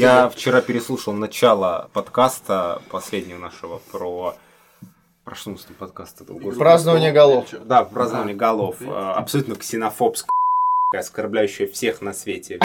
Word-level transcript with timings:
Я 0.00 0.30
вчера 0.30 0.62
переслушал 0.62 1.12
начало 1.12 1.90
подкаста 1.92 2.80
последнего 2.88 3.36
нашего 3.36 3.82
про 3.92 4.34
про 5.26 5.34
что 5.34 5.50
у 5.50 5.52
нас 5.52 5.64
там 5.64 5.76
подкаст? 5.76 6.22
Празднование 6.56 7.12
голов. 7.12 7.50
Да, 7.66 7.84
празднование 7.84 8.34
голов. 8.34 8.76
А, 8.80 9.16
Абсолютно 9.16 9.56
ксенофобская, 9.56 10.30
оскорбляющая 10.96 11.66
всех 11.66 12.00
на 12.00 12.14
свете. 12.14 12.60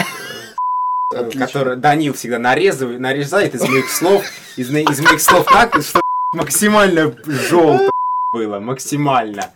Который 1.10 1.76
Данил 1.76 2.14
всегда 2.14 2.38
нарезывает, 2.38 3.00
нарезает 3.00 3.54
из 3.54 3.68
моих 3.68 3.90
слов, 3.90 4.24
из, 4.56 4.70
из 4.70 5.00
моих 5.00 5.20
слов 5.20 5.44
так, 5.44 5.74
что 5.82 6.00
максимально 6.32 7.14
желто 7.26 7.90
было, 8.32 8.60
максимально. 8.60 9.50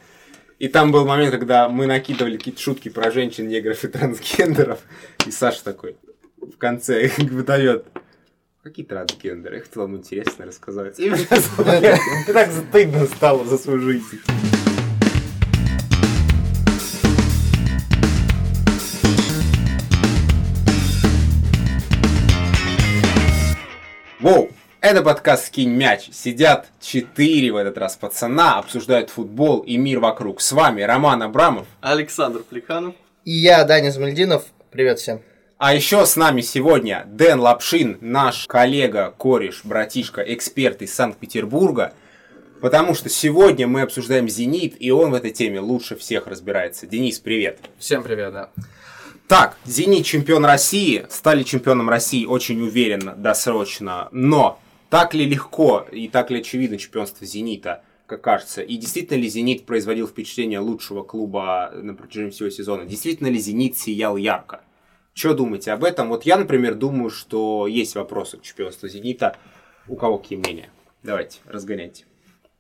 И 0.59 0.69
там 0.69 0.93
был 0.93 1.07
момент, 1.07 1.31
когда 1.31 1.71
мы 1.71 1.87
накидывали 1.87 2.37
какие-то 2.37 2.61
шутки 2.61 2.91
про 2.91 3.11
женщин, 3.11 3.49
негров 3.49 3.83
и 3.83 3.89
трансгендеров. 3.89 4.81
И 5.27 5.31
Саша 5.31 5.65
такой 5.65 5.97
в 6.41 6.57
конце 6.59 7.11
выдает. 7.19 7.87
Какие 8.63 8.85
трансгендеры? 8.85 9.57
Я 9.57 9.63
хотел 9.63 9.83
вам 9.83 9.97
интересно 9.97 10.47
рассказать. 10.47 10.99
И 10.99 11.09
мне 11.09 11.25
так 12.27 12.51
стыдно 12.51 13.07
стало 13.07 13.45
за 13.45 13.57
свою 13.59 13.81
жизнь. 13.81 14.21
Воу! 24.21 24.51
Это 24.83 25.03
подкаст 25.03 25.47
«Скинь 25.47 25.71
мяч». 25.71 26.11
Сидят 26.13 26.69
четыре 26.81 27.53
в 27.53 27.57
этот 27.57 27.79
раз 27.79 27.97
пацана, 27.97 28.59
обсуждают 28.59 29.09
футбол 29.09 29.61
и 29.61 29.79
мир 29.79 30.01
вокруг. 30.01 30.41
С 30.43 30.53
вами 30.53 30.83
Роман 30.83 31.23
Абрамов. 31.23 31.67
Александр 31.81 32.43
Плеханов. 32.43 32.95
И 33.25 33.33
я, 33.33 33.65
Даня 33.65 33.91
Змальдинов. 33.91 34.45
Привет 34.71 34.99
всем. 34.99 35.23
А 35.61 35.75
еще 35.75 36.07
с 36.07 36.17
нами 36.17 36.41
сегодня 36.41 37.05
Дэн 37.07 37.39
Лапшин, 37.39 37.99
наш 38.01 38.47
коллега, 38.47 39.15
кореш, 39.19 39.61
братишка, 39.63 40.23
эксперт 40.23 40.81
из 40.81 40.95
Санкт-Петербурга. 40.95 41.93
Потому 42.63 42.95
что 42.95 43.11
сегодня 43.11 43.67
мы 43.67 43.83
обсуждаем 43.83 44.27
«Зенит», 44.27 44.77
и 44.79 44.91
он 44.91 45.11
в 45.11 45.15
этой 45.15 45.33
теме 45.33 45.61
лучше 45.61 45.97
всех 45.97 46.29
разбирается. 46.29 46.87
Денис, 46.87 47.19
привет. 47.19 47.59
Всем 47.79 48.03
привет, 48.03 48.33
да. 48.33 48.49
Так, 49.29 49.59
«Зенит» 49.67 50.07
чемпион 50.07 50.47
России, 50.47 51.05
стали 51.11 51.43
чемпионом 51.43 51.91
России 51.91 52.25
очень 52.25 52.63
уверенно, 52.63 53.15
досрочно, 53.15 54.09
но 54.13 54.59
так 54.89 55.13
ли 55.13 55.27
легко 55.27 55.87
и 55.93 56.09
так 56.09 56.31
ли 56.31 56.41
очевидно 56.41 56.79
чемпионство 56.79 57.27
«Зенита», 57.27 57.83
как 58.07 58.23
кажется? 58.23 58.63
И 58.63 58.79
действительно 58.79 59.19
ли 59.19 59.29
«Зенит» 59.29 59.67
производил 59.67 60.09
впечатление 60.09 60.61
лучшего 60.61 61.03
клуба 61.03 61.71
на 61.75 61.93
протяжении 61.93 62.31
всего 62.31 62.49
сезона? 62.49 62.87
Действительно 62.87 63.29
ли 63.29 63.39
«Зенит» 63.39 63.77
сиял 63.77 64.17
ярко? 64.17 64.63
Что 65.21 65.35
думаете 65.35 65.73
об 65.73 65.85
этом? 65.85 66.09
Вот 66.09 66.25
я, 66.25 66.39
например, 66.39 66.77
думаю, 66.77 67.11
что 67.11 67.67
есть 67.67 67.95
вопросы 67.95 68.39
к 68.39 68.43
чемпионству 68.43 68.89
«Зенита». 68.89 69.37
У 69.87 69.95
кого 69.95 70.17
какие 70.17 70.39
мнения? 70.39 70.71
Давайте, 71.03 71.41
разгоняйте. 71.47 72.05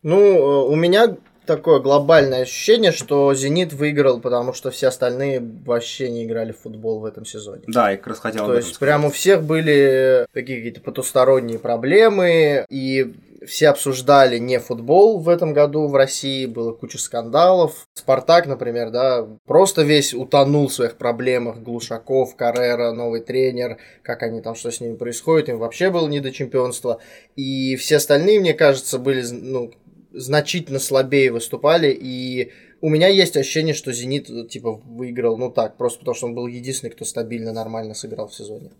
Ну, 0.02 0.18
э, 0.18 0.68
у 0.68 0.76
меня 0.76 1.16
такое 1.46 1.80
глобальное 1.80 2.42
ощущение, 2.42 2.92
что 2.92 3.32
«Зенит» 3.32 3.72
выиграл, 3.72 4.20
потому 4.20 4.52
что 4.52 4.70
все 4.70 4.88
остальные 4.88 5.40
вообще 5.64 6.10
не 6.10 6.26
играли 6.26 6.52
в 6.52 6.58
футбол 6.58 7.00
в 7.00 7.06
этом 7.06 7.24
сезоне. 7.24 7.62
Да, 7.66 7.92
я 7.92 7.96
как 7.96 8.08
раз 8.08 8.18
хотел 8.18 8.44
То 8.44 8.56
есть, 8.56 8.78
прямо 8.78 9.08
у 9.08 9.10
всех 9.10 9.42
были 9.42 10.26
такие 10.34 10.58
какие-то 10.58 10.82
потусторонние 10.82 11.58
проблемы, 11.58 12.66
и 12.68 13.14
все 13.46 13.68
обсуждали 13.68 14.38
не 14.38 14.58
футбол 14.58 15.18
в 15.18 15.28
этом 15.28 15.52
году 15.52 15.88
в 15.88 15.94
России, 15.94 16.46
было 16.46 16.72
куча 16.72 16.98
скандалов. 16.98 17.86
Спартак, 17.94 18.46
например, 18.46 18.90
да, 18.90 19.26
просто 19.46 19.82
весь 19.82 20.14
утонул 20.14 20.68
в 20.68 20.72
своих 20.72 20.96
проблемах. 20.96 21.58
Глушаков, 21.58 22.36
Каррера, 22.36 22.92
новый 22.92 23.20
тренер, 23.20 23.78
как 24.02 24.22
они 24.22 24.40
там, 24.40 24.54
что 24.54 24.70
с 24.70 24.80
ними 24.80 24.96
происходит, 24.96 25.48
им 25.48 25.58
вообще 25.58 25.90
было 25.90 26.08
не 26.08 26.20
до 26.20 26.32
чемпионства. 26.32 27.00
И 27.36 27.76
все 27.76 27.96
остальные, 27.96 28.40
мне 28.40 28.54
кажется, 28.54 28.98
были, 28.98 29.24
ну, 29.30 29.72
значительно 30.12 30.78
слабее 30.78 31.32
выступали, 31.32 31.90
и 31.90 32.52
у 32.80 32.88
меня 32.88 33.08
есть 33.08 33.36
ощущение, 33.36 33.74
что 33.74 33.92
«Зенит» 33.92 34.48
типа 34.48 34.72
выиграл, 34.72 35.36
ну 35.36 35.50
так, 35.50 35.76
просто 35.76 36.00
потому 36.00 36.14
что 36.14 36.26
он 36.26 36.34
был 36.34 36.46
единственный, 36.46 36.90
кто 36.90 37.04
стабильно, 37.04 37.52
нормально 37.52 37.94
сыграл 37.94 38.28
в 38.28 38.34
сезоне. 38.34 38.70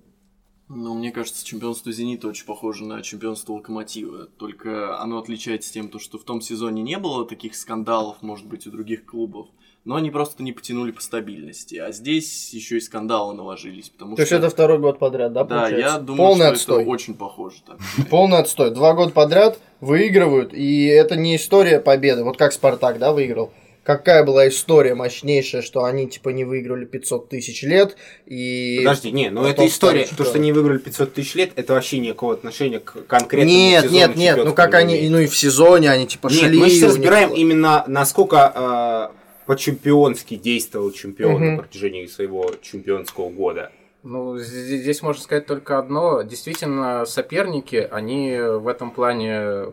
Ну, 0.73 0.95
мне 0.95 1.11
кажется, 1.11 1.45
чемпионство 1.45 1.91
«Зенита» 1.91 2.29
очень 2.29 2.47
похоже 2.47 2.85
на 2.85 3.03
чемпионство 3.03 3.55
«Локомотива». 3.55 4.27
Только 4.39 5.01
оно 5.01 5.19
отличается 5.19 5.73
тем, 5.73 5.91
что 5.99 6.17
в 6.17 6.23
том 6.23 6.41
сезоне 6.41 6.83
не 6.83 6.97
было 6.97 7.27
таких 7.27 7.57
скандалов, 7.57 8.19
может 8.23 8.47
быть, 8.47 8.69
у 8.69 8.71
других 8.71 9.05
клубов. 9.05 9.49
Но 9.85 9.97
они 9.97 10.13
просто 10.13 10.45
не 10.45 10.53
потянули 10.53 10.93
по 10.93 11.01
стабильности. 11.01 11.75
А 11.75 11.91
здесь 11.91 12.55
еще 12.55 12.77
и 12.77 12.81
скандалы 12.81 13.35
наложились. 13.35 13.89
Потому 13.89 14.15
То 14.15 14.25
что... 14.25 14.37
есть 14.37 14.45
это 14.45 14.49
второй 14.55 14.79
год 14.79 15.01
подряд, 15.01 15.33
да, 15.33 15.43
Да, 15.43 15.63
получается? 15.63 15.95
я 15.95 15.99
думаю, 15.99 16.29
Полный 16.29 16.45
что 16.47 16.53
отстой. 16.53 16.83
это 16.83 16.91
очень 16.91 17.15
похоже. 17.15 17.57
Так. 17.67 17.79
Полный 18.11 18.39
отстой. 18.39 18.71
Два 18.71 18.93
года 18.93 19.11
подряд 19.11 19.59
выигрывают, 19.81 20.55
и 20.55 20.85
это 20.85 21.17
не 21.17 21.35
история 21.35 21.81
победы. 21.81 22.23
Вот 22.23 22.37
как 22.37 22.53
Спартак, 22.53 23.01
да, 23.01 23.13
выиграл. 23.13 23.53
Какая 23.83 24.25
была 24.25 24.47
история 24.49 24.95
мощнейшая, 24.95 25.63
что 25.63 25.85
они 25.85 26.07
типа 26.07 26.29
не 26.29 26.45
выиграли 26.45 26.85
500 26.85 27.29
тысяч 27.31 27.63
лет 27.63 27.97
и... 28.27 28.77
Подожди, 28.85 29.11
не, 29.11 29.31
ну 29.31 29.45
это 29.45 29.67
история, 29.67 30.05
стали 30.05 30.17
то, 30.19 30.25
что 30.25 30.39
не 30.39 30.53
выиграли 30.53 30.79
500 30.79 31.15
тысяч 31.15 31.35
лет, 31.35 31.53
это 31.57 31.73
вообще 31.73 31.99
никакого 31.99 32.35
отношения 32.35 32.79
к 32.81 33.07
конкретному 33.07 33.51
Нет, 33.51 33.85
сезону 33.85 33.97
нет, 33.99 34.17
нет, 34.17 34.37
ну 34.45 34.55
как 34.55 34.75
они, 34.75 34.97
имеет. 34.97 35.11
ну 35.13 35.19
и 35.21 35.27
в 35.27 35.37
сезоне 35.37 35.91
они 35.91 36.07
типа 36.07 36.29
Нет, 36.29 36.37
шли. 36.39 36.59
мы 36.59 36.69
сейчас 36.69 36.83
них 36.83 36.99
разбираем 36.99 37.31
было- 37.31 37.37
именно 37.37 37.85
насколько 37.87 39.11
э, 39.13 39.17
по-чемпионски 39.47 40.37
действовал 40.37 40.91
чемпион 40.93 41.35
Мгм. 41.35 41.57
на 41.57 41.63
протяжении 41.63 42.07
своего 42.07 42.53
чемпионского 42.63 43.31
года. 43.31 43.73
Ну, 44.03 44.39
здесь 44.39 45.03
можно 45.03 45.23
сказать 45.23 45.47
только 45.47 45.79
одно. 45.79 46.23
Действительно, 46.23 47.05
соперники, 47.05 47.87
они 47.91 48.39
в 48.41 48.69
этом 48.69 48.93
плане 48.93 49.73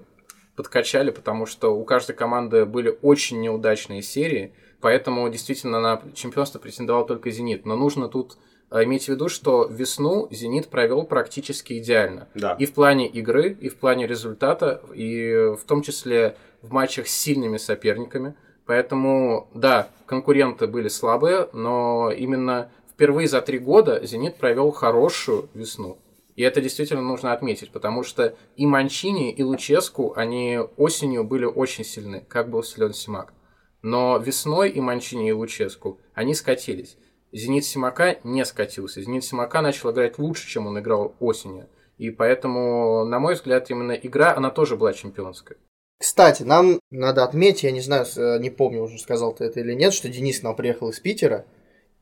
подкачали, 0.58 1.12
потому 1.12 1.46
что 1.46 1.70
у 1.70 1.86
каждой 1.86 2.16
команды 2.16 2.66
были 2.66 2.98
очень 3.04 3.40
неудачные 3.40 4.02
серии, 4.02 4.54
поэтому 4.82 5.30
действительно 5.30 5.80
на 5.80 6.02
чемпионство 6.16 6.60
претендовал 6.60 7.06
только 7.06 7.30
«Зенит». 7.30 7.66
Но 7.66 7.76
нужно 7.76 8.10
тут 8.10 8.38
э, 8.72 8.84
иметь 8.84 9.06
в 9.06 9.10
виду, 9.10 9.30
что 9.30 9.68
весну 9.68 10.28
«Зенит» 10.32 10.68
провел 10.68 11.04
практически 11.04 11.78
идеально. 11.78 12.28
Да. 12.34 12.54
И 12.60 12.66
в 12.66 12.74
плане 12.74 13.08
игры, 13.08 13.52
и 13.52 13.70
в 13.70 13.78
плане 13.78 14.08
результата, 14.08 14.82
и 14.96 15.54
в 15.56 15.64
том 15.66 15.84
числе 15.84 16.36
в 16.64 16.74
матчах 16.74 17.08
с 17.08 17.16
сильными 17.16 17.58
соперниками. 17.58 18.36
Поэтому, 18.66 19.48
да, 19.54 19.90
конкуренты 20.08 20.66
были 20.66 20.88
слабые, 20.88 21.50
но 21.54 22.12
именно 22.12 22.72
впервые 22.92 23.28
за 23.28 23.42
три 23.44 23.60
года 23.60 24.04
«Зенит» 24.04 24.38
провел 24.38 24.72
хорошую 24.72 25.50
весну. 25.54 26.00
И 26.38 26.44
это 26.44 26.62
действительно 26.62 27.02
нужно 27.02 27.34
отметить, 27.34 27.72
потому 27.72 28.04
что 28.04 28.36
и 28.56 28.68
Манчини, 28.68 29.32
и 29.32 29.44
Луческу, 29.44 30.14
они 30.16 30.60
осенью 30.78 31.24
были 31.24 31.46
очень 31.46 31.84
сильны, 31.84 32.24
как 32.30 32.52
был 32.52 32.62
силен 32.62 32.94
Симак. 32.94 33.34
Но 33.82 34.18
весной 34.20 34.70
и 34.70 34.80
Манчини, 34.80 35.30
и 35.30 35.34
Луческу, 35.34 36.00
они 36.14 36.36
скатились. 36.36 36.98
«Зенит» 37.34 37.66
Симака 37.66 38.20
не 38.24 38.46
скатился. 38.46 39.02
«Зенит» 39.02 39.24
Симака 39.24 39.62
начал 39.62 39.92
играть 39.92 40.20
лучше, 40.20 40.48
чем 40.48 40.68
он 40.68 40.80
играл 40.80 41.16
осенью. 41.20 41.68
И 41.98 42.12
поэтому, 42.12 43.04
на 43.04 43.20
мой 43.20 43.34
взгляд, 43.34 43.70
именно 43.72 43.94
игра, 43.94 44.36
она 44.36 44.52
тоже 44.52 44.78
была 44.78 44.94
чемпионская. 44.94 45.58
Кстати, 46.00 46.44
нам 46.44 46.80
надо 46.92 47.24
отметить, 47.24 47.64
я 47.64 47.72
не 47.72 47.82
знаю, 47.82 48.06
э, 48.16 48.38
не 48.40 48.52
помню 48.52 48.84
уже 48.84 49.00
сказал 49.00 49.34
ты 49.34 49.46
это 49.46 49.60
или 49.60 49.74
нет, 49.74 49.92
что 49.92 50.08
Денис 50.08 50.40
к 50.40 50.44
нам 50.44 50.56
приехал 50.56 50.90
из 50.90 51.00
Питера, 51.00 51.48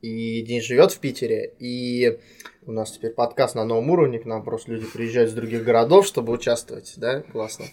и 0.06 0.42
Денис 0.42 0.64
живет 0.64 0.92
в 0.92 0.98
Питере, 0.98 1.52
и 1.58 2.18
у 2.64 2.72
нас 2.72 2.92
теперь 2.92 3.12
подкаст 3.12 3.54
на 3.54 3.64
новом 3.64 3.90
уровне, 3.90 4.18
к 4.18 4.24
нам 4.24 4.44
просто 4.44 4.72
люди 4.72 4.86
приезжают 4.86 5.30
из 5.30 5.34
других 5.34 5.64
городов, 5.64 6.06
чтобы 6.06 6.32
участвовать, 6.32 6.94
да, 6.96 7.22
классно. 7.22 7.66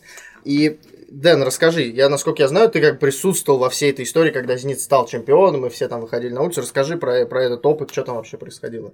И, 0.44 0.80
Дэн, 1.10 1.44
расскажи, 1.44 1.84
я, 1.84 2.10
насколько 2.10 2.42
я 2.42 2.48
знаю, 2.48 2.70
ты 2.70 2.82
как 2.82 3.00
присутствовал 3.00 3.60
во 3.60 3.70
всей 3.70 3.92
этой 3.92 4.06
истории, 4.06 4.32
когда 4.32 4.56
Зенит 4.56 4.82
стал 4.82 5.06
чемпионом, 5.06 5.66
и 5.66 5.70
все 5.70 5.88
там 5.88 6.02
выходили 6.02 6.34
на 6.34 6.42
улицу, 6.42 6.62
расскажи 6.62 6.98
про, 6.98 7.26
про 7.26 7.44
этот 7.44 7.66
опыт, 7.66 7.92
что 7.92 8.04
там 8.04 8.16
вообще 8.16 8.38
происходило. 8.38 8.94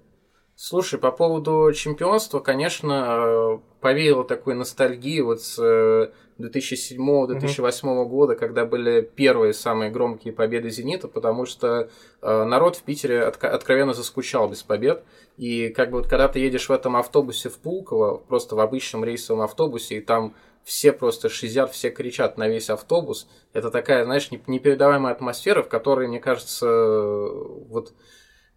Слушай, 0.62 1.00
по 1.00 1.14
поводу 1.14 1.72
чемпионства, 1.74 2.42
конечно, 2.42 2.92
э, 2.94 3.60
повеяло 3.80 4.26
такой 4.26 4.56
ностальгии 4.56 5.22
вот 5.22 5.42
с 5.42 5.58
э, 5.58 6.12
2007-2008 6.38 8.04
года, 8.04 8.36
когда 8.36 8.66
были 8.66 9.00
первые 9.00 9.54
самые 9.54 9.90
громкие 9.90 10.34
победы 10.34 10.70
«Зенита», 10.70 11.08
потому 11.08 11.46
что 11.46 11.90
э, 12.22 12.44
народ 12.44 12.76
в 12.76 12.84
Питере 12.84 13.24
откровенно 13.24 13.94
заскучал 13.94 14.50
без 14.50 14.62
побед. 14.62 15.06
И 15.38 15.70
как 15.70 15.92
бы 15.92 16.00
вот 16.00 16.10
когда 16.10 16.28
ты 16.28 16.40
едешь 16.40 16.68
в 16.68 16.74
этом 16.74 16.98
автобусе 16.98 17.48
в 17.48 17.58
Пулково, 17.60 18.18
просто 18.18 18.58
в 18.58 18.60
обычном 18.60 19.06
рейсовом 19.06 19.44
автобусе, 19.44 20.00
и 20.00 20.02
там 20.02 20.36
все 20.66 20.92
просто 20.92 21.30
шизят, 21.30 21.72
все 21.72 21.90
кричат 21.90 22.38
на 22.38 22.50
весь 22.50 22.70
автобус, 22.70 23.30
это 23.54 23.72
такая, 23.72 24.04
знаешь, 24.04 24.30
не- 24.30 24.44
непередаваемая 24.46 25.14
атмосфера, 25.14 25.64
в 25.64 25.70
которой, 25.70 26.10
мне 26.10 26.20
кажется, 26.20 26.68
э, 26.68 27.30
вот 27.70 27.94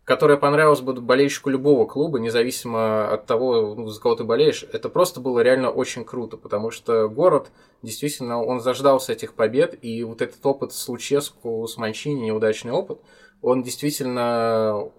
которая 0.05 0.37
понравилась 0.37 0.81
бы 0.81 0.95
болельщику 0.95 1.49
любого 1.49 1.87
клуба, 1.87 2.19
независимо 2.19 3.09
от 3.09 3.27
того, 3.27 3.75
ну, 3.77 3.87
за 3.87 4.01
кого 4.01 4.17
ты 4.17 4.25
болеешь, 4.25 4.65
это 4.73 4.89
просто 4.89 5.21
было 5.21 5.41
реально 5.41 5.71
очень 5.71 6.05
круто, 6.05 6.37
потому 6.37 6.71
что 6.71 7.09
город, 7.09 7.51
действительно, 7.83 8.43
он 8.43 8.61
заждался 8.61 9.13
этих 9.13 9.35
побед, 9.35 9.79
и 9.83 10.03
вот 10.03 10.21
этот 10.21 10.45
опыт 10.45 10.73
с 10.73 10.89
Луческу, 10.89 11.67
с 11.69 11.77
Манчини, 11.77 12.21
неудачный 12.21 12.73
опыт, 12.73 12.99
он 13.43 13.63
действительно 13.63 14.91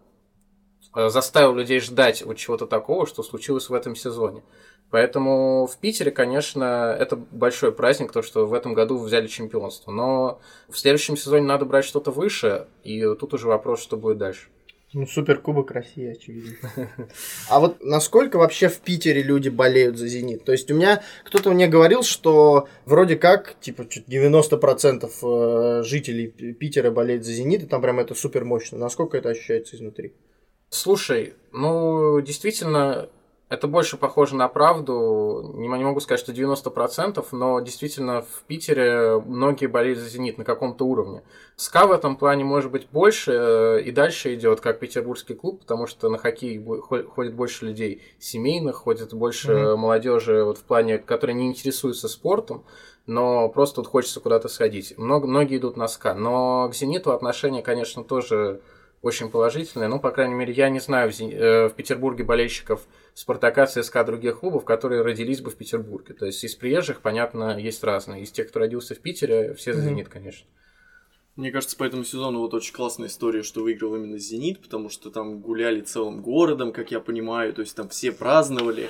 э, 0.96 1.10
заставил 1.10 1.54
людей 1.54 1.82
ждать 1.82 2.24
вот 2.24 2.38
чего-то 2.38 2.66
такого, 2.66 3.06
что 3.06 3.24
случилось 3.24 3.68
в 3.68 3.74
этом 3.74 3.98
сезоне. 3.98 4.42
Поэтому 4.90 5.66
в 5.66 5.78
Питере, 5.80 6.12
конечно, 6.12 6.96
это 6.98 7.16
большой 7.16 7.72
праздник, 7.72 8.12
то, 8.12 8.22
что 8.22 8.46
в 8.46 8.54
этом 8.54 8.74
году 8.74 9.00
взяли 9.00 9.28
чемпионство. 9.28 9.92
Но 9.92 10.40
в 10.70 10.78
следующем 10.78 11.18
сезоне 11.18 11.46
надо 11.46 11.66
брать 11.66 11.84
что-то 11.84 12.12
выше, 12.12 12.68
и 12.84 13.02
тут 13.16 13.34
уже 13.34 13.48
вопрос, 13.48 13.82
что 13.82 13.98
будет 13.98 14.20
дальше. 14.20 14.53
Ну, 14.94 15.08
Суперкубок 15.08 15.72
России, 15.72 16.12
очевидно. 16.12 16.70
А 17.50 17.60
вот 17.60 17.84
насколько 17.84 18.38
вообще 18.38 18.70
в 18.70 18.80
Питере 18.80 19.24
люди 19.24 19.50
болеют 19.50 19.98
за 19.98 20.08
«Зенит»? 20.08 20.46
То 20.46 20.52
есть 20.52 20.70
у 20.70 20.76
меня 20.76 21.02
кто-то 21.24 21.52
мне 21.52 21.68
говорил, 21.68 22.04
что 22.04 22.68
вроде 22.86 23.16
как, 23.16 23.56
типа, 23.60 23.82
90% 23.82 25.10
э, 25.22 25.84
жителей 25.84 26.28
Питера 26.28 26.92
болеют 26.92 27.26
за 27.26 27.34
«Зенит», 27.34 27.64
и 27.64 27.66
там 27.66 27.82
прям 27.82 28.00
это 28.00 28.14
супер 28.14 28.46
мощно. 28.46 28.78
Насколько 28.78 29.18
это 29.18 29.30
ощущается 29.30 29.76
изнутри? 29.76 30.14
Слушай, 30.70 31.34
ну, 31.52 32.22
действительно, 32.22 33.10
это 33.54 33.68
больше 33.68 33.98
похоже 33.98 34.36
на 34.36 34.48
правду. 34.48 35.54
Не, 35.54 35.68
не 35.68 35.84
могу 35.84 36.00
сказать, 36.00 36.20
что 36.20 36.32
90%, 36.32 37.24
но 37.32 37.60
действительно 37.60 38.24
в 38.24 38.44
Питере 38.48 39.20
многие 39.20 39.68
болеют 39.68 40.00
за 40.00 40.10
«Зенит» 40.10 40.40
на 40.40 40.44
каком-то 40.44 40.86
уровне. 40.86 41.22
СКА 41.56 41.86
в 41.86 41.92
этом 41.92 42.18
плане 42.18 42.44
может 42.44 42.72
быть 42.72 42.88
больше 42.92 43.32
э, 43.32 43.82
и 43.84 43.92
дальше 43.92 44.34
идет, 44.34 44.60
как 44.60 44.80
петербургский 44.80 45.36
клуб, 45.36 45.60
потому 45.62 45.86
что 45.86 46.10
на 46.10 46.18
хоккей 46.18 46.64
ходит 46.64 47.36
больше 47.36 47.66
людей 47.66 48.02
семейных, 48.18 48.78
ходит 48.78 49.14
больше 49.14 49.52
mm-hmm. 49.52 49.76
молодежи 49.76 50.44
вот 50.44 50.58
в 50.58 50.64
плане, 50.64 50.98
которые 50.98 51.36
не 51.36 51.48
интересуются 51.48 52.08
спортом, 52.08 52.66
но 53.06 53.50
просто 53.50 53.82
вот 53.82 53.88
хочется 53.88 54.20
куда-то 54.20 54.48
сходить. 54.48 54.98
Много, 54.98 55.28
многие 55.28 55.58
идут 55.58 55.78
на 55.78 55.88
СКА, 55.88 56.16
но 56.16 56.70
к 56.70 56.74
«Зениту» 56.74 57.12
отношение, 57.12 57.62
конечно, 57.62 58.04
тоже 58.04 58.62
очень 59.04 59.30
положительное. 59.30 59.90
Ну, 59.90 60.00
по 60.00 60.12
крайней 60.12 60.34
мере, 60.34 60.54
я 60.54 60.70
не 60.70 60.80
знаю 60.80 61.12
в, 61.12 61.22
э, 61.22 61.68
в 61.68 61.74
Петербурге 61.74 62.24
болельщиков 62.24 62.82
Спартака, 63.14 63.68
ЦСКА, 63.68 64.06
других 64.06 64.40
клубов, 64.40 64.64
которые 64.64 65.02
родились 65.02 65.42
бы 65.42 65.52
в 65.52 65.56
Петербурге. 65.56 66.14
То 66.14 66.26
есть 66.26 66.42
из 66.44 66.56
приезжих, 66.56 67.02
понятно, 67.02 67.60
есть 67.60 67.84
разные. 67.84 68.24
Из 68.24 68.32
тех, 68.32 68.48
кто 68.48 68.60
родился 68.60 68.96
в 68.96 69.00
Питере, 69.00 69.54
все 69.56 69.74
за 69.74 69.82
«Зенит», 69.82 70.08
конечно. 70.08 70.48
Мне 71.36 71.52
кажется, 71.52 71.76
по 71.76 71.84
этому 71.84 72.06
сезону 72.06 72.40
вот 72.40 72.54
очень 72.54 72.74
классная 72.74 73.08
история, 73.08 73.44
что 73.44 73.62
выиграл 73.62 73.96
именно 73.96 74.18
«Зенит», 74.18 74.62
потому 74.62 74.90
что 74.90 75.12
там 75.12 75.42
гуляли 75.42 75.82
целым 75.82 76.22
городом, 76.22 76.72
как 76.72 76.92
я 76.92 77.02
понимаю, 77.02 77.54
то 77.54 77.62
есть 77.62 77.76
там 77.76 77.90
все 77.90 78.14
праздновали. 78.14 78.90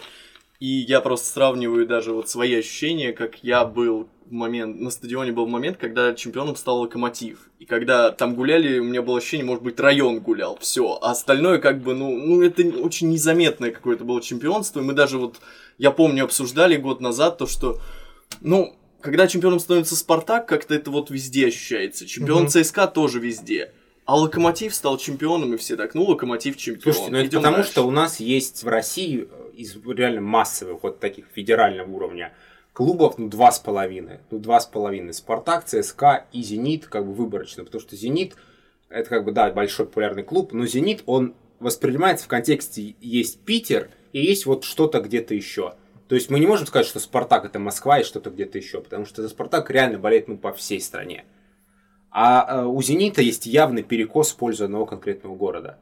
И 0.63 0.85
я 0.87 1.01
просто 1.01 1.27
сравниваю 1.27 1.85
даже 1.85 2.13
вот 2.13 2.29
свои 2.29 2.55
ощущения, 2.55 3.11
как 3.11 3.43
я 3.43 3.65
был 3.65 4.07
в 4.25 4.31
момент, 4.31 4.79
на 4.79 4.91
стадионе 4.91 5.33
был 5.33 5.45
момент, 5.45 5.75
когда 5.75 6.13
чемпионом 6.13 6.55
стал 6.55 6.79
Локомотив. 6.79 7.49
И 7.59 7.65
когда 7.65 8.11
там 8.11 8.33
гуляли, 8.33 8.79
у 8.79 8.85
меня 8.85 9.01
было 9.01 9.17
ощущение, 9.17 9.45
может 9.45 9.61
быть, 9.61 9.77
район 9.77 10.21
гулял, 10.21 10.57
все. 10.61 10.97
А 11.01 11.11
остальное 11.11 11.57
как 11.57 11.81
бы, 11.81 11.93
ну, 11.93 12.17
ну 12.17 12.41
это 12.41 12.63
очень 12.79 13.09
незаметное 13.09 13.71
какое-то 13.71 14.05
было 14.05 14.21
чемпионство. 14.21 14.79
И 14.79 14.83
мы 14.83 14.93
даже 14.93 15.17
вот, 15.17 15.35
я 15.79 15.91
помню, 15.91 16.23
обсуждали 16.23 16.77
год 16.77 17.01
назад 17.01 17.39
то, 17.39 17.45
что, 17.45 17.81
ну, 18.39 18.73
когда 19.01 19.27
чемпионом 19.27 19.59
становится 19.59 19.97
Спартак, 19.97 20.47
как-то 20.47 20.75
это 20.75 20.91
вот 20.91 21.09
везде 21.09 21.47
ощущается. 21.47 22.05
Чемпион 22.05 22.43
угу. 22.43 22.51
ЦСКА 22.51 22.87
тоже 22.87 23.19
везде. 23.19 23.73
А 24.05 24.15
Локомотив 24.15 24.73
стал 24.73 24.97
чемпионом, 24.97 25.53
и 25.53 25.57
все 25.57 25.75
так, 25.75 25.93
ну, 25.93 26.03
Локомотив 26.03 26.55
чемпион. 26.55 26.93
Слушайте, 26.93 27.11
ну 27.11 27.17
это 27.17 27.35
потому, 27.35 27.57
дальше. 27.57 27.71
что 27.71 27.85
у 27.85 27.91
нас 27.91 28.21
есть 28.21 28.63
в 28.63 28.69
России 28.69 29.27
из 29.55 29.75
реально 29.85 30.21
массовых, 30.21 30.83
вот 30.83 30.99
таких 30.99 31.27
федерального 31.33 31.89
уровня 31.89 32.33
клубов, 32.73 33.17
ну, 33.17 33.29
два 33.29 33.51
с 33.51 33.59
половиной. 33.59 34.19
Ну, 34.31 34.39
два 34.39 34.59
с 34.59 34.65
половиной. 34.65 35.13
Спартак, 35.13 35.65
ЦСКА 35.65 36.25
и 36.31 36.41
Зенит, 36.41 36.87
как 36.87 37.05
бы 37.05 37.13
выборочно. 37.13 37.63
Потому 37.63 37.81
что 37.81 37.95
Зенит, 37.95 38.35
это 38.89 39.09
как 39.09 39.25
бы, 39.25 39.31
да, 39.31 39.51
большой 39.51 39.85
популярный 39.85 40.23
клуб, 40.23 40.53
но 40.53 40.65
Зенит, 40.65 41.03
он 41.05 41.35
воспринимается 41.59 42.25
в 42.25 42.27
контексте 42.27 42.95
есть 42.99 43.39
Питер 43.41 43.89
и 44.11 44.21
есть 44.21 44.45
вот 44.45 44.63
что-то 44.63 44.99
где-то 44.99 45.33
еще. 45.33 45.75
То 46.07 46.15
есть 46.15 46.29
мы 46.29 46.39
не 46.39 46.47
можем 46.47 46.67
сказать, 46.67 46.85
что 46.85 46.99
Спартак 46.99 47.45
это 47.45 47.59
Москва 47.59 47.99
и 47.99 48.03
что-то 48.03 48.29
где-то 48.29 48.57
еще, 48.57 48.81
потому 48.81 49.05
что 49.05 49.21
за 49.21 49.29
Спартак 49.29 49.69
реально 49.71 49.97
болеет 49.97 50.27
ну, 50.27 50.37
по 50.37 50.53
всей 50.53 50.81
стране. 50.81 51.25
А 52.11 52.61
э, 52.61 52.65
у 52.65 52.79
Зенита 52.81 53.21
есть 53.21 53.45
явный 53.47 53.81
перекос 53.81 54.31
в 54.31 54.37
пользу 54.37 54.65
одного 54.65 54.85
конкретного 54.85 55.35
города. 55.35 55.79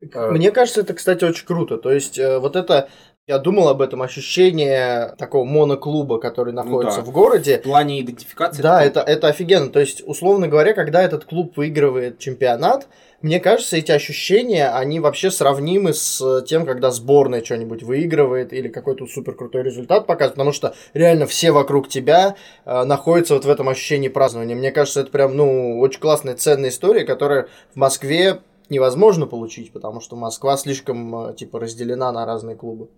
Мне 0.00 0.50
кажется, 0.50 0.80
это, 0.80 0.94
кстати, 0.94 1.24
очень 1.24 1.46
круто. 1.46 1.76
То 1.78 1.92
есть, 1.92 2.18
э, 2.18 2.38
вот 2.38 2.56
это 2.56 2.90
я 3.30 3.38
думал 3.38 3.68
об 3.68 3.80
этом 3.80 4.02
ощущение 4.02 5.14
такого 5.16 5.44
моноклуба, 5.44 6.18
который 6.18 6.52
ну 6.52 6.64
находится 6.64 6.98
ну, 6.98 7.04
да. 7.04 7.10
в 7.10 7.14
городе. 7.14 7.58
В 7.58 7.62
плане 7.62 8.00
идентификации. 8.00 8.60
Да, 8.60 8.82
это, 8.82 9.00
это 9.00 9.28
офигенно. 9.28 9.70
То 9.70 9.78
есть, 9.78 10.02
условно 10.04 10.48
говоря, 10.48 10.72
когда 10.72 11.00
этот 11.00 11.26
клуб 11.26 11.56
выигрывает 11.56 12.18
чемпионат, 12.18 12.88
мне 13.22 13.38
кажется, 13.38 13.76
эти 13.76 13.92
ощущения, 13.92 14.70
они 14.70 14.98
вообще 14.98 15.30
сравнимы 15.30 15.92
с 15.92 16.42
тем, 16.48 16.66
когда 16.66 16.90
сборная 16.90 17.44
что-нибудь 17.44 17.84
выигрывает 17.84 18.52
или 18.52 18.66
какой-то 18.66 19.06
супер 19.06 19.36
крутой 19.36 19.62
результат 19.62 20.06
показывает, 20.06 20.34
потому 20.34 20.52
что 20.52 20.74
реально 20.94 21.26
все 21.26 21.52
вокруг 21.52 21.88
тебя 21.88 22.34
э, 22.64 22.84
находятся 22.84 23.34
вот 23.34 23.44
в 23.44 23.50
этом 23.50 23.68
ощущении 23.68 24.08
празднования. 24.08 24.56
Мне 24.56 24.72
кажется, 24.72 25.02
это 25.02 25.10
прям, 25.12 25.36
ну, 25.36 25.78
очень 25.78 26.00
классная, 26.00 26.34
ценная 26.34 26.70
история, 26.70 27.04
которая 27.04 27.46
в 27.74 27.76
Москве 27.76 28.40
невозможно 28.70 29.26
получить, 29.26 29.70
потому 29.70 30.00
что 30.00 30.16
Москва 30.16 30.56
слишком, 30.56 31.28
э, 31.28 31.34
типа, 31.34 31.60
разделена 31.60 32.10
на 32.10 32.26
разные 32.26 32.56
клубы. 32.56 32.88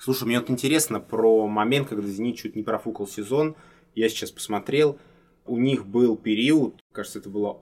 Слушай, 0.00 0.24
мне 0.24 0.40
вот 0.40 0.48
интересно 0.48 0.98
про 0.98 1.46
момент, 1.46 1.90
когда 1.90 2.08
«Зенит» 2.08 2.36
чуть 2.38 2.56
не 2.56 2.62
профукал 2.62 3.06
сезон. 3.06 3.54
Я 3.94 4.08
сейчас 4.08 4.30
посмотрел. 4.30 4.98
У 5.44 5.58
них 5.58 5.84
был 5.84 6.16
период, 6.16 6.80
кажется, 6.92 7.18
это 7.18 7.28
была 7.28 7.58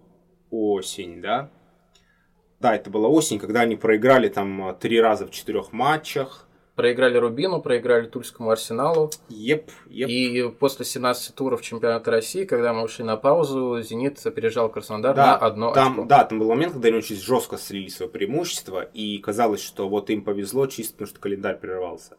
осень, 0.48 1.20
да? 1.20 1.50
Да, 2.60 2.76
это 2.76 2.90
была 2.90 3.08
осень, 3.08 3.40
когда 3.40 3.62
они 3.62 3.74
проиграли 3.74 4.28
там 4.28 4.76
три 4.78 5.00
раза 5.00 5.26
в 5.26 5.32
четырех 5.32 5.72
матчах. 5.72 6.46
Проиграли 6.76 7.18
Рубину, 7.18 7.60
проиграли 7.60 8.06
Тульскому 8.06 8.50
Арсеналу. 8.50 9.10
Еп, 9.28 9.72
еп. 9.88 10.08
И 10.08 10.48
после 10.60 10.84
17 10.84 11.34
туров 11.34 11.60
чемпионата 11.60 12.08
России, 12.12 12.44
когда 12.44 12.72
мы 12.72 12.84
ушли 12.84 13.04
на 13.04 13.16
паузу, 13.16 13.82
«Зенит» 13.82 14.24
опережал 14.24 14.68
Краснодар 14.68 15.16
да, 15.16 15.26
на 15.26 15.36
одно 15.38 15.72
там, 15.72 15.92
очко. 15.94 16.04
Да, 16.04 16.22
там 16.22 16.38
был 16.38 16.50
момент, 16.50 16.74
когда 16.74 16.86
они 16.86 16.98
очень 16.98 17.16
жестко 17.16 17.58
слили 17.58 17.88
свое 17.88 18.08
преимущество, 18.08 18.82
и 18.82 19.18
казалось, 19.18 19.60
что 19.60 19.88
вот 19.88 20.08
им 20.10 20.22
повезло 20.22 20.68
чисто 20.68 20.92
потому, 20.92 21.08
что 21.08 21.18
календарь 21.18 21.58
прервался. 21.58 22.16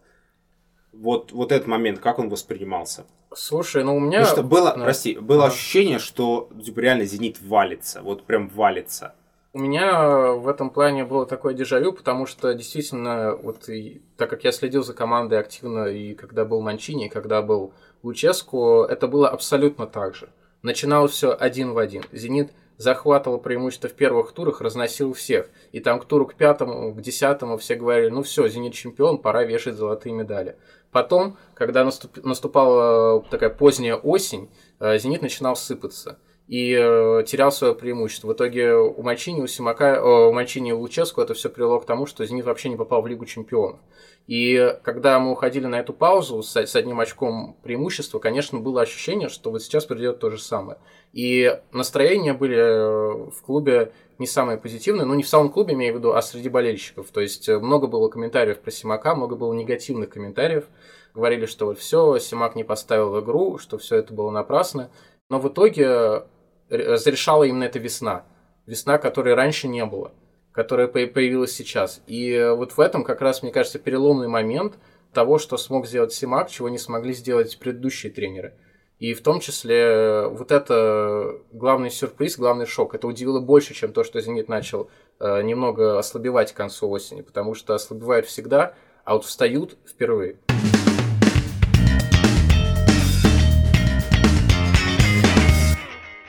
Вот, 0.92 1.32
вот 1.32 1.52
этот 1.52 1.68
момент, 1.68 2.00
как 2.00 2.20
он 2.20 2.30
воспринимался? 2.30 3.06
Слушай, 3.34 3.84
ну 3.84 3.96
у 3.96 4.00
меня... 4.00 4.22
Потому 4.22 4.36
что 4.36 4.44
было, 4.44 4.74
да. 4.76 4.84
прости, 4.84 5.16
было 5.16 5.46
ага. 5.46 5.54
ощущение, 5.54 6.00
что 6.00 6.50
типа, 6.64 6.80
реально 6.80 7.06
«Зенит» 7.06 7.42
валится, 7.42 8.02
вот 8.02 8.24
прям 8.24 8.48
валится. 8.50 9.14
У 9.52 9.60
меня 9.60 10.34
в 10.34 10.48
этом 10.48 10.70
плане 10.70 11.06
было 11.06 11.26
такое 11.26 11.56
дежавю, 11.56 11.94
потому 11.94 12.28
что 12.28 12.54
действительно, 12.54 13.36
вот 13.36 13.68
и, 13.68 14.02
так 14.16 14.30
как 14.30 14.44
я 14.44 14.52
следил 14.52 14.84
за 14.84 14.94
командой 14.94 15.40
активно 15.40 15.86
и 15.86 16.14
когда 16.14 16.46
был 16.46 16.62
Манчини, 16.62 17.08
и 17.08 17.10
когда 17.10 17.42
был 17.42 17.74
Луческу, 18.04 18.84
это 18.84 19.08
было 19.08 19.28
абсолютно 19.28 19.88
так 19.88 20.16
же. 20.16 20.30
Начиналось 20.62 21.14
все 21.14 21.31
один 21.31 21.72
в 21.72 21.80
один. 21.80 22.04
Зенит 22.12 22.52
захватывал 22.80 23.40
преимущество 23.40 23.90
в 23.90 23.94
первых 23.94 24.31
турах, 24.31 24.62
разносил 24.62 25.14
всех. 25.14 25.50
И 25.74 25.81
там 25.81 26.00
к 26.00 26.06
туру 26.06 26.26
к 26.26 26.33
пятому, 26.33 26.94
к 26.95 27.02
десятому 27.02 27.57
все 27.57 27.76
говорили, 27.76 28.09
ну 28.09 28.24
все, 28.24 28.48
Зенит 28.48 28.74
чемпион, 28.74 29.19
пора 29.19 29.44
вешать 29.44 29.76
золотые 29.76 30.14
медали. 30.14 30.56
Потом, 30.92 31.38
когда 31.54 31.83
наступ, 31.83 32.24
наступала 32.24 33.21
такая 33.30 33.50
поздняя 33.50 33.95
осень, 33.95 34.50
э, 34.80 34.98
Зенит 34.98 35.21
начинал 35.21 35.57
сыпаться 35.57 36.18
и 36.50 36.74
э, 36.74 37.24
терял 37.28 37.52
свое 37.52 37.76
преимущество. 37.76 38.30
В 38.30 38.34
итоге 38.34 38.74
у 38.74 39.04
Мальчини, 39.04 39.40
у 39.40 39.46
Симака, 39.46 39.98
э, 39.98 40.02
у 40.02 40.34
Мальчини 40.34 40.72
и 40.72 40.74
у 40.74 40.80
Луческу 40.80 41.22
это 41.22 41.36
все 41.36 41.48
привело 41.48 41.80
к 41.80 41.86
тому, 41.86 42.08
что 42.08 42.26
Зенит 42.26 42.46
вообще 42.46 42.70
не 42.70 42.76
попал 42.76 43.04
в 43.04 43.08
Лигу 43.08 43.28
чемпионов. 43.28 43.80
И 44.26 44.76
когда 44.82 45.20
мы 45.20 45.32
уходили 45.32 45.68
на 45.68 45.80
эту 45.80 45.94
паузу 45.94 46.42
с, 46.42 46.56
с 46.56 46.76
одним 46.76 47.00
очком 47.00 47.56
преимущества, 47.62 48.18
конечно, 48.18 48.60
было 48.60 48.82
ощущение, 48.82 49.30
что 49.30 49.52
вот 49.52 49.62
сейчас 49.62 49.86
придет 49.86 50.20
то 50.20 50.32
же 50.32 50.40
самое. 50.40 50.80
И 51.14 51.56
настроения 51.72 52.34
были 52.34 52.58
э, 52.58 53.30
в 53.30 53.44
клубе 53.46 53.92
не 54.18 54.26
самые 54.26 54.58
позитивные, 54.58 55.06
ну 55.06 55.14
не 55.14 55.24
в 55.24 55.30
самом 55.30 55.50
клубе, 55.50 55.76
имею 55.76 55.94
в 55.94 55.98
виду, 55.98 56.14
а 56.14 56.22
среди 56.24 56.50
болельщиков. 56.50 57.12
То 57.12 57.22
есть 57.22 57.48
э, 57.48 57.60
много 57.60 57.86
было 57.86 58.10
комментариев 58.10 58.58
про 58.60 58.72
Симака, 58.72 59.14
много 59.14 59.36
было 59.36 59.54
негативных 59.54 60.10
комментариев. 60.10 60.66
Говорили, 61.14 61.46
что 61.46 61.68
вот 61.68 61.78
все, 61.78 62.18
Симак 62.18 62.56
не 62.56 62.64
поставил 62.64 63.20
игру, 63.20 63.60
что 63.60 63.78
все 63.78 63.98
это 63.98 64.16
было 64.16 64.32
напрасно. 64.32 64.90
Но 65.30 65.40
в 65.40 65.48
итоге 65.48 66.24
разрешала 66.69 67.44
именно 67.44 67.64
эта 67.64 67.80
весна. 67.80 68.26
Весна, 68.66 68.97
которой 68.97 69.33
раньше 69.33 69.68
не 69.68 69.85
было, 69.85 70.11
которая 70.52 70.88
появилась 70.88 71.54
сейчас. 71.54 72.02
И 72.07 72.31
э, 72.31 72.54
вот 72.54 72.73
в 72.73 72.80
этом 72.80 73.04
как 73.04 73.21
раз, 73.21 73.42
мне 73.42 73.52
кажется, 73.52 73.80
переломный 73.80 74.28
момент 74.28 74.76
того, 75.14 75.40
что 75.40 75.57
смог 75.57 75.88
сделать 75.88 76.14
Симак, 76.14 76.49
чего 76.49 76.69
не 76.69 76.78
смогли 76.78 77.14
сделать 77.14 77.57
предыдущие 77.57 78.11
тренеры. 78.11 78.54
И 78.99 79.14
в 79.14 79.21
том 79.21 79.40
числе 79.40 79.78
э, 79.78 80.28
вот 80.28 80.52
это 80.52 81.40
главный 81.52 81.90
сюрприз, 81.90 82.38
главный 82.38 82.66
шок. 82.66 82.94
Это 82.94 83.07
удивило 83.07 83.40
больше, 83.40 83.73
чем 83.73 83.94
то, 83.94 84.04
что 84.04 84.19
«Зенит» 84.19 84.49
начал 84.49 84.90
э, 85.19 85.42
немного 85.42 85.97
ослабевать 85.97 86.52
к 86.52 86.57
концу 86.57 86.90
осени, 86.90 87.21
потому 87.21 87.56
что 87.56 87.73
ослабевают 87.73 88.26
всегда, 88.26 88.76
а 89.06 89.14
вот 89.14 89.23
встают 89.23 89.78
впервые. 89.88 90.38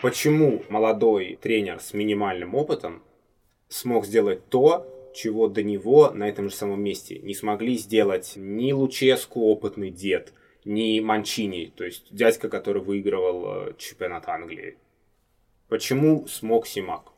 Почему 0.03 0.63
молодой 0.69 1.39
тренер 1.41 1.81
с 1.81 1.93
минимальным 1.93 2.55
опытом 2.55 3.03
смог 3.69 4.07
сделать 4.07 4.49
то, 4.49 4.87
чего 5.15 5.49
до 5.49 5.63
него 5.63 6.11
на 6.11 6.29
этом 6.29 6.49
же 6.49 6.55
самом 6.55 6.83
месте 6.83 7.19
не 7.19 7.35
смогли 7.35 7.77
сделать 7.77 8.33
ни 8.37 8.73
Луческу, 8.73 9.43
опытный 9.43 9.91
дед, 9.91 10.33
ни 10.65 11.01
Манчини, 11.01 11.73
то 11.77 11.85
есть 11.85 12.07
дядька, 12.15 12.49
который 12.49 12.83
выигрывал 12.83 13.69
э, 13.69 13.75
чемпионат 13.77 14.29
Англии. 14.29 14.79
Почему 15.69 16.27
смог 16.29 16.67
Симак? 16.67 17.13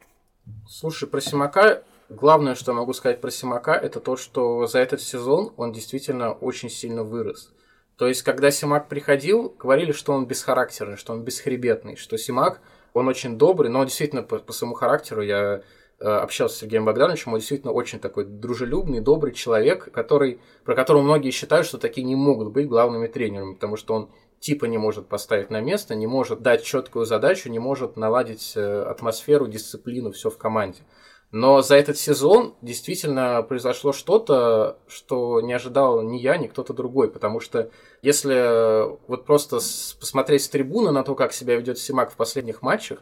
Слушай, 0.68 1.08
про 1.08 1.20
Симака 1.20 1.84
главное, 2.12 2.54
что 2.54 2.72
могу 2.72 2.92
сказать 2.92 3.20
про 3.20 3.30
Симака, 3.30 3.74
это 3.74 4.00
то, 4.00 4.16
что 4.16 4.66
за 4.66 4.78
этот 4.78 5.00
сезон 5.00 5.52
он 5.56 5.72
действительно 5.72 6.32
очень 6.32 6.70
сильно 6.70 7.04
вырос. 7.04 7.52
То 7.96 8.06
есть, 8.08 8.22
когда 8.22 8.50
Симак 8.50 8.88
приходил, 8.88 9.54
говорили, 9.58 9.92
что 9.92 10.12
он 10.12 10.26
бесхарактерный, 10.26 10.96
что 10.96 11.12
он 11.12 11.22
бесхребетный, 11.22 11.96
что 11.96 12.16
Симак, 12.16 12.60
он 12.94 13.08
очень 13.08 13.38
добрый, 13.38 13.70
но 13.70 13.84
действительно 13.84 14.22
по, 14.22 14.38
по 14.38 14.52
своему 14.52 14.74
характеру 14.74 15.22
я 15.22 15.62
э, 15.98 16.04
общался 16.04 16.56
с 16.56 16.58
Сергеем 16.58 16.84
Богдановичем, 16.84 17.32
он 17.32 17.38
действительно 17.38 17.72
очень 17.72 17.98
такой 17.98 18.24
дружелюбный, 18.24 19.00
добрый 19.00 19.32
человек, 19.32 19.90
который, 19.92 20.40
про 20.64 20.74
которого 20.74 21.02
многие 21.02 21.30
считают, 21.30 21.66
что 21.66 21.78
такие 21.78 22.04
не 22.04 22.16
могут 22.16 22.52
быть 22.52 22.68
главными 22.68 23.06
тренерами, 23.06 23.54
потому 23.54 23.76
что 23.76 23.94
он 23.94 24.10
типа 24.40 24.64
не 24.66 24.76
может 24.76 25.08
поставить 25.08 25.50
на 25.50 25.60
место, 25.60 25.94
не 25.94 26.06
может 26.06 26.42
дать 26.42 26.64
четкую 26.64 27.06
задачу, 27.06 27.48
не 27.48 27.60
может 27.60 27.96
наладить 27.96 28.52
э, 28.56 28.82
атмосферу, 28.82 29.46
дисциплину, 29.46 30.10
все 30.10 30.30
в 30.30 30.36
команде. 30.36 30.80
Но 31.32 31.62
за 31.62 31.76
этот 31.76 31.96
сезон 31.96 32.54
действительно 32.60 33.42
произошло 33.42 33.94
что-то, 33.94 34.76
что 34.86 35.40
не 35.40 35.54
ожидал 35.54 36.02
ни 36.02 36.18
я, 36.18 36.36
ни 36.36 36.46
кто-то 36.46 36.74
другой. 36.74 37.10
Потому 37.10 37.40
что 37.40 37.70
если 38.02 38.86
вот 39.08 39.24
просто 39.24 39.56
посмотреть 39.98 40.42
с 40.42 40.48
трибуны 40.50 40.92
на 40.92 41.02
то, 41.02 41.14
как 41.14 41.32
себя 41.32 41.56
ведет 41.56 41.78
Симак 41.78 42.12
в 42.12 42.16
последних 42.16 42.60
матчах, 42.60 42.98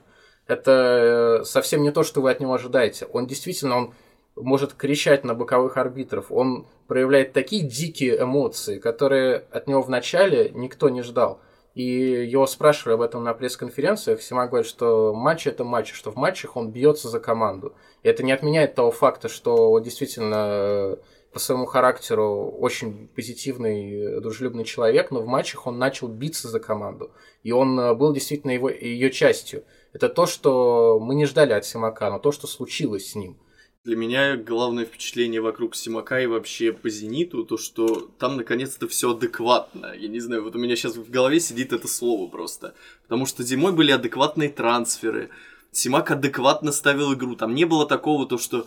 это 0.47 1.43
совсем 1.45 1.83
не 1.83 1.91
то, 1.91 2.05
что 2.05 2.23
вы 2.23 2.31
от 2.31 2.39
него 2.39 2.55
ожидаете. 2.55 3.07
Он 3.07 3.27
действительно, 3.27 3.77
он 3.77 3.95
может 4.37 4.75
кричать 4.75 5.25
на 5.25 5.35
боковых 5.35 5.77
арбитров, 5.77 6.31
он 6.31 6.67
проявляет 6.87 7.33
такие 7.33 7.63
дикие 7.63 8.23
эмоции, 8.23 8.79
которые 8.79 9.45
от 9.51 9.67
него 9.67 9.83
вначале 9.83 10.51
никто 10.55 10.89
не 10.89 11.03
ждал. 11.03 11.41
И 11.75 11.83
его 11.83 12.47
спрашивали 12.47 12.95
об 12.95 13.03
этом 13.03 13.23
на 13.23 13.33
пресс-конференциях. 13.33 14.23
Сима 14.23 14.47
говорит, 14.49 14.67
что 14.67 15.15
матч 15.15 15.47
это 15.47 15.65
матч, 15.65 15.93
что 15.93 16.11
в 16.11 16.17
матчах 16.17 16.57
он 16.57 16.71
бьется 16.71 17.09
за 17.09 17.21
команду. 17.21 17.75
И 18.03 18.09
это 18.09 18.23
не 18.23 18.33
отменяет 18.33 18.75
того 18.75 18.91
факта, 18.91 19.29
что 19.29 19.71
он 19.71 19.83
действительно 19.83 20.35
э, 20.35 20.97
по 21.33 21.39
своему 21.39 21.67
характеру 21.67 22.51
очень 22.59 23.09
позитивный, 23.15 24.21
дружелюбный 24.21 24.65
человек, 24.65 25.11
но 25.11 25.21
в 25.21 25.27
матчах 25.27 25.67
он 25.67 25.79
начал 25.79 26.09
биться 26.09 26.49
за 26.49 26.59
команду. 26.59 27.13
И 27.45 27.53
он 27.53 27.79
э, 27.79 27.95
был 27.95 28.13
действительно 28.13 28.51
его, 28.51 28.69
ее 28.69 29.11
частью. 29.11 29.65
Это 29.93 30.09
то, 30.09 30.27
что 30.27 30.99
мы 31.01 31.15
не 31.15 31.27
ждали 31.27 31.53
от 31.53 31.65
Симака, 31.65 32.11
но 32.11 32.19
то, 32.19 32.33
что 32.33 32.47
случилось 32.47 33.11
с 33.11 33.15
ним– 33.15 33.39
для 33.85 33.97
меня 33.97 34.37
главное 34.37 34.85
впечатление 34.85 35.41
вокруг 35.41 35.75
Симака 35.75 36.21
и 36.21 36.27
вообще 36.27 36.73
по 36.73 36.91
Зениту, 36.91 37.45
то, 37.45 37.57
что 37.57 38.11
там 38.19 38.37
наконец-то 38.37 38.87
все 38.87 39.13
адекватно. 39.13 39.95
Я 39.99 40.09
не 40.09 40.21
знаю, 40.21 40.45
вот 40.45 40.55
у 40.55 40.59
меня 40.59 40.77
сейчас 40.77 40.97
в 40.97 41.11
голове 41.11 41.41
сидит 41.41 41.73
это 41.73 41.89
слово 41.89 42.29
просто. 42.29 42.75
Потому 43.05 43.25
что 43.25 43.43
зимой 43.43 43.73
были 43.73 43.91
адекватные 43.91 44.51
трансферы. 44.51 45.31
Симак 45.73 46.11
адекватно 46.11 46.73
ставил 46.73 47.15
игру. 47.15 47.37
Там 47.37 47.55
не 47.55 47.65
было 47.65 47.87
такого, 47.87 48.27
то, 48.27 48.37
что 48.37 48.67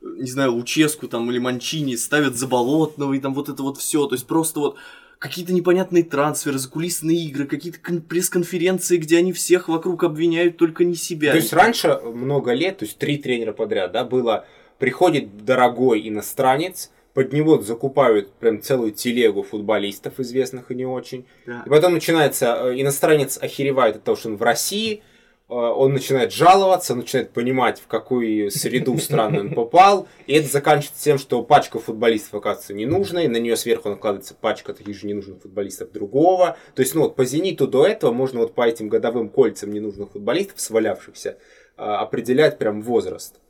не 0.00 0.30
знаю, 0.30 0.52
Луческу 0.52 1.08
там 1.08 1.30
или 1.30 1.38
Манчини 1.38 1.96
ставят 1.96 2.36
Заболотного 2.36 3.14
и 3.14 3.20
там 3.20 3.34
вот 3.34 3.48
это 3.48 3.62
вот 3.62 3.78
все. 3.78 4.06
То 4.06 4.14
есть 4.14 4.26
просто 4.26 4.60
вот 4.60 4.76
какие-то 5.24 5.54
непонятные 5.54 6.04
трансферы, 6.04 6.58
закулисные 6.58 7.16
игры, 7.24 7.46
какие-то 7.46 7.78
пресс-конференции, 8.02 8.98
где 8.98 9.16
они 9.16 9.32
всех 9.32 9.68
вокруг 9.68 10.04
обвиняют, 10.04 10.58
только 10.58 10.84
не 10.84 10.94
себя. 10.94 11.30
То 11.30 11.38
есть 11.38 11.54
раньше 11.54 11.98
много 12.04 12.52
лет, 12.52 12.76
то 12.76 12.84
есть 12.84 12.98
три 12.98 13.16
тренера 13.16 13.54
подряд, 13.54 13.92
да, 13.92 14.04
было, 14.04 14.44
приходит 14.78 15.46
дорогой 15.46 16.06
иностранец, 16.06 16.90
под 17.14 17.32
него 17.32 17.58
закупают 17.62 18.34
прям 18.34 18.60
целую 18.60 18.92
телегу 18.92 19.42
футболистов, 19.42 20.20
известных 20.20 20.70
и 20.70 20.74
не 20.74 20.84
очень. 20.84 21.24
Да. 21.46 21.62
И 21.64 21.70
потом 21.70 21.94
начинается, 21.94 22.58
э, 22.62 22.82
иностранец 22.82 23.38
охеревает 23.38 23.96
от 23.96 24.04
того, 24.04 24.18
что 24.18 24.28
он 24.28 24.36
в 24.36 24.42
России, 24.42 25.02
он 25.48 25.92
начинает 25.92 26.32
жаловаться, 26.32 26.94
начинает 26.94 27.30
понимать, 27.32 27.78
в 27.78 27.86
какую 27.86 28.50
среду 28.50 28.96
страны 28.98 29.40
он 29.40 29.54
попал, 29.54 30.08
и 30.26 30.34
это 30.34 30.48
заканчивается 30.48 31.04
тем, 31.04 31.18
что 31.18 31.42
пачка 31.42 31.78
футболистов 31.78 32.34
оказывается 32.34 32.72
ненужной, 32.72 33.28
на 33.28 33.36
нее 33.36 33.56
сверху 33.56 33.90
накладывается 33.90 34.34
пачка 34.34 34.72
таких 34.72 34.96
же 34.96 35.06
ненужных 35.06 35.42
футболистов 35.42 35.92
другого. 35.92 36.56
То 36.74 36.80
есть, 36.80 36.94
ну 36.94 37.02
вот 37.02 37.14
по 37.14 37.24
«Зениту» 37.24 37.66
до 37.66 37.86
этого 37.86 38.10
можно 38.10 38.40
вот 38.40 38.54
по 38.54 38.66
этим 38.66 38.88
годовым 38.88 39.28
кольцам 39.28 39.72
ненужных 39.72 40.12
футболистов, 40.12 40.60
свалявшихся, 40.60 41.38
э, 41.76 41.82
определять 41.82 42.58
прям 42.58 42.80
возраст. 42.80 43.40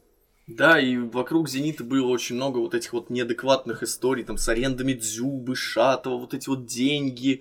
Да, 0.47 0.79
и 0.79 0.99
вокруг 0.99 1.49
«Зенита» 1.49 1.85
было 1.85 2.09
очень 2.09 2.37
много 2.37 2.59
вот 2.59 2.75
этих 2.75 2.93
вот 2.93 3.09
неадекватных 3.09 3.83
историй, 3.83 4.25
там, 4.25 4.37
с 4.37 4.47
арендами 4.47 4.93
Дзюбы, 4.93 5.57
Шатова, 5.57 6.19
вот 6.19 6.35
эти 6.35 6.51
вот 6.51 6.67
деньги, 6.67 7.41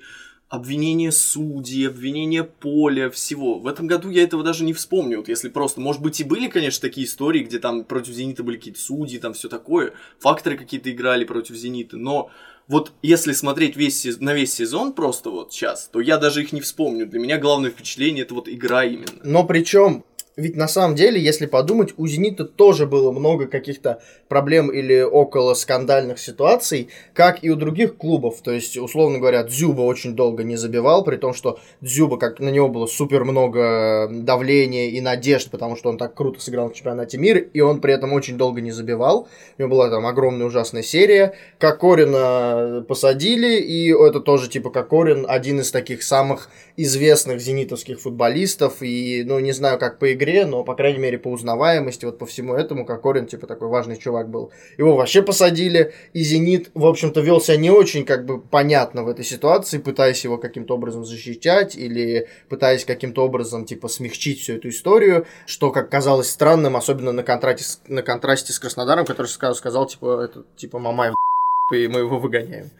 обвинение 0.53 1.11
судей, 1.11 1.87
обвинение 1.87 2.43
поля, 2.43 3.09
всего. 3.09 3.57
В 3.57 3.65
этом 3.65 3.87
году 3.87 4.11
я 4.11 4.21
этого 4.21 4.43
даже 4.43 4.63
не 4.63 4.73
вспомню, 4.73 5.17
вот 5.17 5.27
если 5.27 5.49
просто, 5.49 5.81
может 5.81 5.99
быть 5.99 6.19
и 6.19 6.23
были, 6.23 6.47
конечно, 6.47 6.79
такие 6.79 7.07
истории, 7.07 7.43
где 7.43 7.57
там 7.57 7.83
против 7.83 8.13
Зенита 8.13 8.43
были 8.43 8.57
какие-то 8.57 8.79
судьи, 8.79 9.17
там 9.17 9.33
все 9.33 9.49
такое, 9.49 9.93
факторы 10.19 10.55
какие-то 10.55 10.91
играли 10.91 11.25
против 11.25 11.55
Зенита, 11.55 11.97
но 11.97 12.29
вот 12.67 12.91
если 13.01 13.33
смотреть 13.33 13.75
весь, 13.75 14.05
на 14.19 14.35
весь 14.35 14.53
сезон 14.53 14.93
просто 14.93 15.31
вот 15.31 15.51
сейчас, 15.51 15.89
то 15.91 15.99
я 15.99 16.17
даже 16.17 16.43
их 16.43 16.53
не 16.53 16.61
вспомню. 16.61 17.07
Для 17.07 17.19
меня 17.19 17.39
главное 17.39 17.71
впечатление 17.71 18.23
это 18.23 18.35
вот 18.35 18.47
игра 18.47 18.85
именно. 18.85 19.21
Но 19.23 19.43
причем 19.45 20.05
ведь 20.35 20.55
на 20.55 20.67
самом 20.67 20.95
деле, 20.95 21.21
если 21.21 21.45
подумать, 21.45 21.93
у 21.97 22.07
«Зенита» 22.07 22.45
тоже 22.45 22.87
было 22.87 23.11
много 23.11 23.45
каких-то 23.45 24.01
проблем 24.27 24.71
или 24.71 25.01
около 25.01 25.53
скандальных 25.53 26.17
ситуаций, 26.17 26.89
как 27.13 27.43
и 27.43 27.51
у 27.51 27.55
других 27.55 27.97
клубов. 27.97 28.41
То 28.41 28.51
есть, 28.51 28.77
условно 28.77 29.19
говоря, 29.19 29.43
Дзюба 29.43 29.81
очень 29.81 30.15
долго 30.15 30.43
не 30.43 30.55
забивал, 30.55 31.03
при 31.03 31.17
том, 31.17 31.33
что 31.33 31.59
Дзюба, 31.81 32.17
как 32.17 32.39
на 32.39 32.49
него 32.49 32.67
было 32.67 32.87
супер 32.87 33.25
много 33.25 34.09
давления 34.11 34.89
и 34.89 35.01
надежд, 35.01 35.51
потому 35.51 35.75
что 35.75 35.89
он 35.89 35.97
так 35.99 36.15
круто 36.15 36.41
сыграл 36.41 36.69
в 36.69 36.73
чемпионате 36.73 37.19
мира, 37.19 37.39
и 37.39 37.59
он 37.59 37.79
при 37.79 37.93
этом 37.93 38.11
очень 38.13 38.37
долго 38.37 38.59
не 38.59 38.71
забивал. 38.71 39.27
У 39.57 39.61
него 39.61 39.71
была 39.71 39.89
там 39.91 40.05
огромная 40.07 40.47
ужасная 40.47 40.83
серия. 40.83 41.33
Кокорина 41.59 42.83
посадили, 42.87 43.59
и 43.59 43.93
это 43.93 44.19
тоже 44.19 44.49
типа 44.49 44.71
Кокорин 44.71 45.25
один 45.27 45.59
из 45.59 45.69
таких 45.69 46.01
самых 46.01 46.49
известных 46.75 47.39
зенитовских 47.39 47.99
футболистов, 47.99 48.81
и, 48.81 49.23
ну, 49.25 49.39
не 49.39 49.51
знаю, 49.51 49.77
как 49.77 49.99
по 49.99 50.11
игре, 50.11 50.45
но, 50.45 50.63
по 50.63 50.75
крайней 50.75 50.99
мере, 50.99 51.19
по 51.19 51.27
узнаваемости, 51.27 52.05
вот 52.05 52.17
по 52.17 52.25
всему 52.25 52.55
этому, 52.55 52.85
Кокорин, 52.85 53.27
типа, 53.27 53.45
такой 53.45 53.67
важный 53.67 53.97
чувак 53.97 54.29
был. 54.29 54.51
Его 54.77 54.95
вообще 54.95 55.21
посадили, 55.21 55.93
и 56.13 56.23
Зенит, 56.23 56.71
в 56.73 56.85
общем-то, 56.85 57.21
вел 57.21 57.39
себя 57.39 57.57
не 57.57 57.69
очень, 57.69 58.05
как 58.05 58.25
бы, 58.25 58.41
понятно 58.41 59.03
в 59.03 59.07
этой 59.07 59.23
ситуации, 59.23 59.77
пытаясь 59.77 60.23
его 60.23 60.37
каким-то 60.37 60.75
образом 60.75 61.05
защищать, 61.05 61.75
или 61.75 62.27
пытаясь 62.49 62.85
каким-то 62.85 63.23
образом, 63.23 63.65
типа, 63.65 63.87
смягчить 63.87 64.41
всю 64.41 64.53
эту 64.53 64.69
историю, 64.69 65.27
что, 65.45 65.71
как 65.71 65.91
казалось 65.91 66.29
странным, 66.29 66.75
особенно 66.75 67.11
на 67.11 67.23
контрасте, 67.23 67.79
на 67.87 68.01
контрасте 68.01 68.51
с 68.51 68.59
Краснодаром, 68.59 69.05
который 69.05 69.27
сказал, 69.27 69.55
сказал 69.55 69.85
типа, 69.85 70.21
это, 70.23 70.43
типа, 70.55 70.79
Мамаев, 70.79 71.13
и 71.71 71.87
мы 71.87 71.99
его 71.99 72.17
выгоняем. 72.17 72.71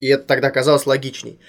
И 0.00 0.06
это 0.08 0.24
тогда 0.24 0.50
казалось 0.50 0.86
логичней 0.86 1.40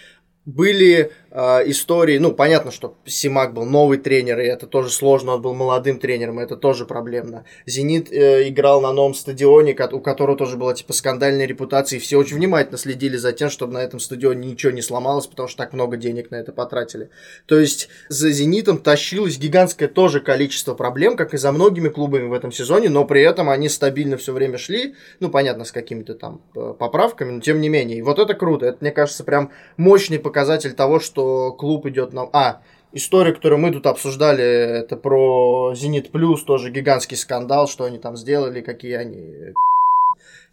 были 0.46 1.12
э, 1.32 1.70
истории, 1.70 2.18
ну, 2.18 2.32
понятно, 2.32 2.72
что 2.72 2.96
Симак 3.06 3.54
был 3.54 3.66
новый 3.66 3.98
тренер, 3.98 4.40
и 4.40 4.46
это 4.46 4.68
тоже 4.68 4.90
сложно, 4.90 5.36
он 5.36 5.42
был 5.42 5.54
молодым 5.54 6.00
тренером, 6.00 6.40
и 6.40 6.44
это 6.44 6.56
тоже 6.56 6.86
проблемно. 6.86 7.46
Зенит 7.66 8.12
э, 8.12 8.48
играл 8.50 8.82
на 8.82 8.92
новом 8.92 9.14
стадионе, 9.14 9.76
у 9.92 10.00
которого 10.00 10.38
тоже 10.38 10.58
была, 10.58 10.74
типа, 10.74 10.94
скандальная 10.94 11.46
репутация, 11.46 11.98
и 11.98 12.00
все 12.00 12.18
очень 12.18 12.38
внимательно 12.38 12.78
следили 12.78 13.18
за 13.18 13.32
тем, 13.32 13.50
чтобы 13.50 13.74
на 13.74 13.80
этом 13.80 14.00
стадионе 14.00 14.50
ничего 14.50 14.72
не 14.72 14.82
сломалось, 14.82 15.28
потому 15.28 15.48
что 15.48 15.58
так 15.58 15.74
много 15.74 15.98
денег 15.98 16.32
на 16.32 16.36
это 16.36 16.52
потратили. 16.52 17.10
То 17.46 17.60
есть, 17.60 17.90
за 18.08 18.32
Зенитом 18.32 18.80
тащилось 18.80 19.38
гигантское 19.38 19.88
тоже 19.88 20.20
количество 20.20 20.74
проблем, 20.74 21.16
как 21.16 21.34
и 21.34 21.38
за 21.38 21.52
многими 21.52 21.90
клубами 21.90 22.28
в 22.28 22.34
этом 22.34 22.52
сезоне, 22.52 22.90
но 22.90 23.06
при 23.06 23.22
этом 23.22 23.50
они 23.50 23.70
стабильно 23.70 24.18
все 24.18 24.34
время 24.34 24.58
шли, 24.58 24.96
ну, 25.20 25.30
понятно, 25.30 25.66
с 25.66 25.72
какими-то 25.72 26.16
там 26.16 26.42
э, 26.56 26.74
поправками, 26.78 27.32
но 27.32 27.42
тем 27.42 27.62
не 27.62 27.70
менее. 27.70 28.00
И 28.00 28.02
вот 28.02 28.18
это 28.18 28.34
круто, 28.34 28.66
это, 28.66 28.78
мне 28.82 28.92
кажется, 28.92 29.24
прям 29.24 29.52
мощный 29.78 30.18
показатель 30.18 30.39
показатель 30.40 30.74
того, 30.74 31.02
что 31.02 31.52
клуб 31.52 31.86
идет 31.88 32.14
на... 32.14 32.30
А, 32.32 32.62
история, 32.94 33.34
которую 33.34 33.60
мы 33.60 33.74
тут 33.74 33.86
обсуждали, 33.86 34.42
это 34.42 34.96
про 34.96 35.74
Зенит 35.76 36.12
Плюс, 36.12 36.44
тоже 36.44 36.72
гигантский 36.72 37.18
скандал, 37.18 37.68
что 37.68 37.84
они 37.84 37.98
там 37.98 38.16
сделали, 38.16 38.62
какие 38.62 38.94
они 38.94 39.54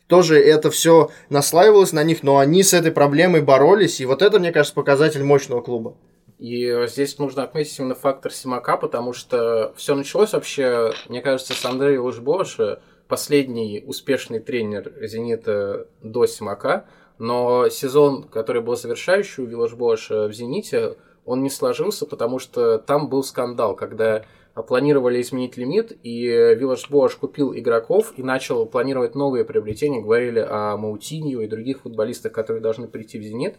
тоже 0.09 0.41
это 0.41 0.73
все 0.73 1.11
наслаивалось 1.31 1.93
на 1.93 2.03
них, 2.03 2.25
но 2.25 2.39
они 2.39 2.65
с 2.65 2.75
этой 2.75 2.91
проблемой 2.91 3.43
боролись, 3.43 4.01
и 4.01 4.07
вот 4.07 4.23
это, 4.23 4.41
мне 4.41 4.51
кажется, 4.51 4.75
показатель 4.75 5.23
мощного 5.23 5.61
клуба. 5.61 5.97
И 6.41 6.87
здесь 6.89 7.17
нужно 7.19 7.45
отметить 7.45 7.79
именно 7.79 7.95
фактор 7.95 8.33
Симака, 8.33 8.77
потому 8.77 9.13
что 9.13 9.73
все 9.77 9.95
началось 9.95 10.33
вообще, 10.33 10.93
мне 11.09 11.21
кажется, 11.21 11.55
с 11.55 11.65
Андрея 11.65 12.01
Лужбоша, 12.01 12.81
последний 13.07 13.85
успешный 13.87 14.41
тренер 14.41 14.93
Зенита 15.01 15.87
до 16.03 16.27
Симака. 16.27 16.87
Но 17.19 17.69
сезон, 17.69 18.25
который 18.25 18.63
был 18.63 18.77
завершающий 18.77 19.45
у 19.45 19.47
Виллаж 19.47 19.75
Бош 19.75 20.11
в 20.11 20.33
«Зените», 20.33 20.97
он 21.25 21.43
не 21.43 21.51
сложился, 21.51 22.07
потому 22.07 22.39
что 22.39 22.79
там 22.79 23.09
был 23.09 23.23
скандал, 23.25 23.75
когда 23.75 24.25
планировали 24.63 25.21
изменить 25.21 25.57
лимит, 25.57 25.93
и 26.03 26.27
Village 26.29 26.89
Bosch 26.89 27.19
купил 27.19 27.55
игроков 27.55 28.15
и 28.17 28.23
начал 28.23 28.65
планировать 28.65 29.15
новые 29.15 29.45
приобретения. 29.45 30.01
Говорили 30.01 30.39
о 30.39 30.77
Маутиньо 30.77 31.43
и 31.43 31.49
других 31.49 31.81
футболистах, 31.81 32.33
которые 32.33 32.63
должны 32.63 32.89
прийти 32.89 33.19
в 33.19 33.23
«Зенит». 33.23 33.57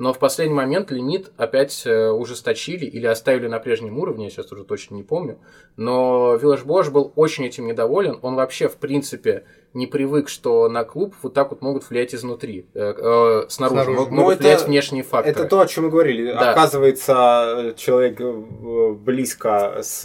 Но 0.00 0.14
в 0.14 0.18
последний 0.18 0.54
момент 0.54 0.90
лимит 0.90 1.30
опять 1.36 1.82
э, 1.84 2.08
ужесточили 2.08 2.86
или 2.86 3.04
оставили 3.04 3.48
на 3.48 3.58
прежнем 3.58 3.98
уровне, 3.98 4.24
я 4.24 4.30
сейчас 4.30 4.50
уже 4.50 4.64
точно 4.64 4.94
не 4.94 5.02
помню. 5.02 5.38
Но 5.76 6.36
Виллаж 6.36 6.64
Бош 6.64 6.88
был 6.88 7.12
очень 7.16 7.44
этим 7.44 7.66
недоволен. 7.66 8.18
Он 8.22 8.34
вообще, 8.34 8.68
в 8.68 8.76
принципе, 8.76 9.44
не 9.74 9.86
привык, 9.86 10.30
что 10.30 10.70
на 10.70 10.84
клуб 10.84 11.14
вот 11.20 11.34
так 11.34 11.50
вот 11.50 11.60
могут 11.60 11.90
влиять 11.90 12.14
изнутри, 12.14 12.66
э, 12.72 12.94
э, 12.96 13.44
снаружи, 13.50 13.84
снаружи. 13.84 13.90
могут 13.98 14.12
ну, 14.12 14.30
это, 14.30 14.42
влиять 14.42 14.66
внешние 14.66 15.02
факторы. 15.02 15.32
Это 15.32 15.44
то, 15.44 15.60
о 15.60 15.66
чем 15.66 15.84
мы 15.84 15.90
говорили. 15.90 16.32
Да. 16.32 16.52
Оказывается, 16.52 17.74
человек 17.76 18.18
э, 18.22 18.92
близко 18.92 19.80
с 19.82 20.02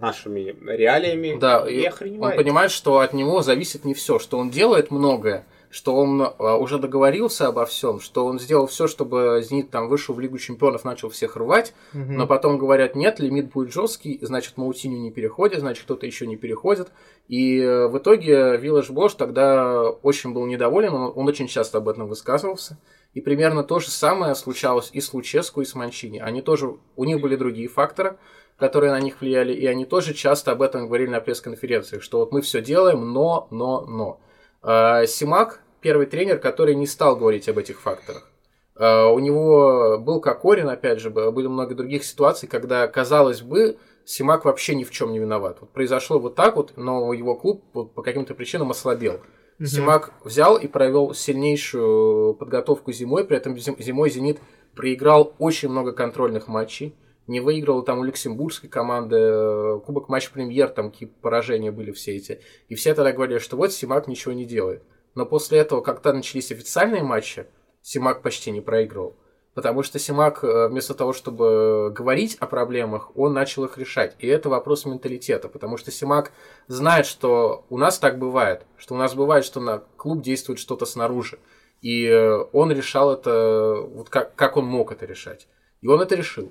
нашими 0.00 0.54
реалиями. 0.64 1.36
Да, 1.36 1.68
и 1.68 1.90
он 2.16 2.36
понимает, 2.36 2.70
что 2.70 3.00
от 3.00 3.12
него 3.12 3.42
зависит 3.42 3.84
не 3.84 3.94
все, 3.94 4.20
что 4.20 4.38
он 4.38 4.50
делает 4.50 4.92
многое, 4.92 5.46
что 5.70 5.94
он 5.94 6.20
а, 6.20 6.56
уже 6.56 6.78
договорился 6.78 7.46
обо 7.46 7.64
всем, 7.64 8.00
что 8.00 8.26
он 8.26 8.40
сделал 8.40 8.66
все, 8.66 8.88
чтобы 8.88 9.40
Зенит 9.42 9.70
там 9.70 9.88
вышел 9.88 10.14
в 10.14 10.20
Лигу 10.20 10.36
Чемпионов, 10.36 10.84
начал 10.84 11.08
всех 11.08 11.36
рвать, 11.36 11.74
угу. 11.94 12.12
но 12.12 12.26
потом 12.26 12.58
говорят, 12.58 12.96
нет, 12.96 13.20
лимит 13.20 13.52
будет 13.52 13.72
жесткий, 13.72 14.18
значит, 14.20 14.56
Маутиню 14.56 14.98
не 14.98 15.12
переходит, 15.12 15.60
значит, 15.60 15.84
кто-то 15.84 16.06
еще 16.06 16.26
не 16.26 16.36
переходит. 16.36 16.88
И 17.28 17.60
э, 17.60 17.86
в 17.86 17.98
итоге 17.98 18.56
Виллаж 18.56 18.90
Бош 18.90 19.14
тогда 19.14 19.88
очень 19.88 20.32
был 20.32 20.44
недоволен, 20.46 20.92
он, 20.92 21.12
он 21.14 21.28
очень 21.28 21.46
часто 21.46 21.78
об 21.78 21.88
этом 21.88 22.08
высказывался. 22.08 22.78
И 23.14 23.20
примерно 23.20 23.64
то 23.64 23.78
же 23.78 23.90
самое 23.90 24.34
случалось 24.34 24.90
и 24.92 25.00
с 25.00 25.12
Луческу, 25.14 25.60
и 25.60 25.64
с 25.64 25.74
Манчини. 25.74 26.18
Они 26.18 26.42
тоже, 26.42 26.76
у 26.96 27.04
них 27.04 27.20
были 27.20 27.36
другие 27.36 27.68
факторы, 27.68 28.18
которые 28.56 28.92
на 28.92 29.00
них 29.00 29.20
влияли, 29.20 29.52
и 29.52 29.66
они 29.66 29.84
тоже 29.84 30.14
часто 30.14 30.52
об 30.52 30.62
этом 30.62 30.86
говорили 30.86 31.10
на 31.10 31.20
пресс-конференциях, 31.20 32.02
что 32.02 32.18
вот 32.18 32.32
мы 32.32 32.40
все 32.42 32.60
делаем, 32.60 33.12
но, 33.12 33.48
но, 33.50 33.80
но. 33.86 34.20
А, 34.62 35.06
Симак 35.06 35.62
первый 35.80 36.06
тренер, 36.06 36.38
который 36.38 36.74
не 36.74 36.86
стал 36.86 37.16
говорить 37.16 37.48
об 37.48 37.58
этих 37.58 37.80
факторах. 37.80 38.30
А, 38.76 39.08
у 39.08 39.18
него 39.18 39.98
был 39.98 40.20
Кокорин, 40.20 40.68
опять 40.68 41.00
же, 41.00 41.10
были 41.10 41.46
много 41.46 41.74
других 41.74 42.04
ситуаций, 42.04 42.48
когда, 42.48 42.86
казалось 42.88 43.42
бы, 43.42 43.78
Симак 44.04 44.44
вообще 44.44 44.74
ни 44.74 44.84
в 44.84 44.90
чем 44.90 45.12
не 45.12 45.18
виноват. 45.18 45.58
Вот 45.60 45.70
произошло 45.70 46.18
вот 46.18 46.34
так 46.34 46.56
вот, 46.56 46.72
но 46.76 47.12
его 47.12 47.36
клуб 47.36 47.62
по 47.72 48.02
каким-то 48.02 48.34
причинам 48.34 48.70
ослабел. 48.70 49.20
Угу. 49.58 49.66
Симак 49.66 50.12
взял 50.24 50.56
и 50.56 50.66
провел 50.66 51.14
сильнейшую 51.14 52.34
подготовку 52.34 52.92
зимой, 52.92 53.24
при 53.24 53.36
этом 53.36 53.56
зимой 53.58 54.10
«Зенит» 54.10 54.40
проиграл 54.74 55.34
очень 55.38 55.68
много 55.68 55.92
контрольных 55.92 56.48
матчей, 56.48 56.94
не 57.30 57.38
выиграл 57.38 57.82
там 57.82 58.00
у 58.00 58.02
люксембургской 58.02 58.68
команды, 58.68 59.16
э, 59.16 59.80
Кубок 59.86 60.08
Матч 60.08 60.30
Премьер, 60.30 60.68
там 60.68 60.90
какие 60.90 61.08
поражения 61.08 61.70
были 61.70 61.92
все 61.92 62.16
эти. 62.16 62.40
И 62.68 62.74
все 62.74 62.92
тогда 62.92 63.12
говорили, 63.12 63.38
что 63.38 63.56
вот 63.56 63.72
Симак 63.72 64.08
ничего 64.08 64.32
не 64.34 64.44
делает. 64.44 64.82
Но 65.14 65.24
после 65.24 65.60
этого, 65.60 65.80
когда 65.80 66.12
начались 66.12 66.50
официальные 66.50 67.04
матчи, 67.04 67.46
Симак 67.82 68.22
почти 68.22 68.50
не 68.50 68.60
проигрывал. 68.60 69.14
Потому 69.54 69.84
что 69.84 70.00
Симак, 70.00 70.42
э, 70.42 70.66
вместо 70.66 70.92
того, 70.92 71.12
чтобы 71.12 71.92
говорить 71.94 72.36
о 72.40 72.48
проблемах, 72.48 73.16
он 73.16 73.32
начал 73.32 73.64
их 73.64 73.78
решать. 73.78 74.16
И 74.18 74.26
это 74.26 74.48
вопрос 74.48 74.84
менталитета. 74.84 75.48
Потому 75.48 75.76
что 75.76 75.92
Симак 75.92 76.32
знает, 76.66 77.06
что 77.06 77.64
у 77.70 77.78
нас 77.78 78.00
так 78.00 78.18
бывает. 78.18 78.66
Что 78.76 78.96
у 78.96 78.98
нас 78.98 79.14
бывает, 79.14 79.44
что 79.44 79.60
на 79.60 79.78
клуб 79.96 80.20
действует 80.20 80.58
что-то 80.58 80.84
снаружи. 80.84 81.38
И 81.80 82.06
э, 82.06 82.44
он 82.52 82.72
решал 82.72 83.12
это, 83.12 83.86
вот 83.88 84.08
как, 84.08 84.34
как 84.34 84.56
он 84.56 84.66
мог 84.66 84.90
это 84.90 85.06
решать. 85.06 85.46
И 85.80 85.86
он 85.86 86.00
это 86.00 86.16
решил. 86.16 86.50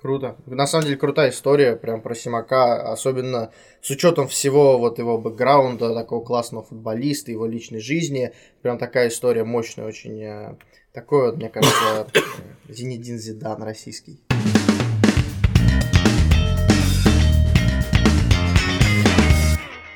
Круто. 0.00 0.38
На 0.46 0.66
самом 0.66 0.86
деле 0.86 0.96
крутая 0.96 1.28
история 1.28 1.76
прям 1.76 2.00
про 2.00 2.14
Симака, 2.14 2.90
особенно 2.90 3.52
с 3.82 3.90
учетом 3.90 4.28
всего 4.28 4.78
вот 4.78 4.98
его 4.98 5.18
бэкграунда, 5.18 5.92
такого 5.92 6.24
классного 6.24 6.64
футболиста, 6.64 7.30
его 7.30 7.44
личной 7.44 7.80
жизни. 7.80 8.32
Прям 8.62 8.78
такая 8.78 9.08
история 9.08 9.44
мощная 9.44 9.84
очень. 9.84 10.22
Э, 10.22 10.56
такой 10.94 11.26
вот, 11.26 11.36
мне 11.36 11.50
кажется, 11.50 12.06
Зинедин 12.70 13.18
Зидан 13.18 13.62
российский. 13.62 14.22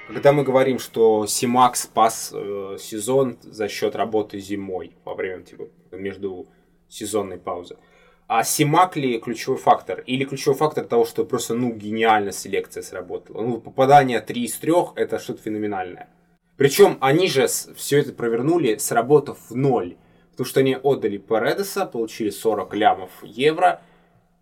Когда 0.08 0.34
мы 0.34 0.44
говорим, 0.44 0.78
что 0.80 1.26
Симак 1.26 1.76
спас 1.76 2.30
э, 2.34 2.76
сезон 2.78 3.38
за 3.40 3.68
счет 3.68 3.96
работы 3.96 4.38
зимой 4.38 4.98
во 5.06 5.14
время 5.14 5.44
типа 5.44 5.68
между 5.92 6.46
сезонной 6.90 7.38
паузы, 7.38 7.78
а 8.26 8.42
Симак 8.44 8.96
ли 8.96 9.18
ключевой 9.18 9.58
фактор? 9.58 10.00
Или 10.00 10.24
ключевой 10.24 10.56
фактор 10.56 10.84
того, 10.84 11.04
что 11.04 11.24
просто, 11.24 11.54
ну, 11.54 11.72
гениально 11.72 12.32
селекция 12.32 12.82
сработала? 12.82 13.42
Ну, 13.42 13.60
попадание 13.60 14.20
3 14.20 14.44
из 14.44 14.56
3 14.56 14.72
это 14.96 15.18
что-то 15.18 15.42
феноменальное. 15.42 16.08
Причем 16.56 16.98
они 17.00 17.28
же 17.28 17.46
все 17.46 17.98
это 17.98 18.12
провернули, 18.12 18.76
сработав 18.76 19.38
в 19.50 19.56
ноль. 19.56 19.96
Потому 20.30 20.46
что 20.46 20.60
они 20.60 20.76
отдали 20.76 21.18
Паредеса, 21.18 21.86
получили 21.86 22.30
40 22.30 22.74
лямов 22.74 23.10
евро, 23.22 23.80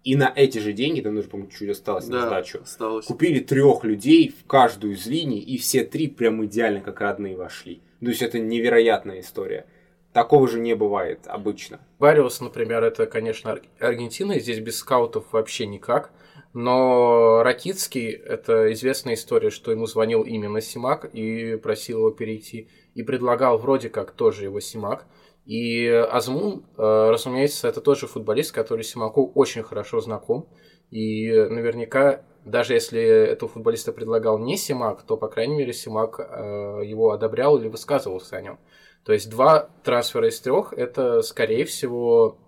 и 0.05 0.17
на 0.17 0.33
эти 0.35 0.59
же 0.59 0.73
деньги, 0.73 1.01
там 1.01 1.17
уже, 1.17 1.29
по-моему, 1.29 1.53
чуть 1.53 1.69
осталось 1.69 2.07
да, 2.07 2.21
на 2.21 2.27
сдачу, 2.27 2.61
осталось. 2.63 3.07
купили 3.07 3.39
трех 3.39 3.85
людей 3.85 4.31
в 4.37 4.47
каждую 4.47 4.95
из 4.95 5.07
линий, 5.07 5.39
и 5.39 5.59
все 5.59 5.85
три 5.85 6.09
прям 6.09 6.45
идеально 6.45 6.81
как 6.81 7.01
родные 7.01 7.37
вошли. 7.37 7.83
То 8.01 8.09
есть 8.09 8.23
это 8.23 8.41
невероятная 8.41 9.21
история. 9.21 9.67
Такого 10.13 10.47
же 10.47 10.61
не 10.61 10.75
бывает 10.75 11.21
обычно. 11.27 11.81
Бариус, 11.99 12.41
например, 12.41 12.85
это, 12.85 13.07
конечно, 13.07 13.59
Аргентина, 13.81 14.39
здесь 14.39 14.59
без 14.59 14.79
скаутов 14.79 15.33
вообще 15.33 15.67
никак. 15.67 16.11
Но 16.53 17.43
Ракицкий, 17.43 18.11
это 18.11 18.71
известная 18.75 19.15
история, 19.15 19.49
что 19.49 19.71
ему 19.71 19.87
звонил 19.87 20.23
именно 20.23 20.61
Симак 20.61 21.07
и 21.15 21.57
просил 21.57 22.01
его 22.01 22.11
перейти. 22.11 22.69
И 22.95 23.03
предлагал 23.03 23.57
вроде 23.57 23.89
как 23.89 24.13
тоже 24.13 24.45
его 24.45 24.61
Симак. 24.61 25.07
И 25.47 25.87
Азмун, 25.89 26.67
э, 26.77 27.11
разумеется, 27.11 27.69
это 27.69 27.81
тоже 27.81 28.07
футболист, 28.07 28.53
который 28.53 28.85
Симаку 28.85 29.33
очень 29.35 29.63
хорошо 29.63 30.01
знаком. 30.01 30.47
И 30.91 31.33
наверняка, 31.33 32.23
даже 32.45 32.75
если 32.75 33.01
этого 33.01 33.51
футболиста 33.51 33.93
предлагал 33.93 34.39
не 34.39 34.59
Симак, 34.59 35.05
то, 35.05 35.17
по 35.17 35.29
крайней 35.29 35.57
мере, 35.57 35.73
Симак 35.73 36.21
э, 36.21 36.83
его 36.85 37.13
одобрял 37.13 37.57
или 37.57 37.69
высказывался 37.69 38.37
о 38.37 38.43
нем. 38.43 38.59
То 39.05 39.13
есть 39.13 39.29
два 39.31 39.69
трансфера 39.83 40.29
из 40.29 40.41
трех 40.41 40.73
это, 40.73 41.23
скорее 41.23 41.65
всего, 41.65 42.39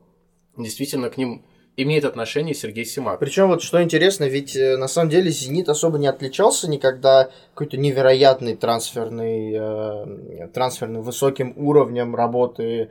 действительно 0.57 1.11
к 1.11 1.17
ним 1.17 1.45
имеет 1.77 2.05
отношение 2.05 2.55
Сергей 2.55 2.85
Симак. 2.85 3.19
Причем 3.19 3.49
вот 3.49 3.63
что 3.63 3.83
интересно, 3.83 4.25
ведь 4.25 4.55
э, 4.55 4.77
на 4.77 4.87
самом 4.87 5.11
деле 5.11 5.31
Зенит 5.31 5.69
особо 5.69 5.99
не 5.99 6.07
отличался 6.07 6.71
никогда 6.71 7.31
какой-то 7.55 7.77
невероятный 7.77 8.55
трансферный, 8.55 9.55
э, 9.57 10.49
трансферным 10.53 11.03
высоким 11.03 11.53
уровнем 11.57 12.15
работы 12.15 12.91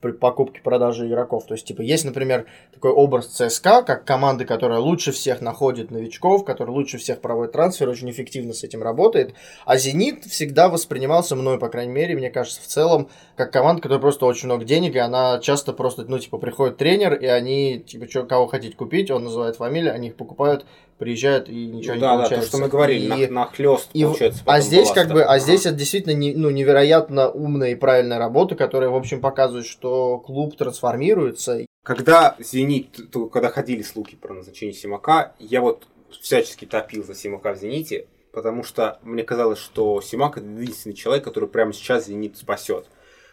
при 0.00 0.12
покупке 0.12 0.60
продаже 0.60 1.06
игроков. 1.06 1.46
То 1.46 1.54
есть, 1.54 1.66
типа, 1.66 1.82
есть, 1.82 2.04
например, 2.04 2.46
такой 2.72 2.90
образ 2.90 3.26
ЦСКА, 3.26 3.82
как 3.82 4.04
команды, 4.04 4.44
которая 4.44 4.78
лучше 4.78 5.12
всех 5.12 5.40
находит 5.40 5.90
новичков, 5.90 6.44
которая 6.44 6.74
лучше 6.74 6.98
всех 6.98 7.20
проводит 7.20 7.52
трансфер, 7.52 7.88
очень 7.88 8.10
эффективно 8.10 8.52
с 8.52 8.64
этим 8.64 8.82
работает. 8.82 9.34
А 9.64 9.76
Зенит 9.76 10.24
всегда 10.24 10.68
воспринимался 10.68 11.36
мной, 11.36 11.58
по 11.58 11.68
крайней 11.68 11.92
мере, 11.92 12.14
мне 12.14 12.30
кажется, 12.30 12.60
в 12.60 12.66
целом, 12.66 13.08
как 13.36 13.52
команда, 13.52 13.82
которая 13.82 14.00
просто 14.00 14.26
очень 14.26 14.46
много 14.46 14.64
денег, 14.64 14.94
и 14.96 14.98
она 14.98 15.38
часто 15.38 15.72
просто, 15.72 16.04
ну, 16.06 16.18
типа, 16.18 16.38
приходит 16.38 16.76
тренер, 16.76 17.14
и 17.14 17.26
они, 17.26 17.80
типа, 17.80 18.08
что, 18.08 18.24
кого 18.24 18.46
хотите 18.46 18.76
купить, 18.76 19.10
он 19.10 19.24
называет 19.24 19.56
фамилию, 19.56 19.94
они 19.94 20.08
их 20.08 20.16
покупают, 20.16 20.66
приезжают 21.00 21.48
и 21.48 21.66
ничего 21.66 21.94
ну, 21.94 21.96
не 21.96 22.00
да, 22.00 22.16
получается. 22.16 22.36
Да, 22.36 22.42
то, 22.42 22.46
что 22.46 22.58
мы 22.58 22.68
говорили, 22.68 23.04
и, 23.06 23.26
на, 23.26 23.40
нахлёст, 23.46 23.88
и, 23.94 24.04
получается. 24.04 24.42
А 24.44 24.60
здесь 24.60 24.92
как 24.92 25.08
бы, 25.08 25.24
а 25.24 25.38
здесь 25.38 25.64
это 25.64 25.74
действительно 25.74 26.12
не, 26.12 26.34
ну, 26.34 26.50
невероятно 26.50 27.30
умная 27.30 27.70
и 27.70 27.74
правильная 27.74 28.18
работа, 28.18 28.54
которая, 28.54 28.90
в 28.90 28.94
общем, 28.94 29.20
показывает, 29.20 29.66
что 29.66 30.18
клуб 30.18 30.56
трансформируется. 30.56 31.64
Когда 31.82 32.36
Зенит, 32.38 33.00
когда 33.32 33.48
ходили 33.48 33.82
слухи 33.82 34.16
про 34.16 34.34
назначение 34.34 34.74
Симака, 34.74 35.32
я 35.38 35.62
вот 35.62 35.88
всячески 36.20 36.66
топил 36.66 37.02
за 37.02 37.14
Симака 37.14 37.54
в 37.54 37.58
Зените, 37.58 38.06
потому 38.32 38.62
что 38.62 38.98
мне 39.02 39.22
казалось, 39.22 39.58
что 39.58 40.02
Симак 40.02 40.36
это 40.36 40.46
единственный 40.46 40.92
человек, 40.92 41.24
который 41.24 41.48
прямо 41.48 41.72
сейчас 41.72 42.06
Зенит 42.06 42.36
спасет. 42.36 42.86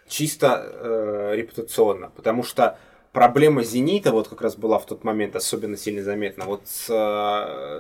Чисто 0.07 0.63
э, 0.65 1.33
репутационно, 1.35 2.11
потому 2.15 2.43
что 2.43 2.79
проблема 3.17 3.63
«Зенита» 3.63 4.11
вот 4.11 4.27
как 4.27 4.43
раз 4.43 4.55
была 4.55 4.77
в 4.77 4.85
тот 4.85 5.03
момент 5.03 5.35
особенно 5.35 5.75
сильно 5.75 6.03
заметна. 6.03 6.45
Вот 6.45 6.61
с, 6.65 6.85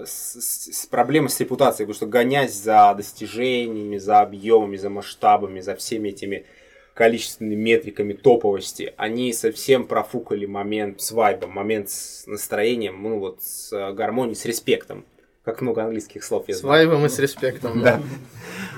с, 0.03 0.73
с 0.73 0.85
проблемой 0.87 1.29
с 1.29 1.39
репутацией, 1.39 1.85
потому 1.85 1.95
что 1.95 2.07
гонясь 2.07 2.55
за 2.55 2.91
достижениями, 2.97 3.97
за 3.97 4.21
объемами, 4.21 4.77
за 4.77 4.89
масштабами, 4.89 5.59
за 5.59 5.75
всеми 5.75 6.09
этими 6.09 6.47
количественными 6.95 7.53
метриками 7.53 8.13
топовости, 8.13 8.95
они 8.97 9.31
совсем 9.31 9.85
профукали 9.85 10.47
момент 10.47 11.01
с 11.01 11.11
вайбом, 11.11 11.51
момент 11.51 11.91
с 11.91 12.25
настроением, 12.25 13.03
ну 13.03 13.19
вот 13.19 13.43
с 13.43 13.93
гармонией, 13.93 14.35
с 14.35 14.43
респектом. 14.45 15.05
Как 15.45 15.61
много 15.61 15.83
английских 15.83 16.23
слов 16.23 16.45
я 16.47 16.55
знаю. 16.55 16.87
С 16.87 16.89
вайбом 16.89 17.05
и 17.05 17.09
с 17.09 17.19
респектом, 17.19 17.83
да. 17.83 18.01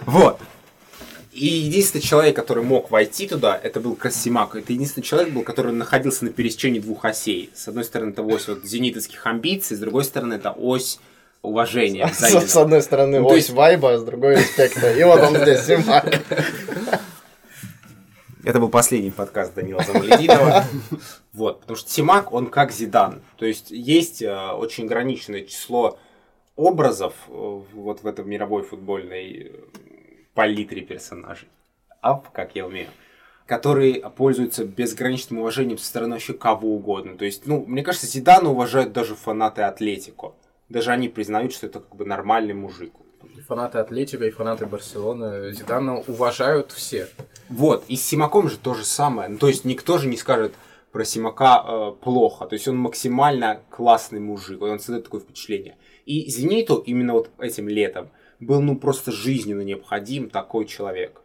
Вот. 0.06 0.38
И 1.40 1.46
единственный 1.46 2.02
человек, 2.02 2.36
который 2.36 2.66
мог 2.66 2.92
войти 2.92 3.26
туда, 3.26 3.58
это 3.62 3.80
был 3.80 3.96
Кассимак. 3.96 4.56
Это 4.58 4.74
единственный 4.74 5.04
человек 5.04 5.34
был, 5.34 5.44
который 5.44 5.72
находился 5.72 6.26
на 6.26 6.32
пересечении 6.32 6.80
двух 6.82 7.06
осей. 7.06 7.50
С 7.56 7.70
одной 7.70 7.86
стороны, 7.86 8.10
это 8.12 8.24
ось 8.24 8.50
вот 8.50 8.66
зенитовских 8.66 9.26
амбиций, 9.26 9.78
с 9.78 9.80
другой 9.80 10.04
стороны, 10.04 10.34
это 10.34 10.52
ось 10.52 11.00
уважения 11.42 12.10
С, 12.14 12.20
с 12.20 12.58
одной 12.58 12.82
стороны, 12.82 13.22
Ну, 13.22 13.28
ось 13.28 13.36
есть- 13.36 13.50
вайба, 13.52 13.94
а 13.94 13.98
с 13.98 14.04
другой 14.04 14.36
респекта. 14.36 14.92
И 14.94 15.02
вот 15.06 15.22
он 15.22 15.38
здесь, 15.38 15.62
Симак. 15.66 16.22
Это 18.44 18.60
был 18.60 18.68
последний 18.70 19.12
подкаст 19.12 19.54
Данила 19.54 19.82
Замалединова. 19.84 20.66
Вот, 21.32 21.62
потому 21.62 21.78
что 21.78 21.90
Симак, 21.90 22.34
он 22.34 22.48
как 22.48 22.74
Зидан. 22.74 23.22
То 23.38 23.46
есть 23.46 23.72
есть 23.72 24.22
э, 24.22 24.34
очень 24.52 24.86
ограниченное 24.86 25.46
число 25.46 26.00
образов 26.58 27.14
э, 27.30 27.62
вот 27.74 28.04
в 28.04 28.08
этом 28.08 28.30
мировой 28.30 28.64
футбольной 28.64 29.52
э, 29.54 29.89
палитре 30.40 30.82
персонажей. 30.84 31.50
Ап, 32.00 32.32
как 32.32 32.56
я 32.56 32.66
умею. 32.66 32.88
Которые 33.46 34.10
пользуются 34.10 34.64
безграничным 34.64 35.42
уважением 35.42 35.78
со 35.78 35.86
стороны 35.86 36.14
вообще 36.14 36.34
кого 36.34 36.76
угодно. 36.76 37.18
То 37.18 37.26
есть, 37.26 37.46
ну, 37.46 37.66
мне 37.68 37.84
кажется, 37.84 38.08
Зидана 38.08 38.50
уважают 38.50 38.94
даже 38.94 39.16
фанаты 39.16 39.64
Атлетико. 39.64 40.32
Даже 40.70 40.92
они 40.92 41.10
признают, 41.10 41.52
что 41.52 41.66
это 41.68 41.82
как 41.82 41.94
бы 41.94 42.06
нормальный 42.06 42.54
мужик. 42.54 42.94
И 43.36 43.42
фанаты 43.42 43.80
Атлетика, 43.80 44.24
и 44.24 44.30
фанаты 44.30 44.66
Барселоны 44.66 45.52
Зидана 45.52 45.98
уважают 46.08 46.72
все. 46.72 47.10
Вот, 47.50 47.84
и 47.90 47.98
с 47.98 48.06
Симаком 48.06 48.48
же 48.48 48.58
то 48.58 48.74
же 48.74 48.86
самое. 48.86 49.28
Ну, 49.28 49.38
то 49.40 49.50
есть 49.50 49.66
никто 49.66 49.98
же 49.98 50.08
не 50.08 50.16
скажет 50.16 50.54
про 50.94 51.04
Симака 51.04 51.66
э, 51.68 51.92
плохо. 52.02 52.46
То 52.46 52.54
есть 52.54 52.66
он 52.70 52.78
максимально 52.78 53.60
классный 53.70 54.22
мужик. 54.22 54.62
Он 54.62 54.80
создает 54.80 55.04
такое 55.04 55.20
впечатление. 55.20 55.76
И 56.06 56.30
Зениту 56.32 56.78
именно 56.78 57.12
вот 57.12 57.30
этим 57.40 57.68
летом 57.68 58.10
был 58.40 58.62
ну 58.62 58.76
просто 58.76 59.12
жизненно 59.12 59.62
необходим 59.62 60.30
такой 60.30 60.66
человек. 60.66 61.22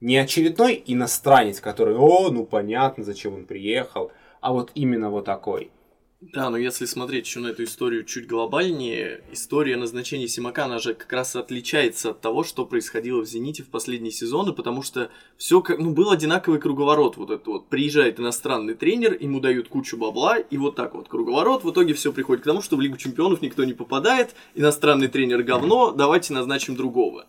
Не 0.00 0.18
очередной 0.18 0.82
иностранец, 0.86 1.60
который, 1.60 1.96
о, 1.96 2.30
ну 2.30 2.44
понятно, 2.44 3.04
зачем 3.04 3.34
он 3.34 3.46
приехал, 3.46 4.12
а 4.40 4.52
вот 4.52 4.70
именно 4.74 5.10
вот 5.10 5.24
такой. 5.24 5.70
Да, 6.32 6.48
но 6.48 6.56
если 6.56 6.86
смотреть 6.86 7.26
еще 7.26 7.40
на 7.40 7.48
эту 7.48 7.64
историю 7.64 8.04
чуть 8.04 8.26
глобальнее, 8.26 9.22
история 9.32 9.76
назначения 9.76 10.26
Симака, 10.26 10.64
она 10.64 10.78
же 10.78 10.94
как 10.94 11.12
раз 11.12 11.36
отличается 11.36 12.10
от 12.10 12.20
того, 12.22 12.44
что 12.44 12.64
происходило 12.64 13.20
в 13.20 13.26
«Зените» 13.26 13.62
в 13.62 13.68
последние 13.68 14.10
сезоны, 14.10 14.52
потому 14.52 14.82
что 14.82 15.10
все 15.36 15.60
как, 15.60 15.78
ну, 15.78 15.90
был 15.90 16.10
одинаковый 16.10 16.60
круговорот 16.60 17.18
вот 17.18 17.30
этот 17.30 17.46
вот. 17.46 17.68
Приезжает 17.68 18.20
иностранный 18.20 18.74
тренер, 18.74 19.18
ему 19.20 19.40
дают 19.40 19.68
кучу 19.68 19.98
бабла, 19.98 20.38
и 20.38 20.56
вот 20.56 20.76
так 20.76 20.94
вот 20.94 21.08
круговорот, 21.08 21.62
в 21.62 21.70
итоге 21.70 21.92
все 21.92 22.12
приходит 22.12 22.42
к 22.42 22.46
тому, 22.46 22.62
что 22.62 22.76
в 22.76 22.80
Лигу 22.80 22.96
Чемпионов 22.96 23.42
никто 23.42 23.64
не 23.64 23.74
попадает, 23.74 24.34
иностранный 24.54 25.08
тренер 25.08 25.42
говно, 25.42 25.92
давайте 25.92 26.32
назначим 26.32 26.74
другого. 26.74 27.26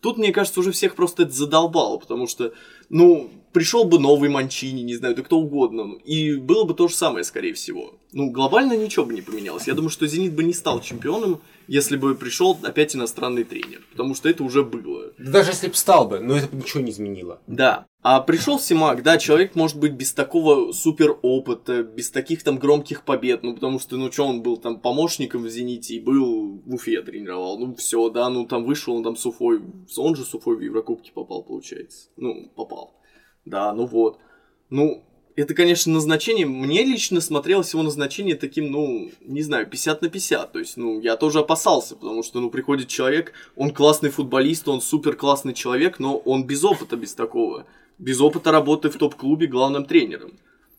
Тут, 0.00 0.16
мне 0.16 0.32
кажется, 0.32 0.60
уже 0.60 0.72
всех 0.72 0.94
просто 0.94 1.24
это 1.24 1.32
задолбало, 1.32 1.98
потому 1.98 2.26
что, 2.26 2.52
ну, 2.88 3.30
пришел 3.52 3.84
бы 3.84 3.98
новый 3.98 4.30
Манчини, 4.30 4.80
не 4.80 4.94
знаю, 4.94 5.14
да 5.14 5.22
кто 5.22 5.38
угодно, 5.38 5.84
ну, 5.84 5.94
и 5.96 6.36
было 6.36 6.64
бы 6.64 6.74
то 6.74 6.88
же 6.88 6.94
самое, 6.94 7.24
скорее 7.24 7.52
всего. 7.52 7.94
Ну, 8.12 8.30
глобально 8.30 8.76
ничего 8.76 9.04
бы 9.04 9.12
не 9.12 9.20
поменялось. 9.22 9.66
Я 9.66 9.74
думаю, 9.74 9.90
что 9.90 10.06
Зенит 10.06 10.34
бы 10.34 10.42
не 10.42 10.54
стал 10.54 10.80
чемпионом, 10.80 11.40
если 11.70 11.96
бы 11.96 12.16
пришел 12.16 12.58
опять 12.64 12.96
иностранный 12.96 13.44
тренер, 13.44 13.86
потому 13.92 14.16
что 14.16 14.28
это 14.28 14.42
уже 14.42 14.64
было. 14.64 15.12
Да 15.18 15.30
даже 15.30 15.52
если 15.52 15.68
бы 15.68 15.74
стал 15.74 16.08
бы, 16.08 16.18
но 16.18 16.36
это 16.36 16.48
бы 16.48 16.56
ничего 16.56 16.82
не 16.82 16.90
изменило. 16.90 17.40
Да. 17.46 17.86
А 18.02 18.20
пришел 18.20 18.58
Симак, 18.58 19.04
да, 19.04 19.18
человек 19.18 19.54
может 19.54 19.78
быть 19.78 19.92
без 19.92 20.12
такого 20.12 20.72
супер 20.72 21.16
опыта, 21.22 21.84
без 21.84 22.10
таких 22.10 22.42
там 22.42 22.58
громких 22.58 23.04
побед, 23.04 23.44
ну 23.44 23.54
потому 23.54 23.78
что, 23.78 23.96
ну 23.96 24.10
что, 24.10 24.26
он 24.26 24.42
был 24.42 24.56
там 24.56 24.80
помощником 24.80 25.44
в 25.44 25.48
Зените 25.48 25.94
и 25.94 26.00
был 26.00 26.60
в 26.66 26.74
Уфе 26.74 27.02
тренировал, 27.02 27.56
ну 27.60 27.72
все, 27.76 28.10
да, 28.10 28.28
ну 28.30 28.46
там 28.46 28.64
вышел, 28.64 28.96
он 28.96 29.04
там 29.04 29.14
с 29.14 29.24
Уфой, 29.24 29.60
он 29.96 30.16
же 30.16 30.24
с 30.24 30.34
Уфой 30.34 30.56
в 30.56 30.60
Еврокубке 30.60 31.12
попал, 31.14 31.44
получается. 31.44 32.08
Ну, 32.16 32.50
попал. 32.56 33.00
Да, 33.44 33.72
ну 33.72 33.86
вот. 33.86 34.18
Ну, 34.70 35.04
это, 35.40 35.54
конечно, 35.54 35.92
назначение. 35.92 36.44
Мне 36.46 36.82
лично 36.82 37.20
смотрелось 37.20 37.72
его 37.72 37.82
назначение 37.82 38.34
таким, 38.36 38.70
ну, 38.70 39.10
не 39.20 39.42
знаю, 39.42 39.66
50 39.66 40.02
на 40.02 40.08
50. 40.08 40.52
То 40.52 40.58
есть, 40.58 40.76
ну, 40.76 41.00
я 41.00 41.16
тоже 41.16 41.38
опасался, 41.38 41.96
потому 41.96 42.22
что, 42.22 42.40
ну, 42.40 42.50
приходит 42.50 42.88
человек, 42.88 43.32
он 43.56 43.70
классный 43.70 44.10
футболист, 44.10 44.68
он 44.68 44.80
супер 44.80 45.16
классный 45.16 45.54
человек, 45.54 45.98
но 45.98 46.16
он 46.16 46.44
без 46.44 46.62
опыта, 46.64 46.96
без 46.96 47.14
такого. 47.14 47.66
Без 47.98 48.20
опыта 48.20 48.50
работы 48.52 48.90
в 48.90 48.96
топ-клубе 48.96 49.46
главным 49.46 49.84
тренером. 49.84 50.32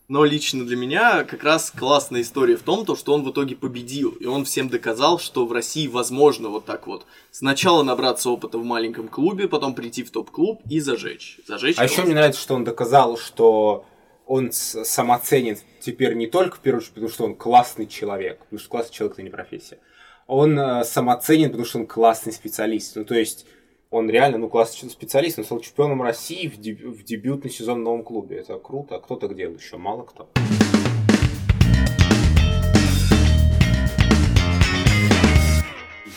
Но 0.08 0.24
лично 0.24 0.66
для 0.66 0.76
меня 0.76 1.24
как 1.24 1.42
раз 1.42 1.70
классная 1.70 2.20
история 2.20 2.56
в 2.56 2.62
том, 2.62 2.84
то, 2.84 2.96
что 2.96 3.14
он 3.14 3.24
в 3.24 3.30
итоге 3.30 3.56
победил. 3.56 4.10
И 4.10 4.26
он 4.26 4.44
всем 4.44 4.68
доказал, 4.68 5.18
что 5.18 5.46
в 5.46 5.52
России 5.52 5.86
возможно 5.86 6.50
вот 6.50 6.66
так 6.66 6.86
вот. 6.86 7.06
Сначала 7.30 7.82
набраться 7.82 8.28
опыта 8.28 8.58
в 8.58 8.64
маленьком 8.64 9.08
клубе, 9.08 9.48
потом 9.48 9.74
прийти 9.74 10.02
в 10.02 10.10
топ-клуб 10.10 10.60
и 10.68 10.80
зажечь. 10.80 11.38
Зажечь 11.46 11.78
А 11.78 11.84
еще 11.84 11.94
класс. 11.94 12.06
мне 12.06 12.14
нравится, 12.14 12.40
что 12.42 12.54
он 12.54 12.64
доказал, 12.64 13.16
что 13.16 13.86
он 14.26 14.52
самоценен 14.52 15.58
теперь 15.80 16.14
не 16.14 16.26
только 16.26 16.56
в 16.56 16.60
первую 16.60 16.80
очередь, 16.80 16.94
потому 16.94 17.10
что 17.10 17.24
он 17.24 17.34
классный 17.34 17.86
человек, 17.86 18.38
потому 18.40 18.58
что 18.58 18.70
классный 18.70 18.94
человек 18.94 19.14
это 19.14 19.22
не 19.22 19.30
профессия. 19.30 19.78
Он 20.26 20.58
э, 20.58 20.84
самоценен, 20.84 21.48
потому 21.48 21.64
что 21.64 21.80
он 21.80 21.86
классный 21.86 22.32
специалист. 22.32 22.96
Ну, 22.96 23.04
то 23.04 23.14
есть, 23.14 23.46
он 23.90 24.08
реально, 24.08 24.38
ну, 24.38 24.48
классный 24.48 24.88
специалист, 24.88 25.38
он 25.38 25.44
стал 25.44 25.60
чемпионом 25.60 26.00
России 26.02 26.48
в, 26.48 26.58
деб- 26.58 26.84
в 26.84 27.02
дебютный 27.04 27.50
сезон 27.50 27.80
в 27.80 27.82
новом 27.82 28.04
клубе. 28.04 28.36
Это 28.36 28.58
круто. 28.58 28.96
А 28.96 29.00
кто 29.00 29.16
так 29.16 29.34
делал 29.34 29.56
еще? 29.56 29.76
Мало 29.76 30.04
кто. 30.04 30.28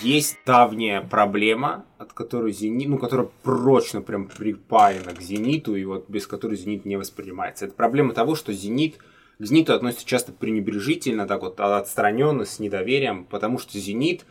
Есть 0.06 0.38
давняя 0.46 1.02
проблема, 1.02 1.84
от 1.98 2.14
которой 2.14 2.52
Зенит, 2.52 2.88
ну, 2.88 3.00
которая 3.00 3.28
прочно 3.42 4.04
прям 4.04 4.28
припаяна 4.28 5.16
к 5.16 5.20
Зениту, 5.20 5.76
и 5.76 5.84
вот 5.84 6.08
без 6.08 6.28
которой 6.28 6.58
Зенит 6.58 6.86
не 6.86 6.96
воспринимается. 6.96 7.66
Это 7.66 7.74
проблема 7.74 8.14
того, 8.14 8.36
что 8.36 8.54
Зенит 8.54 9.00
к 9.40 9.44
Зениту 9.44 9.74
относится 9.74 10.06
часто 10.06 10.32
пренебрежительно, 10.32 11.26
так 11.26 11.42
вот 11.42 11.60
отстраненно, 11.60 12.46
с 12.46 12.60
недоверием, 12.60 13.26
потому 13.26 13.58
что 13.58 13.80
Зенит 13.80 14.28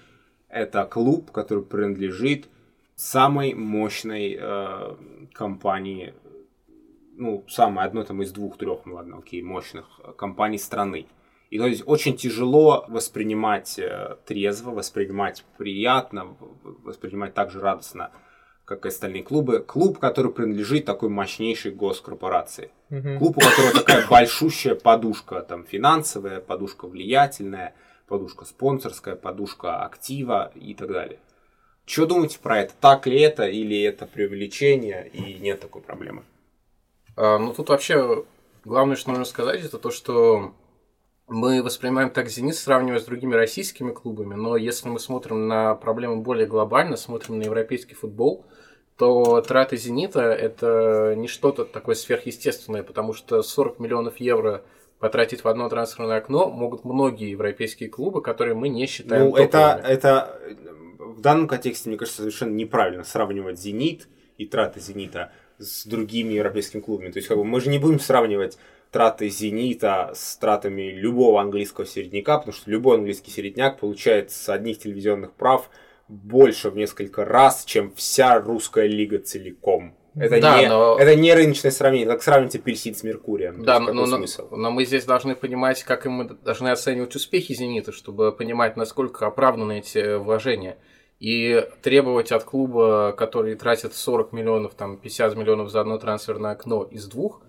это 0.49 0.85
клуб, 0.85 1.33
который 1.33 1.65
принадлежит 1.65 2.49
самой 2.95 3.53
мощной 3.55 4.39
э, 4.41 4.95
компании, 5.33 6.15
ну, 7.17 7.45
самой 7.49 7.85
одной 7.85 8.05
там 8.05 8.23
из 8.23 8.31
двух-трех, 8.31 8.87
ну 8.87 8.95
ладно, 8.95 9.19
окей, 9.19 9.43
мощных 9.43 9.87
э, 10.05 10.13
компаний 10.17 10.59
страны. 10.59 11.09
И 11.55 11.59
то 11.59 11.69
есть 11.69 11.85
очень 11.87 12.17
тяжело 12.17 12.85
воспринимать 12.89 13.79
э, 13.79 14.17
трезво, 14.27 14.73
воспринимать 14.73 15.45
приятно, 15.57 16.37
воспринимать 16.83 17.33
так 17.33 17.53
же 17.53 17.61
радостно, 17.61 18.11
как 18.65 18.85
и 18.85 18.89
остальные 18.89 19.23
клубы. 19.23 19.61
Клуб, 19.61 20.01
который 20.01 20.33
принадлежит 20.33 20.85
такой 20.85 21.11
мощнейшей 21.11 21.71
госкорпорации. 21.71 22.73
Мгм. 22.91 23.19
Клуб, 23.19 23.37
у 23.37 23.41
которого 23.41 23.73
такая 23.73 24.05
большущая 24.09 24.75
подушка 24.75 25.43
там 25.43 25.65
финансовая, 25.65 26.41
подушка 26.41 26.89
влиятельная, 26.89 27.77
подушка 28.09 28.47
спонсорская, 28.47 29.15
подушка 29.15 29.85
актива 29.85 30.51
и 30.57 30.75
так 30.75 30.91
далее. 30.91 31.21
Что 31.87 32.07
думаете 32.07 32.41
про 32.41 32.63
это? 32.63 32.73
Так 32.81 33.07
ли 33.07 33.21
это 33.21 33.47
или 33.47 33.81
это 33.81 34.07
преувеличение 34.07 35.09
и 35.09 35.35
нет 35.35 35.61
такой 35.61 35.83
проблемы? 35.83 36.25
А, 37.15 37.39
ну 37.39 37.55
тут 37.55 37.69
вообще 37.69 38.25
главное, 38.65 38.97
что 38.97 39.11
нужно 39.11 39.25
сказать, 39.25 39.65
это 39.65 39.79
то, 39.79 39.93
что 39.93 40.53
мы 41.27 41.63
воспринимаем 41.63 42.11
так 42.11 42.29
«Зенит», 42.29 42.57
сравнивая 42.57 43.01
с 43.01 43.05
другими 43.05 43.35
российскими 43.35 43.93
клубами, 43.93 44.35
но 44.35 44.57
если 44.57 44.89
мы 44.89 44.99
смотрим 44.99 45.49
на 45.49 45.75
проблему 45.75 46.23
более 46.23 46.47
глобально, 46.47 46.97
смотрим 46.97 47.39
на 47.39 47.45
европейский 47.45 47.95
футбол, 47.95 48.45
то 48.97 49.41
траты 49.41 49.77
«Зенита»— 49.77 50.21
это 50.23 51.15
не 51.17 51.27
что-то 51.27 51.65
такое 51.65 51.95
сверхъестественное, 51.95 52.83
потому 52.83 53.13
что 53.13 53.43
40 53.43 53.81
миллионов 53.81 54.21
евро 54.21 54.63
потратить 55.01 55.43
в 55.43 55.49
одно 55.49 55.69
трансферное 55.69 56.19
окно 56.19 56.49
могут 56.49 56.85
многие 56.85 57.31
европейские 57.31 57.89
клубы, 57.89 58.23
которые 58.23 58.55
мы 58.55 58.69
не 58.69 58.87
считаем 58.87 59.31
Ну, 59.31 59.37
это, 59.37 59.77
топовыми. 59.77 59.93
это 59.93 60.39
э, 60.43 60.55
в 60.99 61.21
данном 61.21 61.49
контексте, 61.49 61.89
мне 61.89 61.99
кажется, 61.99 62.23
совершенно 62.23 62.55
неправильно 62.55 63.03
сравнивать 63.03 63.59
«Зенит» 63.59 64.09
и 64.39 64.47
траты 64.47 64.81
«Зенита» 64.81 65.33
с 65.59 65.87
другими 65.87 66.35
европейскими 66.35 66.81
клубами. 66.81 67.11
То 67.11 67.19
есть, 67.19 67.29
как 67.29 67.37
бы, 67.37 67.45
мы 67.45 67.61
же 67.61 67.71
не 67.71 67.79
будем 67.79 67.99
сравнивать 67.99 68.59
траты 68.95 69.29
«Зенита» 69.29 70.13
с 70.15 70.37
тратами 70.37 70.83
любого 70.83 71.41
английского 71.41 71.85
середняка, 71.85 72.39
потому 72.39 72.55
что 72.55 72.71
любой 72.71 72.99
английский 72.99 73.33
середняк 73.33 73.81
получает 73.81 74.31
с 74.31 74.49
одних 74.49 74.79
телевизионных 74.79 75.33
прав 75.33 75.69
больше 76.07 76.71
в 76.71 76.77
несколько 76.77 77.25
раз, 77.25 77.65
чем 77.65 77.93
вся 77.97 78.39
русская 78.39 78.87
лига 78.87 79.19
целиком. 79.19 79.97
Это, 80.15 80.41
Да, 80.41 80.61
не, 80.61 80.69
но- 80.69 80.97
это 80.97 81.17
не 81.17 81.35
рыночное 81.35 81.73
сравнение, 81.73 82.07
как 82.07 82.23
сравнить 82.23 82.55
апельсин 82.55 82.95
с 82.95 83.03
Меркурием. 83.03 83.65
Да, 83.65 83.81
но, 83.81 84.07
смысл? 84.07 84.47
но 84.53 84.71
мы 84.71 84.85
здесь 84.85 85.05
должны 85.05 85.35
понимать, 85.35 85.83
как 85.83 86.07
мы 86.07 86.29
должны 86.29 86.69
оценивать 86.69 87.17
успехи 87.17 87.53
«Зенита», 87.53 87.91
чтобы 87.91 88.31
понимать, 88.31 88.77
насколько 88.77 89.27
оправданы 89.27 89.81
эти 89.81 90.19
вложения. 90.19 90.79
И 91.19 91.67
требовать 91.83 92.31
от 92.31 92.45
клуба, 92.45 93.13
который 93.19 93.57
тратит 93.57 93.93
40 93.93 94.33
миллионов, 94.33 94.75
там, 94.75 94.99
50 94.99 95.35
миллионов 95.35 95.71
за 95.71 95.81
одно 95.81 95.99
трансферное 95.99 96.53
окно 96.53 96.85
из 96.85 97.09
двух, 97.09 97.43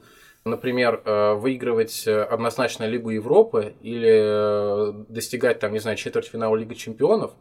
например, 0.46 1.02
э, 1.04 1.34
выигрывать 1.34 2.06
э, 2.08 2.22
однозначно 2.22 2.84
Лигу 2.84 3.10
Европы 3.10 3.74
или 3.82 4.14
э, 4.14 4.94
достигать, 5.10 5.60
там, 5.60 5.74
не 5.74 5.80
знаю, 5.80 5.98
четвертьфинала 5.98 6.56
Лиги 6.56 6.76
Чемпионов, 6.76 7.32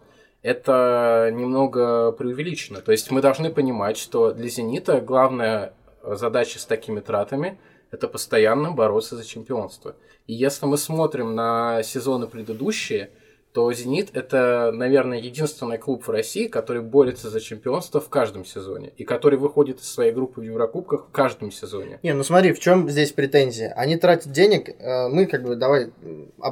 это 0.43 1.31
немного 1.33 2.12
преувеличено. 2.12 2.81
То 2.81 2.93
есть 2.93 3.11
мы 3.11 3.21
должны 3.21 3.51
понимать, 3.51 3.99
что 3.99 4.33
для 4.33 4.49
«Зенита» 4.49 5.01
главная 5.01 5.75
задача 6.03 6.59
с 6.59 6.64
такими 6.64 7.01
тратами– 7.01 7.59
это 7.90 8.09
постоянно 8.09 8.73
бороться 8.73 9.17
за 9.17 9.27
чемпионство. 9.27 9.97
И 10.27 10.33
если 10.35 10.67
мы 10.67 10.79
смотрим 10.79 11.35
на 11.35 11.83
сезоны 11.83 12.27
предыдущие, 12.27 13.11
то 13.55 13.73
«Зенит»— 13.73 14.11
это, 14.14 14.73
наверное, 14.75 15.21
единственный 15.21 15.79
клуб 15.79 16.05
в 16.09 16.11
России, 16.11 16.49
который 16.49 16.83
борется 16.83 17.31
за 17.31 17.40
чемпионство 17.40 18.01
в 18.01 18.09
каждом 18.09 18.45
сезоне 18.45 18.93
и 18.97 19.05
который 19.05 19.38
выходит 19.38 19.79
из 19.81 19.88
своей 19.88 20.11
группы 20.11 20.40
в 20.40 20.45
Еврокубках 20.45 21.07
в 21.07 21.12
каждом 21.12 21.53
сезоне. 21.53 22.01
Не, 22.03 22.14
ну 22.14 22.25
смотри, 22.25 22.53
в 22.53 22.59
чем 22.59 22.90
здесь 22.90 23.12
претензия? 23.12 23.73
Они 23.77 23.97
тратят 23.97 24.33
денег, 24.33 24.71
э, 24.71 25.07
мы 25.07 25.27
как 25.27 25.45
бы, 25.45 25.55
давай 25.55 25.93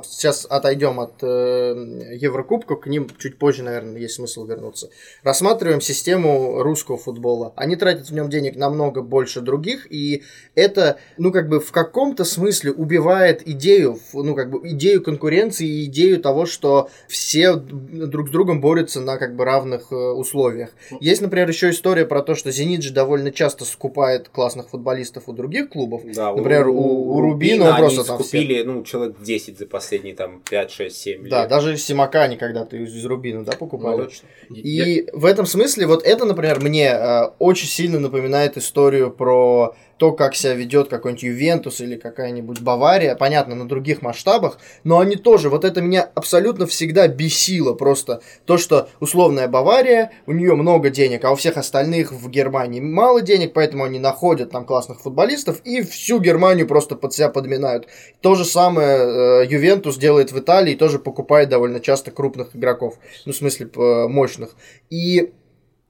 сейчас 0.04 0.46
отойдем 0.48 1.00
от 1.00 1.14
э, 1.24 2.16
Еврокубков, 2.20 2.82
к 2.82 2.86
ним 2.86 3.08
чуть 3.18 3.36
позже, 3.36 3.64
наверное, 3.64 4.00
есть 4.00 4.14
смысл 4.14 4.46
вернуться. 4.46 4.88
Рассматриваем 5.24 5.80
систему 5.80 6.62
русского 6.62 6.98
футбола. 6.98 7.52
Они 7.56 7.74
тратят 7.74 8.10
в 8.10 8.14
нем 8.14 8.30
денег 8.30 8.54
намного 8.54 9.02
больше 9.02 9.40
других, 9.40 9.90
и 9.90 10.22
это, 10.54 10.98
ну 11.18 11.32
как 11.32 11.48
бы 11.48 11.58
в 11.58 11.72
каком-то 11.72 12.24
смысле 12.24 12.70
убивает 12.70 13.42
идею, 13.44 13.98
ну 14.12 14.36
как 14.36 14.50
бы 14.50 14.60
идею 14.68 15.02
конкуренции 15.02 15.66
и 15.66 15.86
идею 15.86 16.20
того, 16.20 16.46
что 16.46 16.90
все 17.08 17.54
друг 17.54 18.28
с 18.28 18.30
другом 18.30 18.60
борются 18.60 19.00
на 19.00 19.18
как 19.18 19.36
бы 19.36 19.44
равных 19.44 19.92
э, 19.92 19.94
условиях. 19.94 20.70
Есть, 21.00 21.22
например, 21.22 21.48
еще 21.48 21.70
история 21.70 22.06
про 22.06 22.22
то, 22.22 22.34
что 22.34 22.50
Зенит 22.50 22.82
же 22.82 22.92
довольно 22.92 23.30
часто 23.30 23.64
скупает 23.64 24.28
классных 24.28 24.68
футболистов 24.70 25.24
у 25.26 25.32
других 25.32 25.70
клубов. 25.70 26.02
Да, 26.14 26.34
например, 26.34 26.68
у, 26.68 26.74
у, 26.74 27.16
у 27.16 27.20
Рубина, 27.20 27.66
Рубина 27.66 27.78
просто 27.78 28.00
они 28.00 28.08
там 28.08 28.20
скупили, 28.20 28.54
всех... 28.54 28.66
ну, 28.66 28.82
человек 28.84 29.16
10 29.20 29.58
за 29.58 29.66
последние 29.66 30.14
там 30.14 30.42
5, 30.48 30.70
6, 30.70 30.96
7 30.96 31.20
лет. 31.22 31.30
Да, 31.30 31.46
даже 31.46 31.76
Симака 31.76 32.22
они 32.22 32.36
когда-то 32.36 32.76
из, 32.76 32.94
из 32.94 33.04
Рубина, 33.04 33.44
да, 33.44 33.52
покупали. 33.52 33.96
Ну, 33.96 34.04
точно. 34.04 34.28
И 34.50 34.70
Я... 34.70 35.04
в 35.12 35.24
этом 35.24 35.46
смысле 35.46 35.86
вот 35.86 36.04
это, 36.04 36.24
например, 36.24 36.60
мне 36.60 36.88
э, 36.88 37.30
очень 37.38 37.68
сильно 37.68 37.98
напоминает 37.98 38.56
историю 38.56 39.10
про 39.10 39.74
то, 40.02 40.10
как 40.10 40.34
себя 40.34 40.54
ведет 40.54 40.88
какой-нибудь 40.88 41.22
Ювентус 41.22 41.80
или 41.80 41.94
какая-нибудь 41.94 42.60
Бавария, 42.60 43.14
понятно, 43.14 43.54
на 43.54 43.68
других 43.68 44.02
масштабах, 44.02 44.58
но 44.82 44.98
они 44.98 45.14
тоже, 45.14 45.48
вот 45.48 45.64
это 45.64 45.80
меня 45.80 46.10
абсолютно 46.16 46.66
всегда 46.66 47.06
бесило 47.06 47.72
просто. 47.72 48.20
То, 48.44 48.58
что 48.58 48.88
условная 48.98 49.46
Бавария, 49.46 50.10
у 50.26 50.32
нее 50.32 50.56
много 50.56 50.90
денег, 50.90 51.24
а 51.24 51.30
у 51.30 51.36
всех 51.36 51.56
остальных 51.56 52.10
в 52.10 52.28
Германии 52.30 52.80
мало 52.80 53.22
денег, 53.22 53.52
поэтому 53.52 53.84
они 53.84 54.00
находят 54.00 54.50
там 54.50 54.66
классных 54.66 55.00
футболистов 55.00 55.60
и 55.62 55.82
всю 55.82 56.18
Германию 56.18 56.66
просто 56.66 56.96
под 56.96 57.14
себя 57.14 57.28
подминают. 57.28 57.86
То 58.22 58.34
же 58.34 58.44
самое 58.44 59.44
э, 59.44 59.46
Ювентус 59.48 59.98
делает 59.98 60.32
в 60.32 60.38
Италии, 60.40 60.74
тоже 60.74 60.98
покупает 60.98 61.48
довольно 61.48 61.78
часто 61.78 62.10
крупных 62.10 62.56
игроков, 62.56 62.98
ну, 63.24 63.32
в 63.32 63.36
смысле, 63.36 63.70
мощных. 64.08 64.56
И 64.90 65.30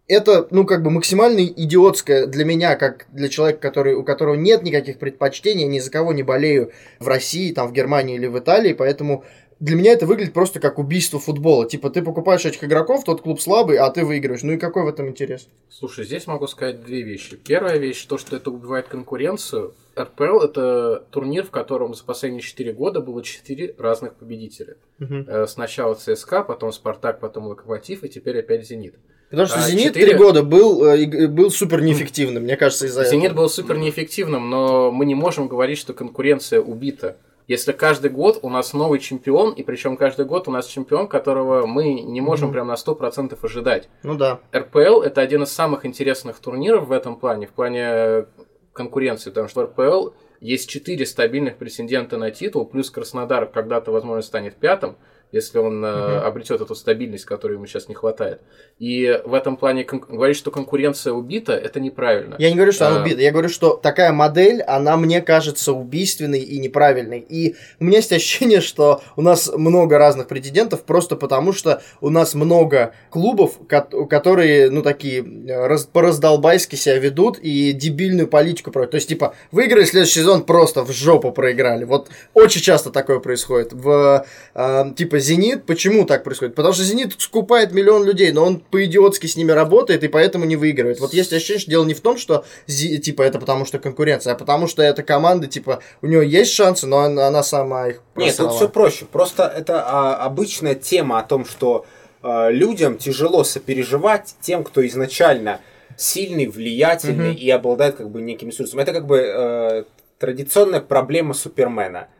это, 0.08 0.48
ну, 0.50 0.64
как 0.64 0.82
бы 0.82 0.90
максимально 0.90 1.44
идиотское 1.44 2.26
для 2.26 2.44
меня, 2.44 2.76
как 2.76 3.06
для 3.12 3.28
человека, 3.28 3.60
который, 3.60 3.94
у 3.94 4.04
которого 4.04 4.34
нет 4.34 4.62
никаких 4.62 4.98
предпочтений, 4.98 5.64
ни 5.64 5.78
за 5.78 5.90
кого 5.90 6.12
не 6.12 6.22
болею 6.22 6.72
в 6.98 7.08
России, 7.08 7.52
там, 7.52 7.68
в 7.68 7.72
Германии 7.72 8.16
или 8.16 8.26
в 8.26 8.38
Италии, 8.38 8.72
поэтому 8.72 9.24
для 9.60 9.76
меня 9.76 9.92
это 9.92 10.06
выглядит 10.06 10.32
просто 10.32 10.58
как 10.58 10.80
убийство 10.80 11.20
футбола. 11.20 11.68
Типа, 11.68 11.88
ты 11.88 12.02
покупаешь 12.02 12.44
этих 12.44 12.64
игроков, 12.64 13.04
тот 13.04 13.22
клуб 13.22 13.40
слабый, 13.40 13.76
а 13.76 13.88
ты 13.90 14.04
выигрываешь. 14.04 14.42
Ну 14.42 14.54
и 14.54 14.58
какой 14.58 14.82
в 14.82 14.88
этом 14.88 15.08
интерес? 15.08 15.46
Слушай, 15.70 16.04
здесь 16.04 16.26
могу 16.26 16.48
сказать 16.48 16.84
две 16.84 17.02
вещи. 17.02 17.36
Первая 17.36 17.78
вещь, 17.78 18.04
то, 18.06 18.18
что 18.18 18.34
это 18.34 18.50
убивает 18.50 18.88
конкуренцию. 18.88 19.72
РПЛ– 19.96 20.38
это 20.42 21.04
турнир, 21.10 21.44
в 21.44 21.50
котором 21.50 21.94
за 21.94 22.02
последние 22.02 22.42
4 22.42 22.72
года 22.72 23.00
было 23.00 23.22
4 23.22 23.76
разных 23.78 24.14
победителя. 24.14 24.78
Угу. 24.98 25.46
Сначала 25.46 25.94
ЦСКА, 25.94 26.42
потом 26.42 26.72
Спартак, 26.72 27.20
потом 27.20 27.46
Локомотив, 27.46 28.02
и 28.02 28.08
теперь 28.08 28.40
опять 28.40 28.66
Зенит. 28.66 28.96
Потому 29.32 29.48
что 29.48 29.60
а, 29.60 29.62
Зенит 29.62 29.94
4... 29.94 30.06
три 30.06 30.14
года 30.14 30.42
был, 30.42 30.84
э, 30.84 31.26
был 31.26 31.50
супер 31.50 31.80
неэффективным, 31.80 32.42
мне 32.42 32.58
кажется, 32.58 32.84
из-за 32.84 33.04
Зенит 33.04 33.30
этого. 33.30 33.38
был 33.38 33.48
супер 33.48 33.78
неэффективным, 33.78 34.50
но 34.50 34.92
мы 34.92 35.06
не 35.06 35.14
можем 35.14 35.48
говорить, 35.48 35.78
что 35.78 35.94
конкуренция 35.94 36.60
убита. 36.60 37.16
Если 37.48 37.72
каждый 37.72 38.10
год 38.10 38.40
у 38.42 38.50
нас 38.50 38.74
новый 38.74 38.98
чемпион, 38.98 39.54
и 39.54 39.62
причем 39.62 39.96
каждый 39.96 40.26
год 40.26 40.48
у 40.48 40.50
нас 40.50 40.66
чемпион, 40.66 41.08
которого 41.08 41.66
мы 41.66 41.94
не 41.94 42.20
можем 42.20 42.50
mm-hmm. 42.50 42.52
прям 42.52 42.66
на 42.68 42.74
100% 42.74 43.38
ожидать. 43.42 43.88
Ну 44.02 44.16
да. 44.16 44.40
РПЛ 44.54 45.00
это 45.00 45.22
один 45.22 45.44
из 45.44 45.50
самых 45.50 45.86
интересных 45.86 46.38
турниров 46.38 46.88
в 46.88 46.92
этом 46.92 47.16
плане, 47.16 47.46
в 47.46 47.52
плане 47.52 48.26
конкуренции, 48.74 49.30
потому 49.30 49.48
что 49.48 49.62
РПЛ 49.62 50.10
есть 50.42 50.68
четыре 50.68 51.06
стабильных 51.06 51.56
претендента 51.56 52.18
на 52.18 52.30
титул, 52.30 52.66
плюс 52.66 52.90
Краснодар 52.90 53.46
когда-то, 53.46 53.92
возможно, 53.92 54.20
станет 54.20 54.56
пятым 54.56 54.96
если 55.32 55.58
он 55.58 55.84
uh-huh. 55.84 56.20
обретет 56.20 56.60
эту 56.60 56.74
стабильность, 56.74 57.24
которой 57.24 57.54
ему 57.54 57.66
сейчас 57.66 57.88
не 57.88 57.94
хватает. 57.94 58.40
И 58.78 59.20
в 59.24 59.32
этом 59.32 59.56
плане 59.56 59.84
кон- 59.84 60.04
говорить, 60.06 60.36
что 60.36 60.50
конкуренция 60.50 61.14
убита, 61.14 61.54
это 61.54 61.80
неправильно. 61.80 62.36
Я 62.38 62.50
не 62.50 62.56
говорю, 62.56 62.72
что 62.72 62.86
а... 62.86 62.90
она 62.90 63.02
убита. 63.02 63.20
Я 63.20 63.32
говорю, 63.32 63.48
что 63.48 63.76
такая 63.76 64.12
модель, 64.12 64.60
она 64.62 64.96
мне 64.96 65.22
кажется 65.22 65.72
убийственной 65.72 66.40
и 66.40 66.58
неправильной. 66.58 67.20
И 67.20 67.56
у 67.80 67.84
меня 67.84 67.96
есть 67.98 68.12
ощущение, 68.12 68.60
что 68.60 69.02
у 69.16 69.22
нас 69.22 69.50
много 69.56 69.98
разных 69.98 70.28
претендентов 70.28 70.84
просто 70.84 71.16
потому, 71.16 71.52
что 71.52 71.80
у 72.00 72.10
нас 72.10 72.34
много 72.34 72.92
клубов, 73.08 73.58
которые, 73.66 74.70
ну, 74.70 74.82
такие 74.82 75.22
э, 75.22 75.66
раз- 75.66 75.86
по-раздолбайски 75.86 76.76
себя 76.76 76.98
ведут 76.98 77.38
и 77.38 77.72
дебильную 77.72 78.28
политику 78.28 78.70
проводят. 78.70 78.90
То 78.90 78.96
есть, 78.96 79.08
типа, 79.08 79.34
выиграли 79.50 79.84
следующий 79.84 80.20
сезон, 80.20 80.44
просто 80.44 80.84
в 80.84 80.92
жопу 80.92 81.32
проиграли. 81.32 81.84
Вот 81.84 82.08
очень 82.34 82.60
часто 82.60 82.90
такое 82.90 83.18
происходит. 83.18 83.72
В, 83.72 84.26
э, 84.54 84.84
типа, 84.94 85.21
Зенит, 85.22 85.64
почему 85.64 86.04
так 86.04 86.24
происходит? 86.24 86.54
Потому 86.54 86.74
что 86.74 86.84
Зенит 86.84 87.14
скупает 87.18 87.72
миллион 87.72 88.04
людей, 88.04 88.32
но 88.32 88.44
он 88.44 88.60
по-идиотски 88.60 89.26
с 89.26 89.36
ними 89.36 89.52
работает 89.52 90.04
и 90.04 90.08
поэтому 90.08 90.44
не 90.44 90.56
выигрывает. 90.56 91.00
Вот 91.00 91.14
есть 91.14 91.32
ощущение, 91.32 91.60
что 91.60 91.70
дело 91.70 91.84
не 91.84 91.94
в 91.94 92.00
том, 92.00 92.18
что 92.18 92.44
типа 92.66 93.22
это 93.22 93.38
потому 93.38 93.64
что 93.64 93.78
конкуренция, 93.78 94.34
а 94.34 94.36
потому 94.36 94.66
что 94.66 94.82
эта 94.82 95.02
команда, 95.02 95.46
типа, 95.46 95.80
у 96.02 96.06
нее 96.06 96.28
есть 96.28 96.52
шансы, 96.52 96.86
но 96.86 96.98
она, 96.98 97.28
она 97.28 97.42
сама 97.42 97.88
их 97.88 98.02
Нет, 98.16 98.36
тут 98.36 98.52
все 98.52 98.68
проще. 98.68 99.06
Просто 99.06 99.44
это 99.44 99.82
а, 99.86 100.16
обычная 100.16 100.74
тема 100.74 101.18
о 101.18 101.22
том, 101.22 101.46
что 101.46 101.86
а, 102.22 102.50
людям 102.50 102.98
тяжело 102.98 103.44
сопереживать 103.44 104.34
тем, 104.40 104.64
кто 104.64 104.86
изначально 104.86 105.60
сильный, 105.96 106.46
влиятельный 106.46 107.30
угу. 107.30 107.38
и 107.38 107.48
обладает 107.50 107.96
как 107.96 108.10
бы 108.10 108.20
неким 108.20 108.48
ресурсом. 108.48 108.80
Это 108.80 108.92
как 108.92 109.06
бы 109.06 109.18
э, 109.18 109.84
традиционная 110.18 110.80
проблема 110.80 111.34
Супермена– 111.34 112.08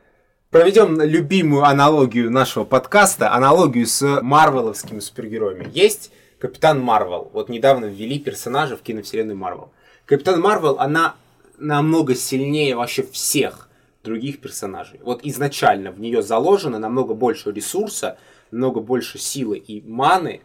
проведем 0.53 1.01
любимую 1.01 1.65
аналогию 1.65 2.31
нашего 2.31 2.65
подкаста, 2.65 3.33
аналогию 3.33 3.87
с 3.87 4.21
марвеловскими 4.21 5.01
супергероями. 5.01 5.67
Есть 5.73 6.13
Капитан 6.39 6.79
Марвел. 6.79 7.31
Вот 7.33 7.49
недавно 7.49 7.87
ввели 7.87 8.19
персонажа 8.19 8.77
в 8.77 8.83
киновселенную 8.83 9.37
Марвел. 9.37 9.73
Капитан 10.05 10.43
Марвел, 10.43 10.77
она 10.79 11.15
намного 11.57 12.15
сильнее 12.15 12.77
вообще 12.77 13.03
всех 13.03 13.71
других 14.05 14.41
персонажей. 14.41 15.01
Вот 15.03 15.21
изначально 15.23 15.91
в 15.91 15.99
нее 15.99 16.23
заложено 16.23 16.79
намного 16.79 17.15
больше 17.15 17.51
ресурса, 17.51 18.19
намного 18.51 18.81
больше 18.81 19.19
силы 19.19 19.57
и 19.57 19.81
маны, 19.89 20.43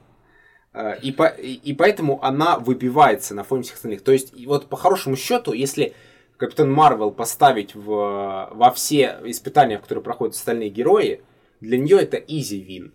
э, 0.73 0.99
и, 1.01 1.11
по, 1.11 1.25
и 1.25 1.73
поэтому 1.73 2.23
она 2.23 2.59
выбивается 2.59 3.35
на 3.35 3.43
фоне 3.43 3.63
всех 3.63 3.75
остальных. 3.75 4.03
То 4.03 4.13
есть, 4.13 4.33
вот 4.45 4.67
по 4.67 4.77
хорошему 4.77 5.17
счету, 5.17 5.51
если 5.51 5.93
Капитан 6.37 6.71
Марвел 6.71 7.11
поставить 7.11 7.75
в, 7.75 8.49
во 8.51 8.71
все 8.71 9.19
испытания, 9.25 9.79
которые 9.79 10.03
проходят 10.03 10.35
остальные 10.35 10.69
герои, 10.69 11.21
для 11.61 11.77
нее 11.77 11.99
это 11.99 12.17
easy 12.17 12.65
win. 12.65 12.91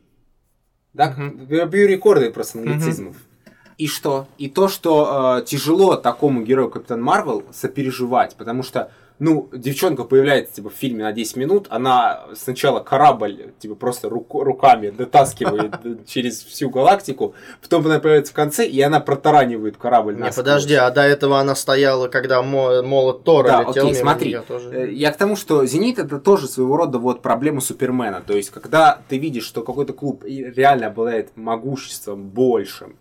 Да, 0.93 1.15
uh-huh. 1.17 1.67
бью 1.67 1.89
рекорды 1.89 2.31
просто 2.31 2.59
англицизмов. 2.59 3.17
Uh-huh. 3.17 3.53
И 3.79 3.89
что? 3.89 4.29
И 4.39 4.49
то, 4.49 4.69
что 4.69 5.39
э, 5.41 5.45
тяжело 5.45 5.97
такому 5.97 6.43
герою 6.43 6.71
Капитан 6.71 7.03
Марвел 7.03 7.45
сопереживать, 7.53 8.37
потому 8.37 8.63
что 8.63 8.93
ну, 9.23 9.49
девчонка 9.53 10.03
появляется, 10.03 10.57
типа, 10.57 10.69
в 10.69 10.75
фильме 10.75 11.05
на 11.05 11.13
10 11.13 11.37
минут, 11.37 11.69
она 11.71 12.25
сначала 12.35 12.81
корабль, 12.81 13.53
типа, 13.61 13.77
просто 13.77 14.09
рук, 14.09 14.35
руками 14.35 14.91
дотаскивает 14.91 15.75
через 16.09 16.43
всю 16.43 16.71
галактику, 16.71 17.37
потом 17.63 17.87
она 17.87 18.01
появляется 18.01 18.33
в 18.33 18.35
конце, 18.35 18.67
и 18.67 18.81
она 18.81 18.99
протаранивает 18.99 19.77
корабль. 19.77 20.17
Не, 20.17 20.33
подожди, 20.33 20.75
а 20.75 20.91
до 20.91 21.03
этого 21.03 21.39
она 21.39 21.55
стояла, 21.55 22.09
когда 22.09 22.43
молот 22.43 23.23
Тора 23.23 23.47
да, 23.47 23.61
летел 23.61 23.87
окей, 23.87 23.95
смотри, 23.95 24.39
тоже... 24.49 24.71
Э, 24.71 24.93
я 24.93 25.13
к 25.13 25.17
тому, 25.17 25.37
что 25.37 25.65
Зенит 25.67 26.01
это 26.01 26.19
тоже 26.19 26.49
своего 26.49 26.77
рода 26.77 26.99
вот 26.99 27.23
проблема 27.23 27.61
Супермена, 27.61 28.25
то 28.27 28.35
есть, 28.35 28.51
когда 28.51 29.03
ты 29.09 29.19
видишь, 29.19 29.45
что 29.45 29.63
какой-то 29.63 29.93
клуб 29.93 30.25
реально 30.25 30.89
обладает 30.89 31.37
могуществом 31.37 32.29
большим, 32.29 32.97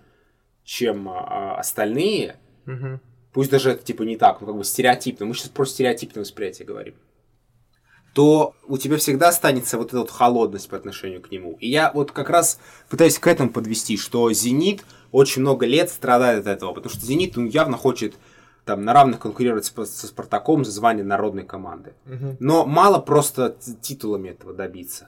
чем 0.64 1.10
а, 1.10 1.56
остальные, 1.58 2.36
угу 2.68 3.00
пусть 3.34 3.50
даже 3.50 3.72
это 3.72 3.84
типа 3.84 4.04
не 4.04 4.18
так, 4.18 4.42
ну 4.42 4.48
как 4.48 4.56
бы 4.56 4.64
стереотипно, 4.64 5.26
мы 5.26 5.34
сейчас 5.34 5.50
про 5.50 5.66
стереотипное 5.66 6.24
восприятие 6.24 6.66
говорим, 6.66 6.96
то 8.14 8.56
у 8.68 8.78
тебя 8.78 8.98
всегда 8.98 9.30
останется 9.30 9.78
вот 9.78 9.88
эта 9.88 10.00
вот 10.00 10.12
холодность 10.12 10.70
по 10.70 10.78
отношению 10.78 11.22
к 11.22 11.32
нему. 11.32 11.58
И 11.60 11.70
я 11.70 11.92
вот 11.94 12.12
как 12.12 12.30
раз 12.30 12.60
пытаюсь 12.90 13.18
к 13.18 13.28
этому 13.28 13.50
подвести, 13.50 13.98
что 13.98 14.32
«Зенит» 14.34 14.84
очень 15.12 15.42
много 15.42 15.66
лет 15.66 15.90
страдает 15.90 16.42
от 16.42 16.48
этого, 16.48 16.74
потому 16.74 16.94
что 16.94 17.06
«Зенит» 17.06 17.38
ну, 17.38 17.46
явно 17.46 17.78
хочет 17.78 18.16
там 18.66 18.84
на 18.84 18.94
равных 18.94 19.20
конкурировать 19.20 19.66
со 19.66 20.08
Спартаком 20.08 20.66
за 20.66 20.72
звание 20.72 21.04
народной 21.04 21.44
команды. 21.44 21.94
Угу. 22.06 22.38
Но 22.40 22.66
мало 22.66 23.00
просто 23.00 23.56
титулами 23.82 24.30
этого 24.30 24.54
добиться 24.54 25.08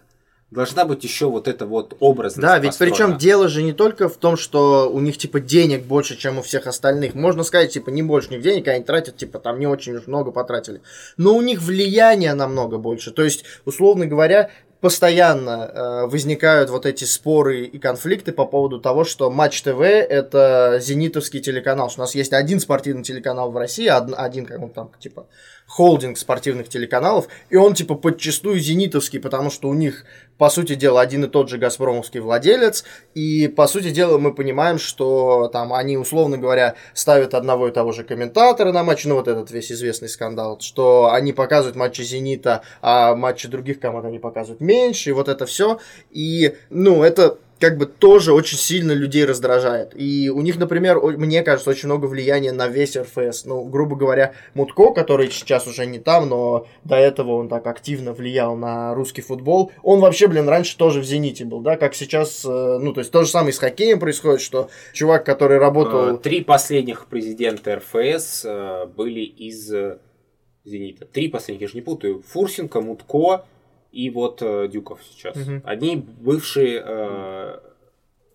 должна 0.53 0.85
быть 0.85 1.03
еще 1.03 1.29
вот 1.29 1.47
эта 1.47 1.65
вот 1.65 1.95
образность. 1.99 2.41
Да, 2.41 2.59
ведь 2.59 2.77
причем 2.77 3.17
дело 3.17 3.47
же 3.47 3.63
не 3.63 3.73
только 3.73 4.07
в 4.07 4.17
том, 4.17 4.37
что 4.37 4.89
у 4.91 4.99
них 4.99 5.17
типа 5.17 5.39
денег 5.39 5.83
больше, 5.85 6.15
чем 6.15 6.39
у 6.39 6.41
всех 6.41 6.67
остальных. 6.67 7.15
Можно 7.15 7.43
сказать, 7.43 7.73
типа, 7.73 7.89
не 7.89 8.03
больше 8.03 8.29
них 8.29 8.41
денег, 8.41 8.67
они 8.67 8.83
тратят, 8.83 9.17
типа, 9.17 9.39
там 9.39 9.59
не 9.59 9.67
очень 9.67 9.95
уж 9.95 10.07
много 10.07 10.31
потратили. 10.31 10.81
Но 11.17 11.35
у 11.35 11.41
них 11.41 11.61
влияние 11.61 12.33
намного 12.33 12.77
больше. 12.77 13.11
То 13.11 13.23
есть, 13.23 13.43
условно 13.65 14.05
говоря, 14.05 14.49
постоянно 14.83 15.71
э, 15.73 16.07
возникают 16.07 16.69
вот 16.69 16.85
эти 16.85 17.05
споры 17.05 17.61
и 17.63 17.79
конфликты 17.79 18.33
по 18.33 18.45
поводу 18.45 18.81
того, 18.81 19.05
что 19.05 19.31
Матч 19.31 19.61
ТВ 19.61 19.79
это 19.79 20.77
зенитовский 20.81 21.39
телеканал, 21.39 21.89
что 21.89 22.01
у 22.01 22.03
нас 22.03 22.15
есть 22.15 22.33
один 22.33 22.59
спортивный 22.59 23.03
телеканал 23.03 23.49
в 23.49 23.55
России, 23.55 23.87
один, 23.87 24.13
один 24.17 24.45
как 24.45 24.61
он 24.61 24.71
там, 24.71 24.91
типа, 24.99 25.27
холдинг 25.73 26.19
спортивных 26.19 26.69
телеканалов, 26.69 27.27
и 27.49 27.55
он 27.55 27.73
типа 27.73 27.95
подчастую 27.95 28.59
зенитовский, 28.59 29.19
потому 29.19 29.49
что 29.49 29.69
у 29.69 29.73
них, 29.73 30.05
по 30.37 30.49
сути 30.49 30.75
дела, 30.75 31.01
один 31.01 31.25
и 31.25 31.27
тот 31.27 31.49
же 31.49 31.57
газпромовский 31.57 32.19
владелец, 32.19 32.83
и, 33.15 33.47
по 33.47 33.65
сути 33.65 33.89
дела, 33.89 34.19
мы 34.19 34.35
понимаем, 34.35 34.77
что 34.77 35.49
там 35.51 35.73
они, 35.73 35.97
условно 35.97 36.37
говоря, 36.37 36.75
ставят 36.93 37.33
одного 37.33 37.69
и 37.69 37.71
того 37.71 37.91
же 37.91 38.03
комментатора 38.03 38.71
на 38.71 38.83
матч, 38.83 39.05
ну 39.05 39.15
вот 39.15 39.27
этот 39.27 39.49
весь 39.49 39.71
известный 39.71 40.09
скандал, 40.09 40.59
что 40.59 41.11
они 41.11 41.33
показывают 41.33 41.75
матчи 41.75 42.03
«Зенита», 42.03 42.61
а 42.83 43.15
матчи 43.15 43.47
других 43.47 43.79
команд 43.79 44.05
они 44.05 44.19
показывают 44.19 44.61
меньше, 44.61 45.09
и 45.09 45.13
вот 45.13 45.27
это 45.27 45.47
все, 45.47 45.79
и, 46.11 46.55
ну, 46.69 47.01
это 47.01 47.39
как 47.63 47.77
бы 47.77 47.85
тоже 47.85 48.33
очень 48.33 48.57
сильно 48.57 48.91
людей 48.91 49.23
раздражает. 49.23 49.93
И 49.95 50.29
у 50.29 50.41
них, 50.41 50.57
например, 50.57 50.99
мне 50.99 51.43
кажется, 51.43 51.69
очень 51.69 51.87
много 51.87 52.07
влияния 52.07 52.51
на 52.51 52.67
весь 52.67 52.97
РФС. 52.97 53.45
Ну, 53.45 53.63
грубо 53.63 53.95
говоря, 53.95 54.33
Мутко, 54.53 54.91
который 54.91 55.31
сейчас 55.31 55.65
уже 55.65 55.85
не 55.85 55.97
там, 55.97 56.27
но 56.27 56.67
до 56.83 56.97
этого 56.97 57.35
он 57.35 57.47
так 57.47 57.65
активно 57.65 58.11
влиял 58.11 58.57
на 58.57 58.93
русский 58.93 59.21
футбол, 59.21 59.71
он 59.81 60.01
вообще, 60.01 60.27
блин, 60.27 60.49
раньше 60.49 60.75
тоже 60.75 60.99
в 60.99 61.05
«Зените» 61.05 61.45
был, 61.45 61.61
да, 61.61 61.77
как 61.77 61.95
сейчас, 61.95 62.43
э, 62.43 62.49
ну, 62.81 62.91
то 62.91 62.99
есть 62.99 63.13
то 63.13 63.23
же 63.23 63.29
самое 63.29 63.53
с 63.53 63.59
хоккеем 63.59 63.97
происходит, 63.97 64.41
что 64.41 64.69
чувак, 64.91 65.25
который 65.25 65.57
работал... 65.57 66.15
Э, 66.15 66.17
три 66.17 66.43
последних 66.43 67.05
президента 67.07 67.77
РФС 67.77 68.43
э, 68.43 68.87
были 68.87 69.21
из 69.21 69.73
«Зенита». 70.65 71.05
Три 71.05 71.29
последних, 71.29 71.61
я 71.61 71.67
же 71.69 71.75
не 71.75 71.81
путаю. 71.81 72.23
Фурсенко, 72.27 72.81
Мутко 72.81 73.45
и 73.93 74.09
вот 74.09 74.41
э, 74.41 74.67
Дюков 74.67 74.99
сейчас. 75.09 75.37
Угу. 75.37 75.61
Одни 75.63 75.95
бывшие 75.97 76.83
э, 76.83 77.59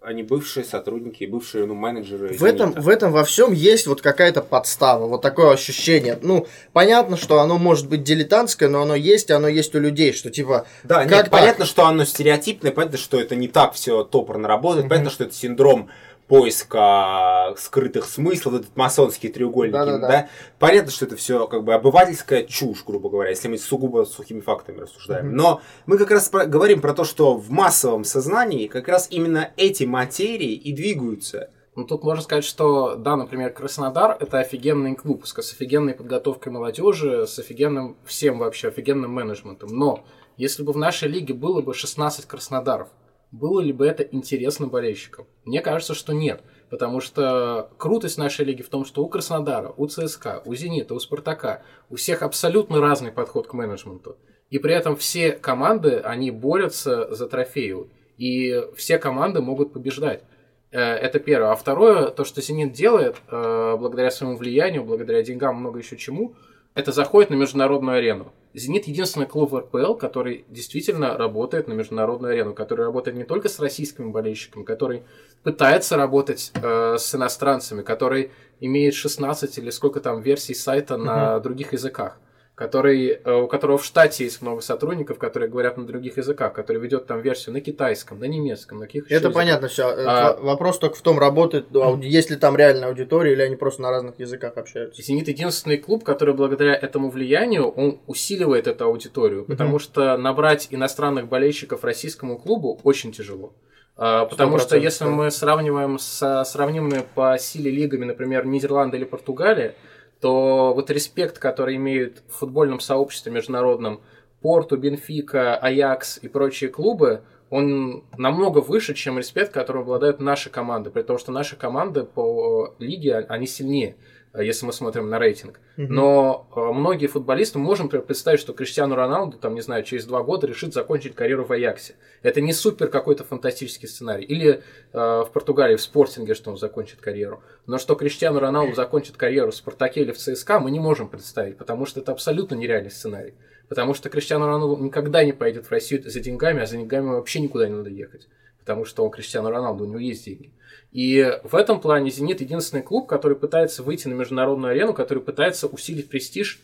они 0.00 0.22
бывшие 0.22 0.64
сотрудники, 0.64 1.24
бывшие 1.24 1.66
ну, 1.66 1.74
менеджеры. 1.74 2.28
В 2.38 2.44
этом, 2.44 2.72
в 2.72 2.88
этом 2.88 3.12
во 3.12 3.24
всем 3.24 3.52
есть 3.52 3.86
вот 3.86 4.00
какая-то 4.00 4.40
подстава, 4.40 5.06
вот 5.06 5.20
такое 5.20 5.50
ощущение. 5.50 6.18
Ну, 6.22 6.46
понятно, 6.72 7.16
что 7.16 7.40
оно 7.40 7.58
может 7.58 7.88
быть 7.88 8.04
дилетантское, 8.04 8.68
но 8.68 8.82
оно 8.82 8.94
есть, 8.94 9.30
и 9.30 9.32
оно 9.32 9.48
есть 9.48 9.74
у 9.74 9.80
людей, 9.80 10.12
что 10.12 10.30
типа. 10.30 10.66
Да, 10.84 11.04
как 11.04 11.10
нет, 11.10 11.30
понятно, 11.30 11.66
что 11.66 11.84
оно 11.84 12.04
стереотипное, 12.04 12.70
понятно, 12.70 12.96
что 12.96 13.20
это 13.20 13.34
не 13.34 13.48
так 13.48 13.74
все 13.74 14.04
топорно 14.04 14.46
работает, 14.46 14.84
угу. 14.84 14.90
понятно, 14.90 15.10
что 15.10 15.24
это 15.24 15.34
синдром 15.34 15.90
поиска 16.28 17.54
скрытых 17.56 18.04
смыслов, 18.04 18.54
этот 18.54 18.76
масонский 18.76 19.30
треугольник, 19.30 19.72
да, 19.72 19.84
да, 19.84 19.98
да. 19.98 20.28
Понятно, 20.58 20.90
что 20.90 21.06
это 21.06 21.16
все 21.16 21.46
как 21.46 21.64
бы 21.64 21.74
обывательская 21.74 22.44
чушь, 22.44 22.84
грубо 22.84 23.08
говоря, 23.08 23.30
если 23.30 23.48
мы 23.48 23.58
сугубо 23.58 24.04
сухими 24.04 24.40
фактами 24.40 24.80
рассуждаем. 24.80 25.28
Mm-hmm. 25.28 25.34
Но 25.34 25.60
мы 25.86 25.98
как 25.98 26.10
раз 26.10 26.28
про- 26.28 26.46
говорим 26.46 26.80
про 26.80 26.94
то, 26.94 27.04
что 27.04 27.34
в 27.34 27.50
массовом 27.50 28.04
сознании 28.04 28.66
как 28.66 28.88
раз 28.88 29.08
именно 29.10 29.50
эти 29.56 29.84
материи 29.84 30.52
и 30.52 30.72
двигаются. 30.72 31.50
Ну, 31.74 31.84
тут 31.84 32.02
можно 32.02 32.22
сказать, 32.22 32.44
что, 32.44 32.96
да, 32.96 33.16
например, 33.16 33.52
Краснодар– 33.52 34.16
это 34.20 34.40
офигенный 34.40 34.96
клуб 34.96 35.24
с 35.26 35.38
офигенной 35.38 35.94
подготовкой 35.94 36.52
молодежи, 36.52 37.26
с 37.26 37.38
офигенным 37.38 37.96
всем 38.04 38.38
вообще, 38.38 38.68
офигенным 38.68 39.12
менеджментом. 39.12 39.70
Но 39.70 40.04
если 40.36 40.64
бы 40.64 40.72
в 40.72 40.76
нашей 40.76 41.08
лиге 41.08 41.34
было 41.34 41.62
бы 41.62 41.74
16 41.74 42.26
Краснодаров, 42.26 42.88
было 43.30 43.60
ли 43.60 43.72
бы 43.72 43.86
это 43.86 44.02
интересно 44.02 44.66
болельщикам? 44.66 45.26
Мне 45.44 45.60
кажется, 45.60 45.94
что 45.94 46.12
нет. 46.12 46.42
Потому 46.70 47.00
что 47.00 47.70
крутость 47.78 48.18
нашей 48.18 48.44
лиги 48.44 48.62
в 48.62 48.68
том, 48.68 48.84
что 48.84 49.02
у 49.02 49.08
Краснодара, 49.08 49.72
у 49.76 49.86
ЦСКА, 49.86 50.42
у 50.44 50.54
Зенита, 50.54 50.94
у 50.94 50.98
Спартака, 50.98 51.62
у 51.88 51.96
всех 51.96 52.22
абсолютно 52.22 52.80
разный 52.80 53.10
подход 53.10 53.46
к 53.46 53.54
менеджменту. 53.54 54.16
И 54.50 54.58
при 54.58 54.74
этом 54.74 54.96
все 54.96 55.32
команды, 55.32 55.96
они 55.96 56.30
борются 56.30 57.14
за 57.14 57.26
трофею. 57.26 57.90
И 58.18 58.62
все 58.76 58.98
команды 58.98 59.40
могут 59.40 59.72
побеждать. 59.72 60.24
Э, 60.70 60.80
это 60.80 61.18
первое. 61.20 61.52
А 61.52 61.56
второе, 61.56 62.08
то, 62.08 62.24
что 62.24 62.42
Зенит 62.42 62.72
делает, 62.72 63.16
э, 63.30 63.76
благодаря 63.78 64.10
своему 64.10 64.36
влиянию, 64.36 64.84
благодаря 64.84 65.22
деньгам, 65.22 65.56
много 65.56 65.78
еще 65.78 65.96
чему, 65.96 66.34
это 66.78 66.92
заходит 66.92 67.30
на 67.30 67.34
международную 67.34 67.98
арену. 67.98 68.32
Зенит 68.54 68.86
единственный 68.86 69.26
клуб 69.26 69.50
в 69.50 69.58
РПЛ, 69.58 69.94
который 69.94 70.44
действительно 70.48 71.16
работает 71.16 71.66
на 71.66 71.72
международную 71.72 72.32
арену, 72.32 72.54
который 72.54 72.84
работает 72.84 73.16
не 73.16 73.24
только 73.24 73.48
с 73.48 73.58
российскими 73.58 74.12
болельщиками, 74.12 74.62
который 74.62 75.02
пытается 75.42 75.96
работать 75.96 76.52
э, 76.54 76.96
с 76.96 77.12
иностранцами, 77.16 77.82
который 77.82 78.30
имеет 78.60 78.94
16 78.94 79.58
или 79.58 79.70
сколько 79.70 79.98
там 79.98 80.20
версий 80.20 80.54
сайта 80.54 80.96
на 80.96 81.10
uh-huh. 81.10 81.40
других 81.40 81.72
языках 81.72 82.20
который, 82.58 83.20
э, 83.24 83.32
у 83.32 83.46
которого 83.46 83.78
в 83.78 83.84
штате 83.84 84.24
есть 84.24 84.42
много 84.42 84.62
сотрудников, 84.62 85.18
которые 85.18 85.48
говорят 85.48 85.76
на 85.76 85.86
других 85.86 86.16
языках, 86.16 86.52
который 86.52 86.82
ведет 86.82 87.06
там 87.06 87.20
версию 87.20 87.52
на 87.52 87.60
китайском, 87.60 88.18
на 88.18 88.24
немецком, 88.24 88.78
на 88.78 88.86
каких 88.86 89.04
Это 89.04 89.14
языках. 89.14 89.34
понятно 89.34 89.68
все. 89.68 89.88
Э, 89.88 90.04
а... 90.04 90.36
Вопрос 90.40 90.80
только 90.80 90.96
в 90.96 91.00
том, 91.00 91.20
работает, 91.20 91.66
есть 92.02 92.30
ли 92.30 92.36
там 92.36 92.56
реальная 92.56 92.88
аудитория, 92.88 93.32
или 93.34 93.42
они 93.42 93.54
просто 93.54 93.82
на 93.82 93.90
разных 93.90 94.18
языках 94.18 94.56
общаются. 94.56 95.00
Зенит 95.00 95.28
единственный 95.28 95.76
клуб, 95.76 96.02
который 96.02 96.34
благодаря 96.34 96.74
этому 96.74 97.10
влиянию, 97.10 97.68
он 97.68 98.00
усиливает 98.08 98.66
эту 98.66 98.86
аудиторию, 98.86 99.44
потому 99.44 99.76
угу. 99.76 99.78
что 99.78 100.16
набрать 100.16 100.66
иностранных 100.70 101.28
болельщиков 101.28 101.84
российскому 101.84 102.38
клубу 102.38 102.80
очень 102.82 103.12
тяжело. 103.12 103.54
А, 103.96 104.24
потому 104.24 104.58
что 104.58 104.76
если 104.76 105.04
мы 105.04 105.30
сравниваем 105.30 106.00
с 106.00 106.44
сравнимыми 106.44 107.04
по 107.14 107.38
силе 107.38 107.70
лигами, 107.70 108.04
например, 108.04 108.46
Нидерланды 108.46 108.96
или 108.96 109.04
Португалия, 109.04 109.76
то 110.20 110.72
вот 110.74 110.90
респект, 110.90 111.38
который 111.38 111.76
имеют 111.76 112.22
в 112.28 112.38
футбольном 112.38 112.80
сообществе 112.80 113.32
международном 113.32 114.00
Порту, 114.40 114.76
Бенфика, 114.76 115.56
Аякс 115.56 116.18
и 116.22 116.28
прочие 116.28 116.70
клубы, 116.70 117.22
он 117.50 118.04
намного 118.16 118.58
выше, 118.58 118.94
чем 118.94 119.18
респект, 119.18 119.52
которым 119.52 119.82
обладают 119.82 120.20
наши 120.20 120.50
команды, 120.50 120.90
при 120.90 121.02
том, 121.02 121.18
что 121.18 121.32
наши 121.32 121.56
команды 121.56 122.04
по 122.04 122.74
лиге, 122.78 123.18
они 123.28 123.46
сильнее. 123.46 123.96
Э, 124.32 124.44
если 124.44 124.66
мы 124.66 124.72
смотрим 124.72 125.08
на 125.08 125.18
рейтинг. 125.18 125.60
Но 125.76 126.48
э, 126.54 126.60
многие 126.60 127.06
футболисты, 127.06 127.58
мы 127.58 127.64
можем 127.64 127.88
представить, 127.88 128.40
что 128.40 128.52
Криштиану 128.52 128.94
Роналду, 128.94 129.38
там, 129.38 129.54
не 129.54 129.60
знаю, 129.60 129.84
через 129.84 130.04
два 130.06 130.22
года 130.22 130.46
решит 130.46 130.74
закончить 130.74 131.14
карьеру 131.14 131.44
в 131.44 131.52
Аяксе. 131.52 131.94
Это 132.22 132.40
не 132.40 132.52
супер 132.52 132.88
какой-то 132.88 133.24
фантастический 133.24 133.88
сценарий. 133.88 134.24
Или 134.24 134.62
э, 134.92 134.98
в 134.98 135.30
Португалии, 135.32 135.76
в 135.76 135.80
Спортинге, 135.80 136.34
что 136.34 136.50
он 136.50 136.56
закончит 136.56 137.00
карьеру. 137.00 137.42
Но 137.66 137.78
что 137.78 137.94
Криштиану 137.94 138.40
Роналду 138.40 138.74
закончит 138.74 139.16
карьеру 139.16 139.50
в 139.50 139.56
Спартаке 139.56 140.02
или 140.02 140.12
в 140.12 140.18
ЦСКА, 140.18 140.60
мы 140.60 140.70
не 140.70 140.80
можем 140.80 141.08
представить, 141.08 141.56
потому 141.56 141.86
что 141.86 142.00
это 142.00 142.12
абсолютно 142.12 142.54
нереальный 142.54 142.90
сценарий. 142.90 143.34
Потому 143.68 143.94
что 143.94 144.08
Криштиану 144.08 144.46
Роналду 144.46 144.82
никогда 144.82 145.24
не 145.24 145.32
поедет 145.32 145.66
в 145.66 145.70
Россию 145.70 146.02
за 146.08 146.20
деньгами, 146.20 146.62
а 146.62 146.66
за 146.66 146.76
деньгами 146.76 147.10
вообще 147.10 147.40
никуда 147.40 147.68
не 147.68 147.74
надо 147.74 147.90
ехать. 147.90 148.28
Потому 148.60 148.84
что 148.84 149.04
он 149.04 149.10
Криштиану 149.10 149.50
Роналду, 149.50 149.84
у 149.84 149.86
него 149.86 149.98
есть 149.98 150.24
деньги. 150.24 150.52
И 150.92 151.38
в 151.44 151.54
этом 151.54 151.80
плане 151.80 152.10
«Зенит» 152.10 152.40
единственный 152.40 152.82
клуб, 152.82 153.06
который 153.06 153.36
пытается 153.36 153.82
выйти 153.82 154.08
на 154.08 154.14
международную 154.14 154.70
арену, 154.72 154.94
который 154.94 155.22
пытается 155.22 155.66
усилить 155.66 156.08
престиж 156.08 156.60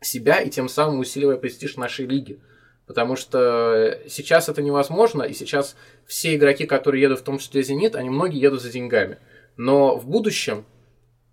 себя 0.00 0.40
и 0.40 0.50
тем 0.50 0.68
самым 0.68 1.00
усиливая 1.00 1.36
престиж 1.36 1.76
нашей 1.76 2.06
лиги. 2.06 2.40
Потому 2.86 3.16
что 3.16 3.98
сейчас 4.08 4.48
это 4.48 4.62
невозможно, 4.62 5.22
и 5.22 5.32
сейчас 5.32 5.74
все 6.06 6.36
игроки, 6.36 6.66
которые 6.66 7.02
едут, 7.02 7.20
в 7.20 7.24
том 7.24 7.38
числе 7.38 7.62
«Зенит», 7.62 7.96
они 7.96 8.10
многие 8.10 8.40
едут 8.40 8.62
за 8.62 8.70
деньгами. 8.70 9.18
Но 9.56 9.96
в 9.96 10.06
будущем 10.06 10.64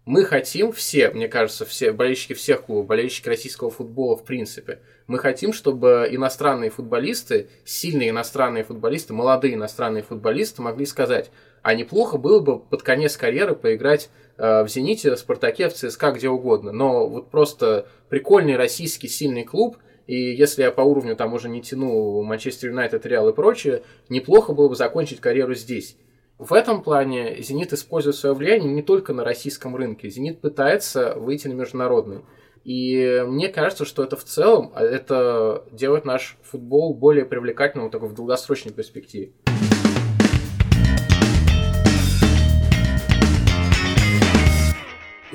мы 0.05 0.25
хотим 0.25 0.71
все, 0.71 1.09
мне 1.11 1.27
кажется, 1.27 1.65
все 1.65 1.91
болельщики 1.91 2.33
всех 2.33 2.63
клубов, 2.63 2.87
болельщики 2.87 3.27
российского 3.27 3.69
футбола 3.69 4.17
в 4.17 4.23
принципе, 4.23 4.79
мы 5.07 5.19
хотим, 5.19 5.53
чтобы 5.53 6.07
иностранные 6.09 6.69
футболисты, 6.71 7.49
сильные 7.65 8.09
иностранные 8.09 8.63
футболисты, 8.63 9.13
молодые 9.13 9.53
иностранные 9.53 10.03
футболисты 10.03 10.61
могли 10.61 10.85
сказать, 10.85 11.31
а 11.61 11.75
неплохо 11.75 12.17
было 12.17 12.39
бы 12.39 12.59
под 12.59 12.83
конец 12.83 13.17
карьеры 13.17 13.55
поиграть 13.55 14.09
э, 14.37 14.63
в 14.63 14.67
«Зените», 14.67 15.15
«Спартаке», 15.15 15.69
в 15.69 15.73
ЦСКА, 15.73 16.11
где 16.11 16.29
угодно. 16.29 16.71
Но 16.71 17.07
вот 17.07 17.29
просто 17.29 17.87
прикольный 18.09 18.55
российский 18.55 19.07
сильный 19.07 19.43
клуб, 19.43 19.77
и 20.07 20.15
если 20.15 20.63
я 20.63 20.71
по 20.71 20.81
уровню 20.81 21.15
там 21.15 21.33
уже 21.33 21.49
не 21.49 21.61
тяну 21.61 22.21
Манчестер 22.23 22.69
Юнайтед, 22.69 23.05
Реал 23.05 23.29
и 23.29 23.33
прочее, 23.33 23.83
неплохо 24.09 24.53
было 24.53 24.69
бы 24.69 24.75
закончить 24.75 25.19
карьеру 25.19 25.53
здесь. 25.53 25.97
В 26.37 26.53
этом 26.53 26.81
плане 26.81 27.39
«Зенит» 27.41 27.71
использует 27.71 28.15
свое 28.15 28.33
влияние 28.33 28.73
не 28.73 28.81
только 28.81 29.13
на 29.13 29.23
российском 29.23 29.75
рынке. 29.75 30.09
«Зенит» 30.09 30.41
пытается 30.41 31.13
выйти 31.15 31.47
на 31.47 31.53
международный. 31.53 32.21
И 32.63 33.23
мне 33.27 33.47
кажется, 33.47 33.85
что 33.85 34.03
это 34.03 34.15
в 34.15 34.23
целом, 34.23 34.71
а 34.75 34.83
это 34.83 35.63
делает 35.71 36.05
наш 36.05 36.37
футбол 36.41 36.93
более 36.93 37.25
привлекательным 37.25 37.89
только 37.91 38.05
в 38.05 38.15
долгосрочной 38.15 38.71
перспективе. 38.71 39.33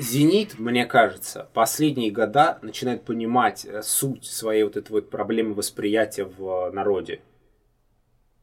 Зенит, 0.07 0.57
мне 0.57 0.85
кажется, 0.85 1.49
последние 1.53 2.11
года 2.11 2.59
начинает 2.61 3.03
понимать 3.03 3.65
э, 3.65 3.81
суть 3.81 4.25
своей 4.25 4.63
вот 4.63 4.77
этой 4.77 4.91
вот 4.91 5.09
проблемы 5.09 5.53
восприятия 5.53 6.23
в 6.25 6.71
народе. 6.71 7.21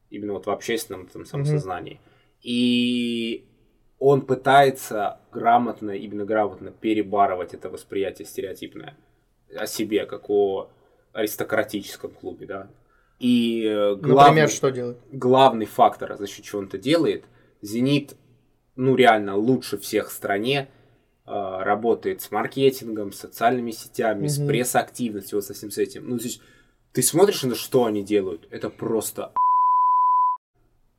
Именно 0.09 0.33
вот 0.33 0.45
в 0.45 0.51
общественном 0.51 1.07
там, 1.07 1.25
самосознании. 1.25 1.93
Mm-hmm. 1.93 2.39
И 2.43 3.45
он 3.99 4.21
пытается 4.21 5.19
грамотно, 5.31 5.91
именно 5.91 6.25
грамотно 6.25 6.71
перебарывать 6.71 7.53
это 7.53 7.69
восприятие 7.69 8.27
стереотипное 8.27 8.95
о 9.55 9.65
себе, 9.65 10.05
как 10.05 10.29
о 10.29 10.69
аристократическом 11.13 12.11
клубе, 12.11 12.45
да. 12.45 12.67
И 13.19 13.63
э, 13.65 13.91
Например, 13.95 14.13
главный, 14.13 14.47
что 14.47 14.69
делать? 14.69 14.97
главный 15.11 15.65
фактор, 15.65 16.17
за 16.17 16.27
счет 16.27 16.45
чего 16.45 16.59
он 16.59 16.67
это 16.67 16.77
делает, 16.77 17.23
Зенит, 17.61 18.15
ну 18.75 18.95
реально 18.95 19.35
лучше 19.35 19.77
всех 19.77 20.09
в 20.09 20.11
стране, 20.11 20.67
э, 20.69 20.74
работает 21.25 22.21
с 22.21 22.31
маркетингом, 22.31 23.11
с 23.11 23.19
социальными 23.19 23.71
сетями, 23.71 24.27
с 24.27 24.37
Мгм. 24.37 24.47
пресс-активностью, 24.47 25.37
вот 25.39 25.45
со 25.45 25.53
всем 25.53 25.71
с 25.71 25.77
этим. 25.77 26.07
Ну, 26.09 26.17
то 26.17 26.23
есть, 26.25 26.39
ты 26.93 27.01
смотришь 27.01 27.43
на 27.43 27.55
что 27.55 27.85
они 27.85 28.03
делают, 28.03 28.47
это 28.51 28.69
просто 28.69 29.31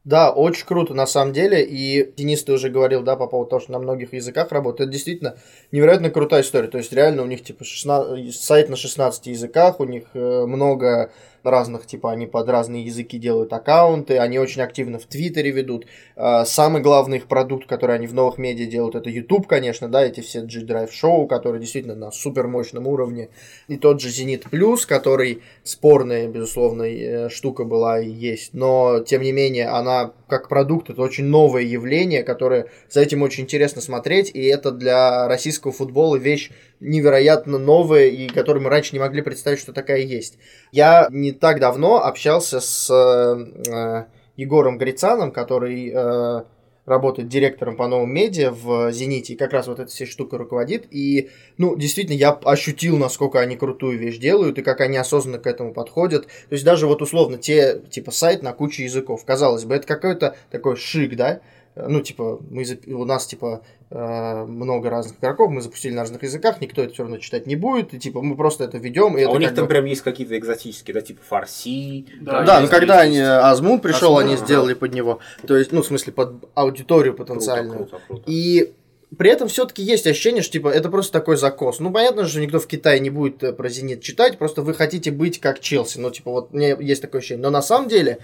Да, 0.04 0.30
очень 0.32 0.66
круто 0.66 0.94
на 0.94 1.04
самом 1.04 1.32
деле. 1.32 1.64
И 1.64 2.12
Денис, 2.16 2.44
ты 2.44 2.52
уже 2.52 2.68
говорил, 2.70 3.02
да, 3.02 3.16
по 3.16 3.26
поводу 3.26 3.50
того, 3.50 3.60
что 3.60 3.72
на 3.72 3.80
многих 3.80 4.12
языках 4.12 4.52
работает. 4.52 4.82
Это 4.82 4.92
действительно 4.92 5.36
невероятно 5.72 6.10
крутая 6.10 6.42
история. 6.42 6.68
То 6.68 6.78
есть 6.78 6.92
реально 6.92 7.22
у 7.22 7.26
них 7.26 7.42
типа 7.42 7.64
16 7.64 8.32
сайт 8.40 8.68
на 8.68 8.76
16 8.76 9.26
языках, 9.26 9.80
у 9.80 9.84
них 9.84 10.04
э, 10.14 10.46
много 10.46 11.10
разных, 11.46 11.86
типа, 11.86 12.12
они 12.12 12.26
под 12.26 12.48
разные 12.48 12.84
языки 12.84 13.18
делают 13.18 13.52
аккаунты, 13.52 14.18
они 14.18 14.38
очень 14.38 14.62
активно 14.62 14.98
в 14.98 15.06
Твиттере 15.06 15.50
ведут. 15.50 15.86
Э, 16.16 16.44
Самый 16.44 16.82
главный 16.82 17.18
их 17.18 17.26
продукт, 17.26 17.66
который 17.66 17.96
они 17.96 18.06
в 18.06 18.14
новых 18.14 18.38
медиа 18.38 18.66
делают, 18.66 18.94
это 18.94 19.10
YouTube, 19.10 19.46
конечно, 19.46 19.88
да, 19.88 20.04
эти 20.04 20.20
все 20.20 20.42
G-Drive 20.42 20.92
шоу, 20.92 21.26
которые 21.26 21.60
действительно 21.60 21.94
на 21.94 22.10
супер 22.10 22.46
мощном 22.46 22.86
уровне. 22.86 23.28
И 23.68 23.76
тот 23.76 24.00
же 24.00 24.08
Зенит 24.08 24.44
Плюс, 24.50 24.86
который 24.86 25.42
спорная, 25.64 26.28
безусловно, 26.28 26.82
э, 26.82 27.28
штука 27.28 27.64
была 27.64 28.00
и 28.00 28.08
есть, 28.08 28.54
но, 28.54 29.00
тем 29.00 29.22
не 29.22 29.32
менее, 29.32 29.68
она 29.68 30.12
как 30.28 30.48
продукт, 30.48 30.90
это 30.90 31.02
очень 31.02 31.24
новое 31.24 31.62
явление, 31.62 32.22
которое 32.22 32.66
за 32.90 33.00
этим 33.00 33.22
очень 33.22 33.44
интересно 33.44 33.80
смотреть, 33.80 34.30
и 34.34 34.44
это 34.44 34.70
для 34.70 35.28
российского 35.28 35.72
футбола 35.72 36.16
вещь 36.16 36.50
невероятно 36.80 37.58
новая, 37.58 38.06
и 38.06 38.28
которую 38.28 38.62
мы 38.62 38.70
раньше 38.70 38.92
не 38.92 38.98
могли 38.98 39.22
представить, 39.22 39.58
что 39.58 39.72
такая 39.72 40.00
есть. 40.00 40.38
Я 40.72 41.08
не 41.10 41.32
так 41.32 41.60
давно 41.60 42.04
общался 42.04 42.60
с 42.60 42.90
э, 42.90 43.70
э, 43.70 44.04
Егором 44.36 44.78
Грицаном, 44.78 45.32
который 45.32 45.92
э, 45.94 46.42
работает 46.86 47.28
директором 47.28 47.76
по 47.76 47.88
новым 47.88 48.12
медиа 48.14 48.52
в 48.52 48.92
«Зените», 48.92 49.34
и 49.34 49.36
как 49.36 49.52
раз 49.52 49.66
вот 49.66 49.80
этой 49.80 49.90
всей 49.90 50.06
штукой 50.06 50.38
руководит. 50.38 50.86
И, 50.90 51.30
ну, 51.58 51.76
действительно, 51.76 52.16
я 52.16 52.30
ощутил, 52.30 52.96
насколько 52.96 53.40
они 53.40 53.56
крутую 53.56 53.98
вещь 53.98 54.18
делают, 54.18 54.58
и 54.58 54.62
как 54.62 54.80
они 54.80 54.96
осознанно 54.96 55.38
к 55.38 55.46
этому 55.46 55.74
подходят. 55.74 56.26
То 56.26 56.52
есть 56.52 56.64
даже 56.64 56.86
вот 56.86 57.02
условно 57.02 57.38
те, 57.38 57.80
типа, 57.90 58.12
сайт 58.12 58.42
на 58.42 58.52
куче 58.52 58.84
языков. 58.84 59.24
Казалось 59.24 59.64
бы, 59.64 59.74
это 59.74 59.86
какой-то 59.86 60.36
такой 60.50 60.76
шик, 60.76 61.16
да? 61.16 61.40
Ну, 61.76 62.00
типа, 62.00 62.40
мы, 62.50 62.62
зап- 62.62 62.90
у 62.90 63.04
нас, 63.04 63.26
типа, 63.26 63.62
э, 63.90 64.44
много 64.46 64.88
разных 64.88 65.18
игроков, 65.18 65.50
мы 65.50 65.60
запустили 65.60 65.92
на 65.92 66.00
разных 66.00 66.22
языках, 66.22 66.60
никто 66.62 66.82
это 66.82 66.94
все 66.94 67.02
равно 67.02 67.18
читать 67.18 67.46
не 67.46 67.54
будет, 67.54 67.92
и, 67.92 67.98
типа, 67.98 68.22
мы 68.22 68.34
просто 68.34 68.64
это 68.64 68.78
ведем. 68.78 69.18
И 69.18 69.20
А 69.20 69.24
это 69.24 69.30
у 69.32 69.38
них 69.38 69.54
там 69.54 69.66
бы- 69.66 69.68
прям 69.68 69.84
есть 69.84 70.00
какие-то 70.00 70.38
экзотические, 70.38 70.94
да, 70.94 71.02
типа 71.02 71.20
фарси. 71.28 72.06
Да, 72.20 72.42
Да, 72.44 72.60
ну 72.60 72.68
когда 72.68 73.02
есть, 73.04 73.06
они, 73.08 73.16
есть. 73.18 73.28
Азмун 73.44 73.80
пришел, 73.80 74.12
Азмун, 74.16 74.24
они 74.24 74.34
ага. 74.36 74.44
сделали 74.46 74.72
под 74.74 74.94
него. 74.94 75.18
То 75.46 75.54
есть, 75.56 75.70
ну, 75.72 75.82
в 75.82 75.86
смысле, 75.86 76.14
под 76.14 76.48
аудиторию 76.54 77.14
Круто, 77.14 77.32
потенциальную. 77.34 77.78
круто, 77.86 78.00
круто. 78.06 78.22
И 78.26 78.72
при 79.18 79.30
этом 79.30 79.46
все-таки 79.48 79.82
есть 79.82 80.06
ощущение, 80.06 80.42
что 80.42 80.52
типа 80.54 80.68
это 80.68 80.88
просто 80.88 81.12
такой 81.12 81.36
закос. 81.36 81.78
Ну, 81.78 81.92
понятно 81.92 82.24
же, 82.24 82.40
никто 82.40 82.58
в 82.58 82.66
Китае 82.66 82.98
не 83.00 83.10
будет 83.10 83.42
э, 83.44 83.52
про 83.52 83.68
Зенит 83.68 84.00
читать, 84.02 84.36
просто 84.38 84.62
вы 84.62 84.74
хотите 84.74 85.10
быть 85.12 85.40
как 85.40 85.60
Челси. 85.60 85.98
Ну, 85.98 86.10
типа, 86.10 86.30
вот 86.32 86.48
у 86.52 86.56
меня 86.56 86.76
есть 86.80 87.02
такое 87.02 87.20
ощущение. 87.20 87.42
Но 87.42 87.50
на 87.50 87.62
самом 87.62 87.88
деле, 87.88 88.18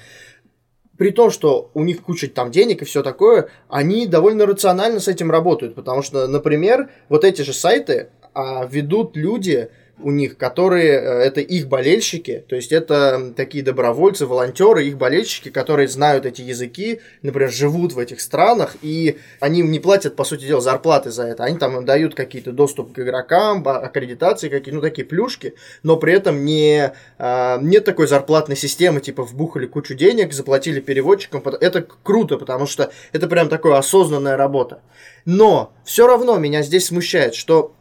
при 1.03 1.11
том, 1.11 1.33
что 1.33 1.69
у 1.75 1.83
них 1.83 2.01
куча 2.03 2.29
там 2.29 2.53
денег 2.53 2.81
и 2.81 2.85
все 2.85 3.03
такое, 3.03 3.49
они 3.69 4.07
довольно 4.07 4.47
рационально 4.47 5.01
с 5.01 5.09
этим 5.09 5.33
работают. 5.33 5.75
Потому 5.75 6.01
что, 6.01 6.29
например, 6.29 6.91
вот 7.09 7.25
эти 7.25 7.43
же 7.43 7.53
сайты 7.53 8.11
а, 8.35 8.65
ведут 8.67 9.17
люди 9.17 9.69
у 10.03 10.11
них, 10.11 10.37
которые, 10.37 10.93
э, 10.93 11.23
это 11.23 11.41
их 11.41 11.69
болельщики, 11.69 12.45
то 12.49 12.57
есть 12.57 12.73
это 12.73 13.33
такие 13.37 13.65
добровольцы, 13.65 14.27
волонтеры, 14.27 14.87
их 14.87 14.97
болельщики, 14.97 15.51
которые 15.51 15.89
знают 15.89 16.27
эти 16.27 16.43
языки, 16.43 17.01
например, 17.23 17.51
живут 17.51 17.93
в 17.93 17.99
этих 17.99 18.21
странах, 18.21 18.77
и 18.83 19.19
они 19.41 19.63
не 19.63 19.81
платят, 19.81 20.17
по 20.17 20.25
сути 20.25 20.45
дела, 20.45 20.61
зарплаты 20.61 21.11
за 21.11 21.25
это. 21.25 21.45
Они 21.45 21.59
там 21.59 21.85
дают 21.85 22.15
какие-то 22.15 22.53
доступ 22.53 22.93
к 22.93 22.99
игрокам, 22.99 23.67
аккредитации 23.67 24.49
какие 24.49 24.75
ну, 24.75 24.81
такие 24.81 25.07
плюшки, 25.07 25.55
но 25.83 25.97
при 25.97 26.15
этом 26.15 26.45
не, 26.45 26.93
а, 27.19 27.59
нет 27.59 27.85
такой 27.85 28.07
зарплатной 28.07 28.57
системы, 28.57 29.01
типа 29.01 29.23
вбухали 29.23 29.67
кучу 29.67 29.95
денег, 29.95 30.33
заплатили 30.33 30.81
переводчикам. 30.81 31.43
Это 31.61 31.87
круто, 32.03 32.37
потому 32.37 32.67
что 32.67 32.91
это 33.13 33.29
прям 33.29 33.49
такая 33.49 33.77
осознанная 33.77 34.37
работа. 34.37 34.81
Но 35.25 35.73
все 35.85 36.07
равно 36.07 36.39
меня 36.39 36.63
здесь 36.63 36.87
смущает, 36.87 37.35
что 37.35 37.75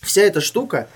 вся 0.00 0.22
эта 0.22 0.40
штука, 0.40 0.88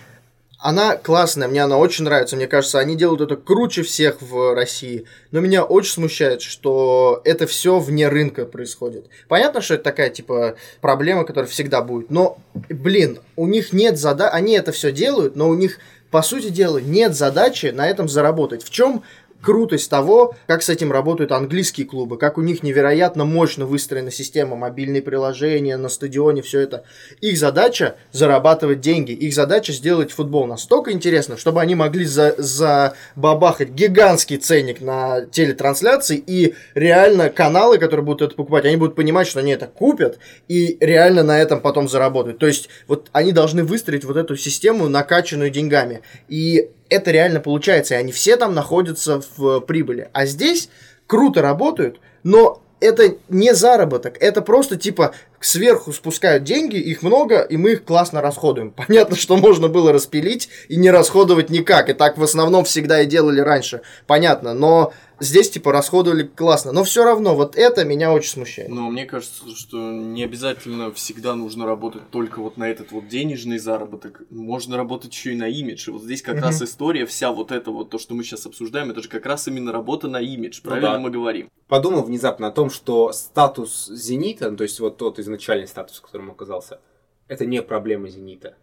она 0.58 0.96
классная, 0.96 1.48
мне 1.48 1.62
она 1.62 1.76
очень 1.76 2.04
нравится. 2.04 2.36
Мне 2.36 2.46
кажется, 2.46 2.78
они 2.78 2.96
делают 2.96 3.20
это 3.20 3.36
круче 3.36 3.82
всех 3.82 4.22
в 4.22 4.54
России. 4.54 5.04
Но 5.30 5.40
меня 5.40 5.64
очень 5.64 5.92
смущает, 5.92 6.40
что 6.42 7.20
это 7.24 7.46
все 7.46 7.78
вне 7.78 8.08
рынка 8.08 8.46
происходит. 8.46 9.06
Понятно, 9.28 9.60
что 9.60 9.74
это 9.74 9.84
такая, 9.84 10.10
типа, 10.10 10.56
проблема, 10.80 11.24
которая 11.24 11.50
всегда 11.50 11.82
будет. 11.82 12.10
Но, 12.10 12.38
блин, 12.54 13.20
у 13.36 13.46
них 13.46 13.72
нет 13.72 13.98
задачи, 13.98 14.34
они 14.34 14.54
это 14.54 14.72
все 14.72 14.92
делают, 14.92 15.36
но 15.36 15.48
у 15.48 15.54
них, 15.54 15.78
по 16.10 16.22
сути 16.22 16.48
дела, 16.48 16.78
нет 16.78 17.14
задачи 17.14 17.66
на 17.66 17.88
этом 17.88 18.08
заработать. 18.08 18.64
В 18.64 18.70
чем 18.70 19.02
крутость 19.46 19.88
того, 19.88 20.34
как 20.48 20.64
с 20.64 20.68
этим 20.68 20.90
работают 20.90 21.30
английские 21.30 21.86
клубы, 21.86 22.18
как 22.18 22.36
у 22.36 22.42
них 22.42 22.64
невероятно 22.64 23.24
мощно 23.24 23.64
выстроена 23.64 24.10
система, 24.10 24.56
мобильные 24.56 25.02
приложения 25.02 25.76
на 25.76 25.88
стадионе, 25.88 26.42
все 26.42 26.58
это. 26.58 26.82
Их 27.20 27.38
задача 27.38 27.94
зарабатывать 28.10 28.80
деньги, 28.80 29.12
их 29.12 29.32
задача 29.32 29.72
сделать 29.72 30.10
футбол 30.10 30.46
настолько 30.46 30.90
интересным, 30.90 31.38
чтобы 31.38 31.60
они 31.60 31.76
могли 31.76 32.04
за, 32.06 32.34
забабахать 32.38 33.70
гигантский 33.70 34.38
ценник 34.38 34.80
на 34.80 35.26
телетрансляции, 35.26 36.20
и 36.26 36.54
реально 36.74 37.30
каналы, 37.30 37.78
которые 37.78 38.04
будут 38.04 38.22
это 38.22 38.34
покупать, 38.34 38.64
они 38.64 38.74
будут 38.74 38.96
понимать, 38.96 39.28
что 39.28 39.38
они 39.38 39.52
это 39.52 39.68
купят, 39.68 40.18
и 40.48 40.76
реально 40.80 41.22
на 41.22 41.40
этом 41.40 41.60
потом 41.60 41.88
заработают. 41.88 42.38
То 42.38 42.48
есть 42.48 42.68
вот 42.88 43.10
они 43.12 43.30
должны 43.30 43.62
выстроить 43.62 44.04
вот 44.04 44.16
эту 44.16 44.34
систему, 44.36 44.88
накачанную 44.88 45.50
деньгами. 45.50 46.02
И 46.26 46.70
это 46.88 47.10
реально 47.10 47.40
получается, 47.40 47.94
и 47.94 47.98
они 47.98 48.12
все 48.12 48.36
там 48.36 48.54
находятся 48.54 49.22
в 49.36 49.60
прибыли. 49.60 50.08
А 50.12 50.26
здесь 50.26 50.68
круто 51.06 51.42
работают, 51.42 52.00
но 52.22 52.62
это 52.80 53.14
не 53.28 53.54
заработок, 53.54 54.16
это 54.20 54.42
просто 54.42 54.76
типа 54.76 55.14
сверху 55.40 55.92
спускают 55.92 56.44
деньги, 56.44 56.76
их 56.76 57.02
много, 57.02 57.40
и 57.40 57.56
мы 57.56 57.72
их 57.72 57.84
классно 57.84 58.20
расходуем. 58.20 58.70
Понятно, 58.86 59.16
что 59.16 59.36
можно 59.36 59.68
было 59.68 59.92
распилить 59.92 60.48
и 60.68 60.76
не 60.76 60.90
расходовать 60.90 61.50
никак, 61.50 61.88
и 61.88 61.94
так 61.94 62.18
в 62.18 62.22
основном 62.22 62.64
всегда 62.64 63.00
и 63.00 63.06
делали 63.06 63.40
раньше, 63.40 63.80
понятно, 64.06 64.54
но 64.54 64.92
здесь 65.20 65.50
типа 65.50 65.72
расходовали 65.72 66.24
классно, 66.24 66.72
но 66.72 66.84
все 66.84 67.04
равно 67.04 67.34
вот 67.34 67.56
это 67.56 67.84
меня 67.84 68.12
очень 68.12 68.30
смущает. 68.30 68.68
Но 68.68 68.90
мне 68.90 69.06
кажется, 69.06 69.48
что 69.54 69.78
не 69.92 70.24
обязательно 70.24 70.92
всегда 70.92 71.34
нужно 71.34 71.66
работать 71.66 72.10
только 72.10 72.40
вот 72.40 72.56
на 72.56 72.68
этот 72.68 72.92
вот 72.92 73.08
денежный 73.08 73.58
заработок. 73.58 74.22
Можно 74.30 74.76
работать 74.76 75.12
еще 75.12 75.32
и 75.32 75.36
на 75.36 75.48
имидж. 75.48 75.88
И 75.88 75.92
вот 75.92 76.02
здесь 76.02 76.22
как 76.22 76.36
Мгм. 76.36 76.44
раз 76.44 76.62
история, 76.62 77.06
вся 77.06 77.32
вот 77.32 77.52
эта 77.52 77.70
вот, 77.70 77.90
то, 77.90 77.98
что 77.98 78.14
мы 78.14 78.24
сейчас 78.24 78.46
обсуждаем, 78.46 78.90
это 78.90 79.02
же 79.02 79.08
как 79.08 79.26
раз 79.26 79.48
именно 79.48 79.72
работа 79.72 80.08
на 80.08 80.20
имидж. 80.20 80.60
Правильно 80.62 80.92
да. 80.92 80.98
мы 80.98 81.10
говорим? 81.10 81.50
Подумал 81.68 82.02
внезапно 82.02 82.48
о 82.48 82.52
том, 82.52 82.70
что 82.70 83.12
статус 83.12 83.88
Зенита, 83.88 84.50
ну, 84.50 84.56
то 84.56 84.62
есть 84.62 84.78
вот 84.80 84.96
тот 84.98 85.18
изначальный 85.18 85.66
статус, 85.66 85.98
в 85.98 86.02
котором 86.02 86.30
оказался, 86.30 86.80
это 87.28 87.44
не 87.46 87.60
проблема 87.62 88.08
Зенита. 88.08 88.56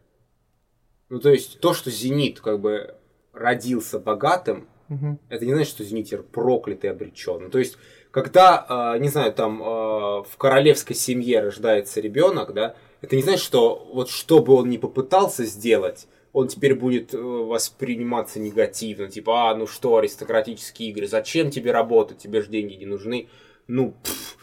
Ну, 1.09 1.19
то 1.19 1.29
есть 1.29 1.59
то, 1.59 1.73
что 1.73 1.91
Зенит 1.91 2.39
как 2.39 2.59
бы 2.59 2.95
родился 3.33 3.99
богатым, 3.99 4.67
Мгм. 4.89 5.19
это 5.29 5.45
не 5.45 5.53
значит, 5.53 5.71
что 5.71 5.83
Зенитер 5.83 6.23
проклятый 6.23 6.89
обречен. 6.91 7.43
Ну, 7.43 7.49
то 7.49 7.59
есть, 7.59 7.77
когда, 8.11 8.93
э, 8.95 8.99
не 8.99 9.09
знаю, 9.09 9.33
там 9.33 9.61
э, 9.61 9.65
в 9.65 10.37
королевской 10.37 10.95
семье 10.95 11.39
рождается 11.39 12.01
ребенок, 12.01 12.53
да, 12.53 12.75
это 13.01 13.15
не 13.15 13.21
значит, 13.21 13.43
что 13.43 13.89
вот 13.93 14.09
что 14.09 14.39
бы 14.39 14.53
он 14.53 14.69
ни 14.69 14.77
попытался 14.77 15.45
сделать, 15.45 16.07
он 16.31 16.47
теперь 16.47 16.73
будет 16.73 17.13
э, 17.13 17.17
восприниматься 17.17 18.39
негативно. 18.39 19.07
Типа, 19.07 19.51
а, 19.51 19.55
ну 19.55 19.67
что, 19.67 19.97
аристократические 19.97 20.89
игры, 20.89 21.07
зачем 21.07 21.51
тебе 21.51 21.71
работать, 21.71 22.17
тебе 22.17 22.41
же 22.41 22.49
деньги 22.49 22.73
не 22.73 22.85
нужны. 22.85 23.27
Ну, 23.67 23.93
пф. 24.03 24.37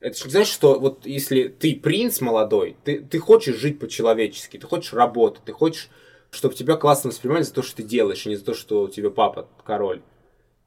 это 0.00 0.18
же 0.18 0.24
не 0.24 0.30
значит, 0.32 0.52
что 0.52 0.78
вот 0.78 1.06
если 1.06 1.48
ты 1.48 1.76
принц 1.76 2.20
молодой, 2.20 2.76
ты, 2.84 3.00
ты 3.00 3.18
хочешь 3.18 3.56
жить 3.56 3.78
по-человечески, 3.78 4.58
ты 4.58 4.66
хочешь 4.66 4.92
работать, 4.92 5.44
ты 5.44 5.52
хочешь, 5.52 5.90
чтобы 6.30 6.54
тебя 6.54 6.76
классно 6.76 7.10
воспринимали 7.10 7.42
за 7.42 7.52
то, 7.52 7.62
что 7.62 7.76
ты 7.76 7.82
делаешь, 7.82 8.26
а 8.26 8.28
не 8.28 8.36
за 8.36 8.44
то, 8.44 8.54
что 8.54 8.82
у 8.82 8.88
тебя 8.88 9.10
папа 9.10 9.46
король. 9.64 10.02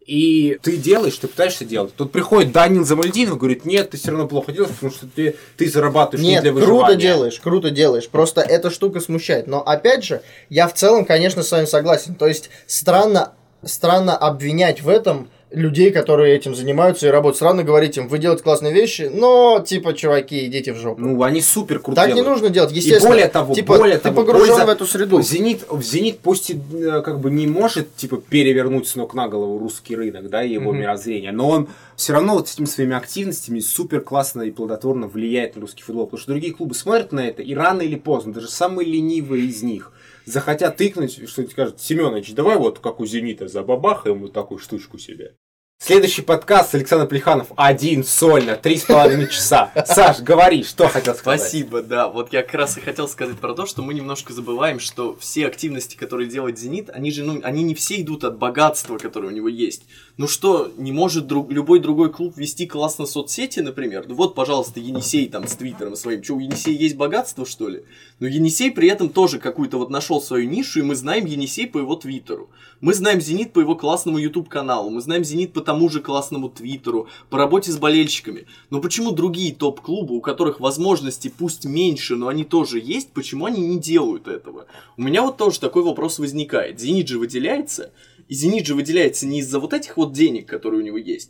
И 0.05 0.57
ты 0.64 0.78
делаешь, 0.78 1.16
ты 1.18 1.28
пытаешься 1.28 1.64
делать. 1.64 1.93
Тут 1.95 2.12
приходит 2.12 2.51
Данил 2.51 2.84
Замальдинов, 2.84 3.38
говорит, 3.38 3.66
нет, 3.66 3.91
ты 3.91 3.97
все 3.97 4.09
равно 4.09 4.28
плохо 4.28 4.51
делаешь, 4.51 4.74
потому 4.74 4.91
что 4.91 5.05
ты, 5.05 5.36
ты 5.57 5.70
зарабатываешь 5.70 6.26
не 6.26 6.34
Нет, 6.34 6.41
для 6.41 6.51
круто 6.51 6.66
выживания. 6.66 6.95
делаешь, 6.97 7.39
круто 7.39 7.70
делаешь. 7.70 8.09
Просто 8.09 8.41
эта 8.41 8.72
штука 8.72 8.99
смущает. 8.99 9.45
Но 9.45 9.62
опять 9.62 10.03
же, 10.03 10.24
я 10.49 10.68
в 10.68 10.74
целом, 10.74 11.05
конечно, 11.05 11.43
с 11.43 11.51
вами 11.51 11.66
согласен. 11.66 12.16
То 12.16 12.28
есть 12.28 12.49
странно, 12.66 13.34
странно 13.64 14.18
обвинять 14.18 14.82
в 14.82 14.89
этом 14.89 15.30
людей, 15.52 15.91
которые 15.91 16.36
этим 16.36 16.56
занимаются 16.56 17.08
и 17.08 17.10
работают. 17.10 17.36
Странно 17.36 17.64
говорить 17.64 17.97
им, 17.97 18.08
вы 18.08 18.20
делаете 18.20 18.43
классные 18.43 18.74
вещи, 18.74 19.10
но, 19.14 19.64
типа, 19.66 19.93
чуваки, 19.93 20.45
идите 20.47 20.72
в 20.74 20.78
жопу. 20.78 21.02
Ну, 21.02 21.22
они 21.24 21.41
супер 21.41 21.80
круто 21.80 21.97
так 22.02 22.08
делают. 22.08 22.26
не 22.26 22.32
нужно 22.32 22.49
делать, 22.49 22.72
естественно. 22.72 23.08
И 23.10 23.12
более 23.12 23.28
того, 23.28 23.54
типа, 23.54 23.78
более 23.78 23.97
ты 23.97 24.04
того, 24.04 24.16
погружен 24.24 24.47
польза- 24.56 24.66
в 24.66 24.70
эту 24.70 24.86
среду. 24.88 25.22
Зенит, 25.22 25.66
Зенит 25.82 26.20
пусть 26.20 26.52
и 26.52 26.60
э, 26.74 27.02
как 27.02 27.20
бы 27.20 27.30
не 27.32 27.47
может 27.47 27.95
типа 27.95 28.18
перевернуть 28.18 28.88
с 28.88 28.95
ног 28.95 29.14
на 29.14 29.28
голову 29.28 29.60
русский 29.60 29.95
рынок, 29.95 30.30
да, 30.30 30.43
и 30.43 30.54
его 30.54 30.72
Мгм. 30.72 30.82
мировоззрение, 30.82 31.32
но 31.32 31.49
он 31.49 31.68
все 31.97 32.14
равно 32.14 32.34
вот 32.36 32.47
с 32.47 32.54
этими 32.56 32.66
своими 32.66 32.95
активностями 32.95 33.60
супер 33.60 34.02
классно 34.02 34.43
и 34.43 34.52
плодотворно 34.52 35.08
влияет 35.08 35.56
на 35.56 35.62
русский 35.62 35.84
футбол, 35.84 36.06
потому 36.06 36.20
что 36.22 36.32
другие 36.32 36.54
клубы 36.54 36.74
смотрят 36.76 37.12
на 37.12 37.28
это 37.28 37.41
и 37.41 37.54
рано 37.54 37.82
или 37.82 37.95
поздно, 37.95 38.34
даже 38.34 38.47
самые 38.49 38.88
ленивые 38.89 39.45
из 39.45 39.62
них 39.64 39.91
захотят 40.26 40.78
тыкнуть, 40.78 41.28
что 41.28 41.43
тебе 41.43 41.51
скажут, 41.51 41.82
Семенович, 41.82 42.34
давай 42.34 42.57
вот 42.57 42.80
как 42.80 42.99
у 42.99 43.05
Зенита 43.05 43.47
забабахаем 43.47 44.19
вот 44.22 44.34
такую 44.34 44.59
штучку 44.59 44.97
себе. 44.97 45.36
Следующий 45.84 46.22
подкаст 46.22 46.76
Александр 46.76 47.08
Плеханов 47.08 47.48
один 47.56 48.04
сольно, 48.04 48.56
три 48.56 48.78
с 48.78 48.84
половиной 48.84 49.28
часа. 49.28 49.72
Саш, 49.88 50.20
говори, 50.20 50.64
что 50.64 50.88
хотел 50.88 51.16
сказать. 51.16 51.42
Спасибо, 51.42 51.82
да. 51.82 52.08
Вот 52.08 52.32
я 52.32 52.44
как 52.44 52.54
раз 52.54 52.78
и 52.78 52.82
хотел 52.82 53.08
сказать 53.08 53.40
про 53.40 53.56
то, 53.56 53.66
что 53.66 53.82
мы 53.82 53.96
немножко 53.96 54.32
забываем, 54.32 54.80
что 54.80 55.18
все 55.20 55.48
активности, 55.48 55.96
которые 55.96 56.30
делает 56.30 56.60
Зенит, 56.60 56.92
они 56.92 57.10
же, 57.10 57.24
ну, 57.24 57.42
они 57.44 57.64
не 57.64 57.74
все 57.74 58.00
идут 58.00 58.24
от 58.24 58.38
богатства, 58.38 59.00
которое 59.00 59.30
у 59.30 59.32
него 59.32 59.48
есть. 59.48 59.82
Ну 60.18 60.28
что, 60.28 60.72
не 60.78 60.92
может 60.92 61.26
друг, 61.26 61.52
любой 61.52 61.80
другой 61.80 62.12
клуб 62.12 62.38
вести 62.38 62.68
классно 62.68 63.08
соцсети, 63.08 63.62
например? 63.62 64.06
Ну 64.08 64.14
вот, 64.14 64.36
пожалуйста, 64.36 64.80
Енисей 64.80 65.30
там 65.30 65.48
с 65.48 65.56
твиттером 65.56 65.96
своим. 65.96 66.24
Что, 66.24 66.36
у 66.36 66.40
Енисея 66.40 66.78
есть 66.78 66.96
богатство, 66.96 67.44
что 67.44 67.70
ли? 67.70 67.86
Но 68.20 68.28
Енисей 68.28 68.70
при 68.70 68.88
этом 68.88 69.10
тоже 69.10 69.40
какую-то 69.40 69.80
вот 69.80 69.90
нашел 69.90 70.22
свою 70.22 70.48
нишу, 70.48 70.78
и 70.78 70.84
мы 70.84 70.96
знаем 70.96 71.26
Енисей 71.26 71.66
по 71.66 71.80
его 71.80 71.96
твиттеру. 71.96 72.52
Мы 72.82 72.96
знаем 72.96 73.22
Зенит 73.22 73.54
по 73.54 73.60
его 73.60 73.76
классному 73.76 74.18
YouTube 74.18 74.50
каналу, 74.50 74.90
мы 74.90 75.02
знаем 75.02 75.24
Зенит 75.24 75.54
по 75.54 75.62
тому 75.62 75.88
же 75.88 76.02
классному 76.02 76.50
твиттеру, 76.50 77.08
по 77.30 77.38
работе 77.38 77.72
с 77.72 77.78
болельщиками. 77.78 78.48
Но 78.72 78.82
почему 78.82 79.12
другие 79.12 79.54
топ-клубы, 79.54 80.16
у 80.16 80.22
которых 80.22 80.60
возможности 80.60 81.32
пусть 81.36 81.66
меньше, 81.66 82.16
но 82.16 82.28
они 82.28 82.44
тоже 82.44 82.80
есть, 82.80 83.12
почему 83.12 83.46
они 83.46 83.62
не 83.62 83.80
делают 83.80 84.28
этого? 84.28 84.66
У 84.98 85.04
меня 85.04 85.22
вот 85.22 85.38
тоже 85.38 85.60
такой 85.60 85.84
вопрос 85.84 86.18
возникает. 86.18 86.80
Зенит 86.80 87.08
же 87.08 87.20
выделяется, 87.20 87.94
и 88.28 88.34
Зенит 88.34 88.66
же 88.66 88.74
выделяется 88.74 89.28
не 89.28 89.42
из-за 89.42 89.60
вот 89.60 89.74
этих 89.74 89.96
вот 89.96 90.12
денег, 90.12 90.48
которые 90.48 90.82
у 90.82 90.84
него 90.84 90.98
есть. 90.98 91.30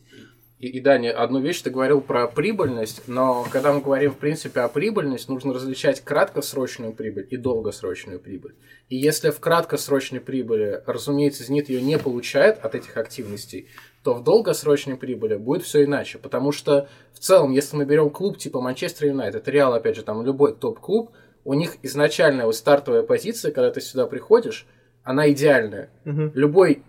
И, 0.62 0.68
и 0.68 0.80
Даня, 0.80 1.12
одну 1.12 1.40
вещь 1.40 1.62
ты 1.62 1.72
говорил 1.72 2.02
про 2.02 2.28
прибыльность, 2.28 3.08
но 3.08 3.48
когда 3.52 3.74
мы 3.74 3.82
говорим, 3.82 4.12
в 4.12 4.18
принципе, 4.18 4.60
о 4.60 4.68
прибыльности, 4.68 5.30
нужно 5.32 5.56
различать 5.56 6.02
краткосрочную 6.02 6.94
прибыль 6.94 7.28
и 7.32 7.36
долгосрочную 7.36 8.20
прибыль. 8.20 8.54
И 8.88 8.96
если 8.96 9.32
в 9.32 9.40
краткосрочной 9.40 10.20
прибыли, 10.20 10.84
разумеется, 10.86 11.44
Зенит 11.44 11.70
ее 11.70 11.82
не 11.82 11.98
получает 11.98 12.64
от 12.64 12.76
этих 12.76 12.96
активностей, 12.98 13.70
то 14.04 14.14
в 14.14 14.24
долгосрочной 14.24 14.98
прибыли 14.98 15.36
будет 15.36 15.64
все 15.64 15.84
иначе. 15.84 16.20
Потому 16.20 16.52
что 16.52 16.88
в 17.14 17.20
целом, 17.20 17.52
если 17.52 17.76
мы 17.76 17.86
берем 17.86 18.12
клуб 18.12 18.38
типа 18.38 18.62
Манчестер 18.62 19.08
Юнайтед, 19.08 19.48
Реал, 19.48 19.74
опять 19.74 19.96
же, 19.96 20.04
там 20.04 20.24
любой 20.24 20.56
топ-клуб, 20.56 21.12
у 21.44 21.56
них 21.56 21.78
изначальная 21.82 22.46
вот 22.46 22.56
стартовая 22.56 23.02
позиция, 23.02 23.52
когда 23.52 23.72
ты 23.72 23.82
сюда 23.82 24.06
приходишь, 24.06 24.68
она 25.04 25.32
идеальная. 25.32 25.90
Мгм. 26.06 26.32
Любой 26.36 26.84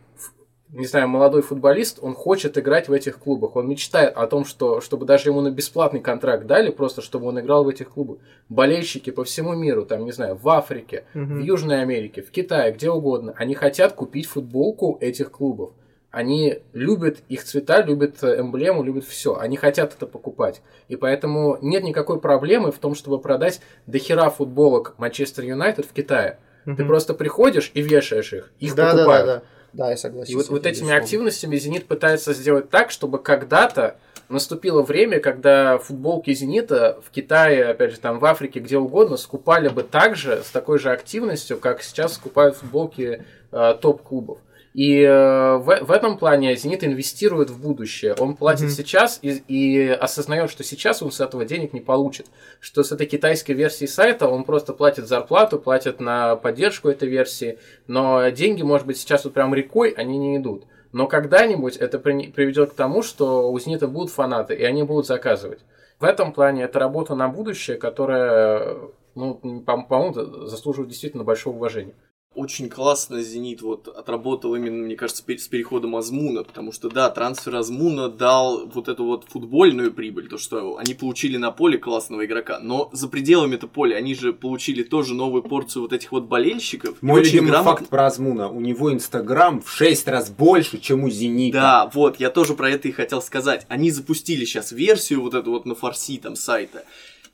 не 0.72 0.86
знаю, 0.86 1.06
молодой 1.08 1.42
футболист, 1.42 1.98
он 2.00 2.14
хочет 2.14 2.56
играть 2.56 2.88
в 2.88 2.92
этих 2.92 3.18
клубах. 3.18 3.56
Он 3.56 3.68
мечтает 3.68 4.14
о 4.16 4.26
том, 4.26 4.44
что, 4.46 4.80
чтобы 4.80 5.04
даже 5.06 5.28
ему 5.28 5.40
на 5.42 5.50
бесплатный 5.50 6.00
контракт 6.00 6.46
дали, 6.46 6.70
просто 6.70 7.02
чтобы 7.02 7.26
он 7.26 7.38
играл 7.38 7.64
в 7.64 7.68
этих 7.68 7.90
клубах. 7.90 8.18
Болельщики 8.48 9.10
по 9.10 9.22
всему 9.24 9.54
миру, 9.54 9.84
там, 9.84 10.04
не 10.04 10.12
знаю, 10.12 10.34
в 10.36 10.48
Африке, 10.48 11.04
Мгм. 11.14 11.40
в 11.40 11.44
Южной 11.44 11.82
Америке, 11.82 12.22
в 12.22 12.30
Китае, 12.30 12.72
где 12.72 12.90
угодно, 12.90 13.34
они 13.36 13.54
хотят 13.54 13.92
купить 13.92 14.26
футболку 14.26 14.96
этих 15.00 15.30
клубов. 15.30 15.72
Они 16.10 16.58
любят 16.74 17.18
их 17.30 17.42
цвета, 17.44 17.80
любят 17.82 18.22
э, 18.22 18.40
эмблему, 18.40 18.82
любят 18.82 19.04
все. 19.04 19.36
Они 19.38 19.56
хотят 19.56 19.94
это 19.94 20.06
покупать. 20.06 20.60
И 20.88 20.96
поэтому 20.96 21.56
нет 21.62 21.84
никакой 21.84 22.20
проблемы 22.20 22.70
в 22.70 22.78
том, 22.78 22.94
чтобы 22.94 23.18
продать 23.18 23.60
дохера 23.86 24.28
футболок 24.28 24.94
Манчестер 24.98 25.44
Юнайтед 25.44 25.86
в 25.86 25.92
Китае. 25.94 26.38
Ты 26.64 26.70
Мгм. 26.72 26.86
просто 26.86 27.14
приходишь 27.14 27.70
и 27.74 27.80
вешаешь 27.80 28.32
их. 28.34 28.52
Их 28.60 28.74
да, 28.74 28.84
да, 28.84 28.90
да, 28.92 28.96
покупают. 28.98 29.26
да. 29.26 29.42
Да, 29.72 29.90
я 29.90 29.96
согласен. 29.96 30.32
И 30.32 30.36
вот, 30.36 30.48
вот 30.48 30.60
этим, 30.60 30.68
этими 30.68 30.72
безусловно. 30.72 31.02
активностями 31.02 31.56
Зенит 31.56 31.86
пытается 31.86 32.34
сделать 32.34 32.70
так, 32.70 32.90
чтобы 32.90 33.18
когда-то 33.18 33.96
наступило 34.28 34.82
время, 34.82 35.20
когда 35.20 35.78
футболки 35.78 36.32
Зенита 36.32 37.00
в 37.06 37.10
Китае, 37.10 37.66
опять 37.66 37.92
же, 37.92 38.00
там 38.00 38.18
в 38.18 38.24
Африке, 38.24 38.60
где 38.60 38.78
угодно, 38.78 39.16
скупали 39.16 39.68
бы 39.68 39.82
так 39.82 40.16
же, 40.16 40.42
с 40.42 40.50
такой 40.50 40.78
же 40.78 40.90
активностью, 40.90 41.58
как 41.58 41.82
сейчас 41.82 42.14
скупают 42.14 42.56
футболки 42.56 43.24
э, 43.52 43.74
топ-клубов. 43.80 44.38
И 44.74 45.02
э, 45.02 45.56
в, 45.56 45.80
в 45.82 45.90
этом 45.90 46.16
плане 46.16 46.56
Зенит 46.56 46.82
инвестирует 46.82 47.50
в 47.50 47.60
будущее. 47.60 48.14
Он 48.18 48.34
платит 48.36 48.64
Мгм. 48.66 48.70
сейчас 48.70 49.18
и, 49.20 49.42
и 49.46 49.88
осознает, 49.88 50.50
что 50.50 50.64
сейчас 50.64 51.02
он 51.02 51.10
с 51.12 51.20
этого 51.20 51.44
денег 51.44 51.74
не 51.74 51.80
получит. 51.80 52.26
Что 52.58 52.82
с 52.82 52.90
этой 52.90 53.06
китайской 53.06 53.52
версии 53.52 53.84
сайта 53.84 54.28
он 54.28 54.44
просто 54.44 54.72
платит 54.72 55.06
зарплату, 55.08 55.58
платит 55.58 56.00
на 56.00 56.36
поддержку 56.36 56.88
этой 56.88 57.08
версии, 57.08 57.58
но 57.86 58.28
деньги, 58.30 58.62
может 58.62 58.86
быть, 58.86 58.96
сейчас 58.96 59.24
вот 59.24 59.34
прям 59.34 59.54
рекой 59.54 59.90
они 59.90 60.16
не 60.16 60.38
идут. 60.38 60.64
Но 60.92 61.06
когда-нибудь 61.06 61.76
это 61.76 61.98
при- 61.98 62.28
приведет 62.28 62.70
к 62.72 62.74
тому, 62.74 63.02
что 63.02 63.50
у 63.50 63.58
Зенита 63.58 63.88
будут 63.88 64.10
фанаты, 64.10 64.54
и 64.54 64.62
они 64.64 64.82
будут 64.84 65.06
заказывать. 65.06 65.60
В 66.00 66.04
этом 66.04 66.32
плане 66.32 66.64
это 66.64 66.78
работа 66.78 67.14
на 67.14 67.28
будущее, 67.28 67.76
которая, 67.76 68.76
ну, 69.14 69.34
по- 69.66 69.82
по-моему, 69.82 70.46
заслуживает 70.46 70.88
действительно 70.90 71.24
большого 71.24 71.56
уважения. 71.56 71.94
Очень 72.34 72.70
классно 72.70 73.20
Зенит 73.20 73.60
вот 73.60 73.88
отработал 73.88 74.54
именно, 74.54 74.84
мне 74.84 74.96
кажется, 74.96 75.22
с 75.22 75.48
переходом 75.48 75.96
Азмуна, 75.96 76.44
потому 76.44 76.72
что, 76.72 76.88
да, 76.88 77.10
трансфер 77.10 77.54
Азмуна 77.56 78.08
дал 78.08 78.66
вот 78.66 78.88
эту 78.88 79.04
вот 79.04 79.24
футбольную 79.28 79.92
прибыль, 79.92 80.28
то, 80.28 80.38
что 80.38 80.78
они 80.78 80.94
получили 80.94 81.36
на 81.36 81.50
поле 81.50 81.76
классного 81.76 82.24
игрока, 82.24 82.58
но 82.58 82.88
за 82.94 83.08
пределами 83.08 83.56
это 83.56 83.66
поля 83.66 83.96
они 83.96 84.14
же 84.14 84.32
получили 84.32 84.82
тоже 84.82 85.14
новую 85.14 85.42
порцию 85.42 85.82
вот 85.82 85.92
этих 85.92 86.10
вот 86.10 86.24
болельщиков. 86.24 86.96
Мой 87.02 87.22
любимый 87.22 87.50
грамотно- 87.50 87.80
факт 87.80 87.88
про 87.90 88.06
Азмуна. 88.06 88.48
У 88.48 88.60
него 88.60 88.90
Инстаграм 88.90 89.60
в 89.60 89.70
6 89.70 90.08
раз 90.08 90.30
больше, 90.30 90.78
чем 90.78 91.04
у 91.04 91.10
Зенита. 91.10 91.58
Да, 91.58 91.90
вот, 91.92 92.18
я 92.18 92.30
тоже 92.30 92.54
про 92.54 92.70
это 92.70 92.88
и 92.88 92.92
хотел 92.92 93.20
сказать. 93.20 93.66
Они 93.68 93.90
запустили 93.90 94.46
сейчас 94.46 94.72
версию 94.72 95.20
вот 95.20 95.34
эту 95.34 95.50
вот 95.50 95.66
на 95.66 95.74
фарси 95.74 96.16
там 96.16 96.36
сайта. 96.36 96.86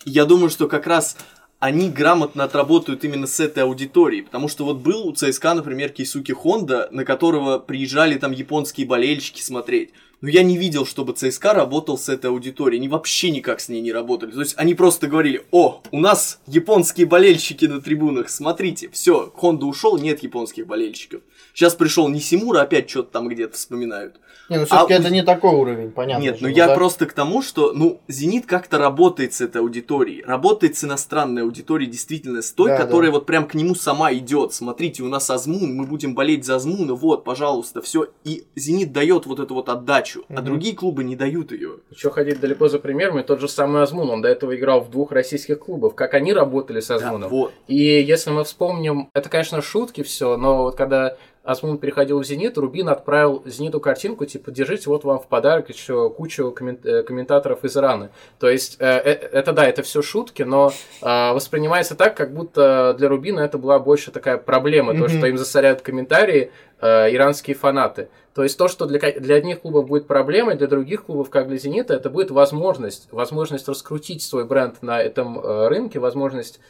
Я 0.05 0.25
думаю, 0.25 0.51
что 0.51 0.67
как 0.67 0.89
раз 0.89 1.17
они 1.59 1.91
грамотно 1.91 2.45
отработают 2.45 3.05
именно 3.05 3.27
с 3.27 3.41
этой 3.41 3.65
аудиторией. 3.65 4.23
Потому 4.23 4.49
что 4.49 4.65
вот 4.65 4.79
был 4.79 5.07
у 5.07 5.13
ЦСКА, 5.13 5.55
например, 5.55 5.91
Кейсуки 5.91 6.33
Хонда, 6.33 6.89
на 6.93 7.05
которого 7.05 7.59
приезжали 7.59 8.17
там 8.17 8.33
японские 8.33 8.87
болельщики 8.87 9.43
смотреть. 9.43 9.91
Но 10.21 10.29
я 10.29 10.43
не 10.43 10.59
видел, 10.59 10.85
чтобы 10.85 11.13
ЦСКА 11.13 11.55
работал 11.55 11.97
с 11.97 12.09
этой 12.09 12.31
аудиторией. 12.31 12.81
Они 12.81 12.89
вообще 12.89 13.31
никак 13.31 13.61
с 13.61 13.69
ней 13.69 13.81
не 13.81 13.93
работали. 13.93 14.33
То 14.33 14.41
есть 14.41 14.55
они 14.57 14.75
просто 14.75 15.07
говорили, 15.07 15.45
о, 15.53 15.81
у 15.93 16.01
нас 16.01 16.41
японские 16.47 17.07
болельщики 17.07 17.67
на 17.67 17.81
трибунах, 17.81 18.29
смотрите, 18.29 18.89
все, 18.91 19.33
Хонда 19.37 19.67
ушел, 19.67 19.97
нет 19.97 20.23
японских 20.23 20.67
болельщиков. 20.67 21.23
Сейчас 21.55 21.75
пришел 21.75 22.09
Нисимура, 22.09 22.63
опять 22.63 22.91
что-то 22.91 23.13
там 23.13 23.29
где-то 23.29 23.55
вспоминают. 23.55 24.17
Не, 24.49 24.59
ну 24.59 24.65
все-таки 24.65 24.95
А 24.95 24.97
это 24.99 25.11
не 25.11 25.23
такой 25.23 25.55
уровень, 25.55 25.91
понятно. 25.91 26.23
Нет, 26.23 26.39
ну 26.41 26.49
ну 26.49 26.55
я 26.55 26.69
да. 26.69 26.75
просто 26.75 27.05
к 27.07 27.13
тому, 27.13 27.43
что, 27.43 27.73
ну, 27.75 28.01
Зенит 28.09 28.47
как-то 28.47 28.79
работает 28.79 29.35
с 29.35 29.43
этой 29.43 29.61
аудиторией, 29.61 30.23
работает 30.25 30.77
с 30.77 30.85
иностранной 30.85 31.43
аудиторией, 31.43 31.91
действительно, 31.91 32.41
с 32.41 32.51
той, 32.53 32.71
Да, 32.71 32.79
которая 32.79 33.11
да. 33.11 33.19
вот 33.19 33.27
прям 33.27 33.47
к 33.47 33.55
нему 33.55 33.75
сама 33.75 34.13
идет. 34.15 34.55
Смотрите, 34.55 35.03
у 35.03 35.09
нас 35.09 35.29
Азмун, 35.29 35.75
мы 35.75 35.85
будем 35.85 36.15
болеть 36.15 36.47
за 36.47 36.57
Азмуна, 36.57 36.95
вот, 36.95 37.25
пожалуйста, 37.25 37.83
все. 37.83 38.09
И 38.25 38.45
Зенит 38.57 38.93
дает 38.93 39.27
вот 39.27 39.39
эту 39.39 39.55
вот 39.55 39.69
отдачу, 39.69 40.08
а 40.29 40.33
Мгм. 40.35 40.45
другие 40.45 40.75
клубы 40.75 41.05
не 41.05 41.17
дают 41.17 41.53
ее. 41.53 41.77
Еще 41.91 42.11
ходить 42.11 42.41
далеко 42.41 42.69
за 42.69 42.79
примерами, 42.79 43.23
тот 43.23 43.41
же 43.41 43.49
самый 43.49 43.83
Азмун, 43.83 44.11
он 44.11 44.23
до 44.23 44.29
этого 44.29 44.57
играл 44.57 44.81
в 44.81 44.91
двух 44.91 45.13
российских 45.13 45.59
клубах. 45.61 45.95
Как 45.95 46.15
они 46.15 46.33
работали 46.33 46.81
с 46.81 46.91
Азмуном? 46.91 47.29
вот. 47.31 47.53
И 47.67 47.77
если 47.77 48.31
мы 48.31 48.45
вспомним, 48.45 49.11
это, 49.15 49.29
конечно, 49.29 49.61
шутки 49.63 50.03
все, 50.03 50.37
но 50.37 50.63
вот 50.65 50.77
когда 50.77 51.17
Азмун 51.49 51.79
переходил 51.79 52.19
в 52.21 52.25
«Зенит», 52.25 52.59
Рубин 52.59 52.91
отправил 52.91 53.43
«Зениту» 53.47 53.81
картинку, 53.81 54.27
типа, 54.27 54.51
держите, 54.51 54.91
вот 54.91 55.05
вам 55.05 55.19
в 55.19 55.29
подарок 55.29 55.71
еще 55.71 56.11
кучу 56.11 56.55
коммен- 56.55 56.79
э, 56.85 57.03
комментаторов 57.03 57.65
из 57.65 57.75
Ирана. 57.75 58.11
То 58.39 58.51
есть, 58.51 58.77
э, 58.81 58.85
э, 58.87 59.13
это 59.33 59.53
да, 59.55 59.67
это 59.67 59.83
все 59.83 60.03
шутки, 60.03 60.43
но 60.43 60.71
э, 61.01 61.33
воспринимается 61.33 61.95
так, 61.95 62.15
как 62.15 62.35
будто 62.35 62.95
для 62.99 63.09
Рубина 63.09 63.41
это 63.41 63.57
была 63.57 63.79
больше 63.79 64.11
такая 64.11 64.37
проблема, 64.37 64.93
то, 64.93 65.01
Мгм. 65.05 65.09
что 65.09 65.27
им 65.27 65.39
засоряют 65.39 65.81
комментарии 65.81 66.51
э, 66.81 67.13
иранские 67.13 67.57
фанаты. 67.57 68.09
То 68.35 68.45
есть 68.45 68.57
то, 68.57 68.69
что 68.69 68.87
для, 68.87 69.01
для 69.01 69.35
одних 69.35 69.63
клубов 69.63 69.89
будет 69.89 70.07
проблемой, 70.07 70.55
для 70.55 70.69
других 70.69 71.07
клубов, 71.07 71.29
как 71.29 71.49
для 71.49 71.57
«Зенита», 71.57 71.95
это 71.95 72.09
будет 72.09 72.31
возможность, 72.31 73.09
возможность 73.11 73.67
раскрутить 73.67 74.23
свой 74.23 74.45
бренд 74.45 74.81
на 74.83 75.03
этом 75.03 75.41
э, 75.41 75.69
рынке, 75.69 75.99
возможность 75.99 76.61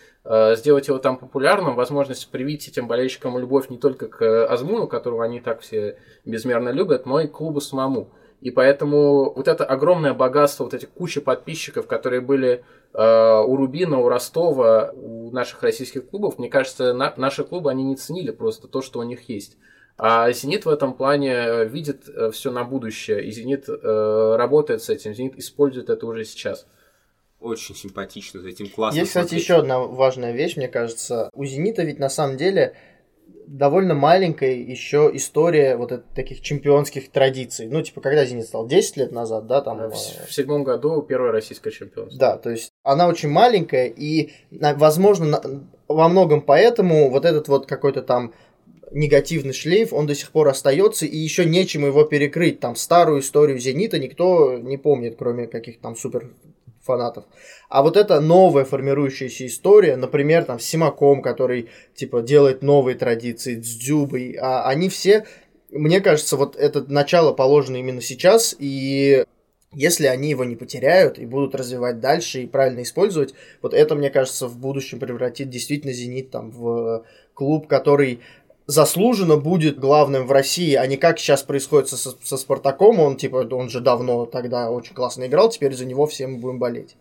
сделать 0.57 0.89
его 0.89 0.99
там 0.99 1.17
популярным, 1.17 1.75
возможность 1.75 2.31
привить 2.31 2.69
этим 2.69 2.87
болельщикам 2.87 3.39
любовь 3.39 3.71
не 3.71 3.79
только 3.79 4.09
к 4.09 4.23
э, 4.23 4.45
Азмуну, 4.45 4.87
которого 4.87 5.25
они 5.25 5.41
так 5.41 5.61
все 5.61 5.97
безмерно 6.27 6.69
любят, 6.69 7.07
но 7.07 7.21
и 7.21 7.27
к 7.27 7.33
клубу 7.33 7.63
самому. 7.63 8.13
И 8.43 8.51
поэтому 8.51 9.33
вот 9.33 9.49
это 9.49 9.65
огромное 9.65 10.13
богатство, 10.13 10.65
вот 10.65 10.75
эти 10.75 10.85
куча 10.85 11.23
подписчиков, 11.23 11.87
которые 11.87 12.21
были 12.21 12.63
э, 12.93 13.41
у 13.41 13.57
Рубина, 13.57 13.99
у 14.01 14.09
Ростова, 14.11 14.93
у 14.95 15.31
наших 15.31 15.63
российских 15.63 16.11
клубов, 16.11 16.39
мне 16.39 16.51
кажется, 16.51 16.93
на- 16.93 17.15
наши 17.17 17.43
клубы, 17.43 17.71
они 17.71 17.85
не 17.85 17.97
ценили 17.97 18.31
просто 18.31 18.69
то, 18.69 18.83
что 18.83 18.99
у 18.99 19.05
них 19.05 19.31
есть. 19.31 19.57
А 19.97 20.31
«Зенит» 20.31 20.67
в 20.67 20.69
этом 20.69 20.93
плане 20.93 21.65
видит 21.65 22.05
все 22.33 22.53
на 22.53 22.63
будущее, 22.63 23.25
и 23.25 23.33
«Зенит» 23.33 23.69
работает 23.69 24.81
с 24.81 24.91
этим, 24.91 25.13
«Зенит» 25.13 25.37
использует 25.37 25.91
это 25.91 26.07
уже 26.07 26.25
сейчас. 26.25 26.69
Очень 27.41 27.77
симпатично, 27.77 28.41
за 28.41 28.49
этим 28.49 28.69
классно 28.69 28.99
Есть, 28.99 29.11
кстати, 29.11 29.35
еще 29.35 29.57
одна 29.57 29.79
важная 29.79 30.33
вещь, 30.33 30.57
мне 30.57 30.69
кажется. 30.69 31.31
У 31.33 31.45
«Зенита» 31.45 31.85
ведь 31.85 31.99
на 31.99 32.09
самом 32.09 32.37
деле 32.37 32.75
довольно 33.47 33.95
маленькая 33.95 34.55
еще 34.55 35.11
история 35.15 35.77
вот 35.77 35.93
это, 35.93 36.05
таких 36.15 36.41
чемпионских 36.41 37.11
традиций. 37.11 37.69
Ну, 37.69 37.81
типа, 37.83 38.01
когда 38.01 38.25
«Зенит» 38.25 38.47
стал? 38.47 38.67
10 38.67 38.97
лет 38.97 39.13
назад, 39.13 39.47
да? 39.47 39.61
Там, 39.61 39.79
в, 39.79 39.95
в 39.95 40.35
седьмом 40.35 40.65
году 40.65 41.03
первое 41.03 41.31
российское 41.31 41.71
чемпионство. 41.71 42.19
Да, 42.19 42.37
то 42.37 42.51
есть 42.51 42.71
она 42.83 43.07
очень 43.07 43.29
маленькая, 43.29 43.87
и, 43.87 44.33
возможно, 44.51 45.41
во 45.87 46.09
многом 46.09 46.43
поэтому 46.43 47.09
вот 47.09 47.25
этот 47.25 47.49
вот 47.49 47.67
какой-то 47.67 48.03
там 48.03 48.35
негативный 48.91 49.53
шлейф, 49.53 49.93
он 49.93 50.07
до 50.07 50.15
сих 50.15 50.31
пор 50.31 50.49
остается, 50.49 51.07
и 51.07 51.17
еще 51.17 51.45
нечем 51.45 51.85
его 51.85 52.05
перекрыть. 52.05 52.61
Там 52.61 52.75
старую 52.75 53.21
историю 53.21 53.59
Зенита 53.59 53.99
никто 53.99 54.59
не 54.59 54.77
помнит, 54.77 55.17
кроме 55.19 55.47
каких-то 55.47 55.83
там 55.83 55.97
супер 55.97 56.31
фанатов. 56.89 57.25
А 57.69 57.83
вот 57.83 57.97
эта 57.97 58.21
новая 58.21 58.65
формирующаяся 58.65 59.47
история, 59.47 59.97
например, 59.97 60.45
там 60.45 60.59
с 60.59 60.65
Симаком, 60.65 61.21
который 61.23 61.69
типа 61.95 62.23
делает 62.23 62.63
новые 62.63 62.97
традиции, 62.97 63.61
с 63.61 63.77
Дзюбой, 63.77 64.37
а 64.41 64.67
они 64.67 64.89
все, 64.89 65.27
мне 65.71 66.01
кажется, 66.01 66.37
вот 66.37 66.57
это 66.57 66.91
начало 66.91 67.33
положено 67.33 67.77
именно 67.77 68.01
сейчас, 68.01 68.57
и 68.59 69.25
если 69.75 70.07
они 70.07 70.31
его 70.31 70.45
не 70.45 70.57
потеряют 70.57 71.19
и 71.19 71.27
будут 71.27 71.55
развивать 71.55 72.01
дальше 72.01 72.43
и 72.43 72.47
правильно 72.47 72.83
использовать, 72.83 73.35
вот 73.61 73.75
это, 73.75 73.95
мне 73.95 74.09
кажется, 74.09 74.49
в 74.49 74.57
будущем 74.59 74.99
превратит 74.99 75.51
действительно 75.51 75.93
«Зенит» 75.93 76.31
там 76.31 76.51
в 76.51 77.05
клуб, 77.35 77.69
который 77.69 78.21
заслуженно 78.69 79.39
будет 79.39 79.81
главным 79.81 80.27
в 80.27 80.33
России, 80.33 80.75
а 80.75 80.87
не 80.87 80.99
как 80.99 81.19
сейчас 81.19 81.43
происходит 81.43 81.89
со, 81.89 81.97
со 81.97 82.37
Спартаком, 82.37 83.01
он 83.01 83.17
типа, 83.17 83.49
он 83.51 83.71
же 83.71 83.81
давно 83.81 84.27
тогда 84.27 84.71
очень 84.71 84.95
классно 84.95 85.27
играл, 85.27 85.49
теперь 85.49 85.75
за 85.75 85.87
него 85.87 86.07
все 86.07 86.27
мы 86.27 86.37
будем 86.37 86.59
болеть. 86.59 86.95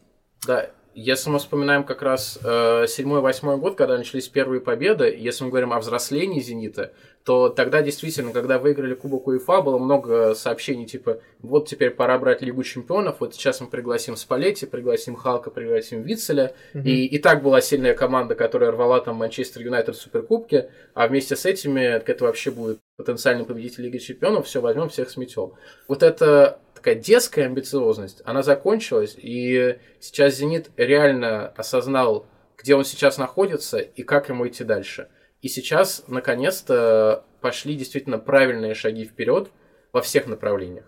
Да, 0.47 0.70
если 0.95 1.30
мы 1.30 1.39
вспоминаем 1.39 1.84
как 1.84 2.01
раз 2.01 2.39
э, 2.41 2.86
седьмой-восьмой 2.88 3.57
год, 3.57 3.76
когда 3.76 3.97
начались 3.97 4.30
первые 4.30 4.61
победы, 4.61 5.13
если 5.20 5.43
мы 5.43 5.49
говорим 5.49 5.74
о 5.74 5.80
взрослении 5.80 6.39
«Зенита», 6.39 6.93
то 7.28 7.49
тогда 7.49 7.82
действительно, 7.82 8.32
когда 8.32 8.57
выиграли 8.57 8.93
Кубок 8.93 9.28
УЕФА, 9.28 9.61
было 9.61 9.78
много 9.78 10.34
сообщений 10.34 10.86
типа 10.86 11.19
«Вот 11.39 11.67
теперь 11.67 11.89
пора 11.89 12.17
брать 12.17 12.41
Лигу 12.41 12.63
Чемпионов, 12.63 13.17
вот 13.19 13.36
сейчас 13.36 13.59
мы 13.59 13.67
пригласим 13.67 14.15
Спалетти, 14.15 14.65
пригласим 14.65 15.17
Халка, 15.17 15.51
пригласим 15.51 16.03
Вицеля». 16.03 16.53
Mm-hmm. 16.73 16.84
И, 16.84 17.05
и 17.05 17.19
так 17.19 17.43
была 17.43 17.59
сильная 17.59 17.95
команда, 17.95 18.34
которая 18.36 18.71
рвала 18.71 19.01
там 19.01 19.17
Манчестер 19.17 19.61
Юнайтед 19.61 19.97
в 19.97 19.99
Суперкубке, 19.99 20.69
а 20.93 21.09
вместе 21.09 21.36
с 21.36 21.45
этими 21.45 21.82
это 21.82 22.23
вообще 22.23 22.49
будет 22.49 22.80
потенциальный 22.95 23.43
победитель 23.43 23.84
Лиги 23.84 23.97
Чемпионов, 23.97 24.45
все 24.45 24.61
возьмем, 24.61 24.88
всех 24.88 25.09
сметем. 25.09 25.51
Вот 25.89 26.03
это 26.03 26.61
такая 26.75 26.95
детская 26.95 27.43
амбициозность, 27.43 28.21
она 28.23 28.41
закончилась, 28.41 29.17
и 29.17 29.75
сейчас 29.99 30.36
«Зенит» 30.36 30.69
реально 30.78 31.49
осознал, 31.57 32.25
где 32.57 32.73
он 32.73 32.86
сейчас 32.86 33.17
находится 33.17 33.80
и 33.80 34.03
как 34.03 34.30
ему 34.30 34.47
идти 34.47 34.63
дальше. 34.63 35.09
И 35.41 35.49
сейчас, 35.49 36.03
наконец-то, 36.07 37.23
пошли 37.41 37.75
действительно 37.75 38.17
правильные 38.17 38.73
шаги 38.73 39.05
вперед 39.05 39.49
во 39.93 40.01
всех 40.01 40.27
направлениях. 40.27 40.85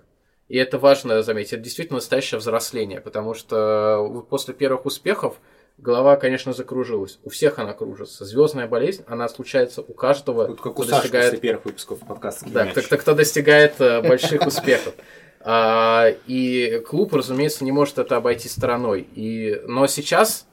И 0.47 0.58
это 0.58 0.80
важно 0.80 1.22
заметить, 1.22 1.54
это 1.54 1.62
действительно 1.62 1.97
настоящее 1.97 2.39
взросление, 2.39 3.02
потому 3.02 3.36
что 3.36 4.26
после 4.30 4.56
первых 4.56 4.86
успехов 4.88 5.39
голова, 5.78 6.16
конечно, 6.16 6.54
закружилась. 6.54 7.20
У 7.24 7.30
всех 7.30 7.60
она 7.60 7.74
кружится. 7.74 8.26
Звездная 8.26 8.68
болезнь, 8.68 9.04
она 9.08 9.30
случается 9.30 9.82
у 9.82 9.93
каждого. 9.93 10.47
Тут 10.47 10.62
как 10.62 10.80
у 10.80 10.84
Саши 10.84 11.04
достигает... 11.04 11.26
после 11.26 11.39
первых 11.39 11.66
выпусков 11.66 12.00
подкаста. 12.00 12.50
Да, 12.50 12.66
кто, 12.66 12.82
кто, 12.82 12.97
кто 12.97 13.14
достигает 13.14 13.80
э, 13.80 14.02
больших 14.02 14.45
успехов. 14.45 14.95
А, 15.41 16.08
и 16.28 16.84
клуб, 16.86 17.14
разумеется, 17.14 17.64
не 17.64 17.72
может 17.72 17.97
это 17.97 18.18
обойти 18.18 18.50
стороной. 18.50 19.08
И, 19.16 19.62
но 19.68 19.88
сейчас 19.88 20.47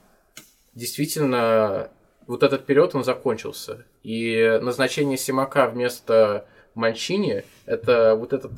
действительно 0.73 1.89
вот 2.27 2.43
этот 2.43 2.65
период 2.65 2.93
он 2.93 3.03
закончился. 3.03 3.85
И 4.03 4.59
назначение 4.61 5.17
Симака 5.17 5.67
вместо 5.67 6.45
Манчини 6.75 7.43
это 7.65 8.15
вот 8.15 8.33
этот 8.33 8.51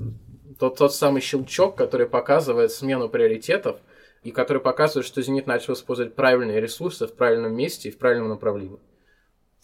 тот, 0.59 0.77
тот 0.77 0.93
самый 0.93 1.21
щелчок, 1.21 1.75
который 1.75 2.07
показывает 2.07 2.71
смену 2.71 3.07
приоритетов 3.07 3.77
и 4.23 4.31
который 4.31 4.61
показывает, 4.61 5.05
что 5.05 5.21
Зенит 5.21 5.47
начал 5.47 5.73
использовать 5.73 6.15
правильные 6.15 6.59
ресурсы 6.59 7.07
в 7.07 7.13
правильном 7.13 7.55
месте 7.55 7.89
и 7.89 7.91
в 7.91 7.97
правильном 7.97 8.29
направлении. 8.29 8.79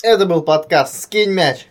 Это 0.02 0.26
был 0.26 0.42
подкаст 0.42 1.02
«Скинь 1.02 1.32
мяч». 1.32 1.68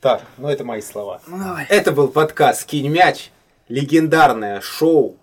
Так, 0.00 0.22
ну 0.36 0.48
это 0.48 0.64
мои 0.64 0.80
слова. 0.80 1.20
Ой. 1.26 1.64
Это 1.68 1.92
был 1.92 2.08
подкаст 2.08 2.62
«Скинь 2.62 2.88
мяч» 2.88 3.30
легендарное 3.68 4.60
шоу, 4.60 5.16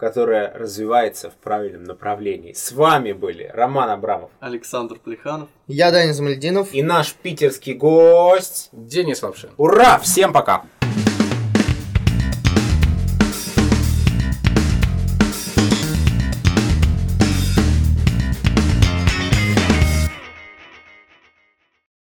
которое 0.00 0.50
развивается 0.54 1.28
в 1.30 1.34
правильном 1.34 1.84
направлении. 1.84 2.54
С 2.54 2.72
вами 2.72 3.12
были 3.12 3.50
Роман 3.52 3.90
Абрамов, 3.90 4.30
Александр 4.40 4.98
Плеханов, 4.98 5.50
я 5.66 5.92
Даня 5.92 6.12
Замальдинов 6.12 6.72
и 6.72 6.82
наш 6.82 7.12
питерский 7.12 7.74
гость 7.74 8.70
Денис 8.72 9.22
Лапшин. 9.22 9.50
Ура! 9.58 9.98
Всем 9.98 10.32
пока! 10.32 10.64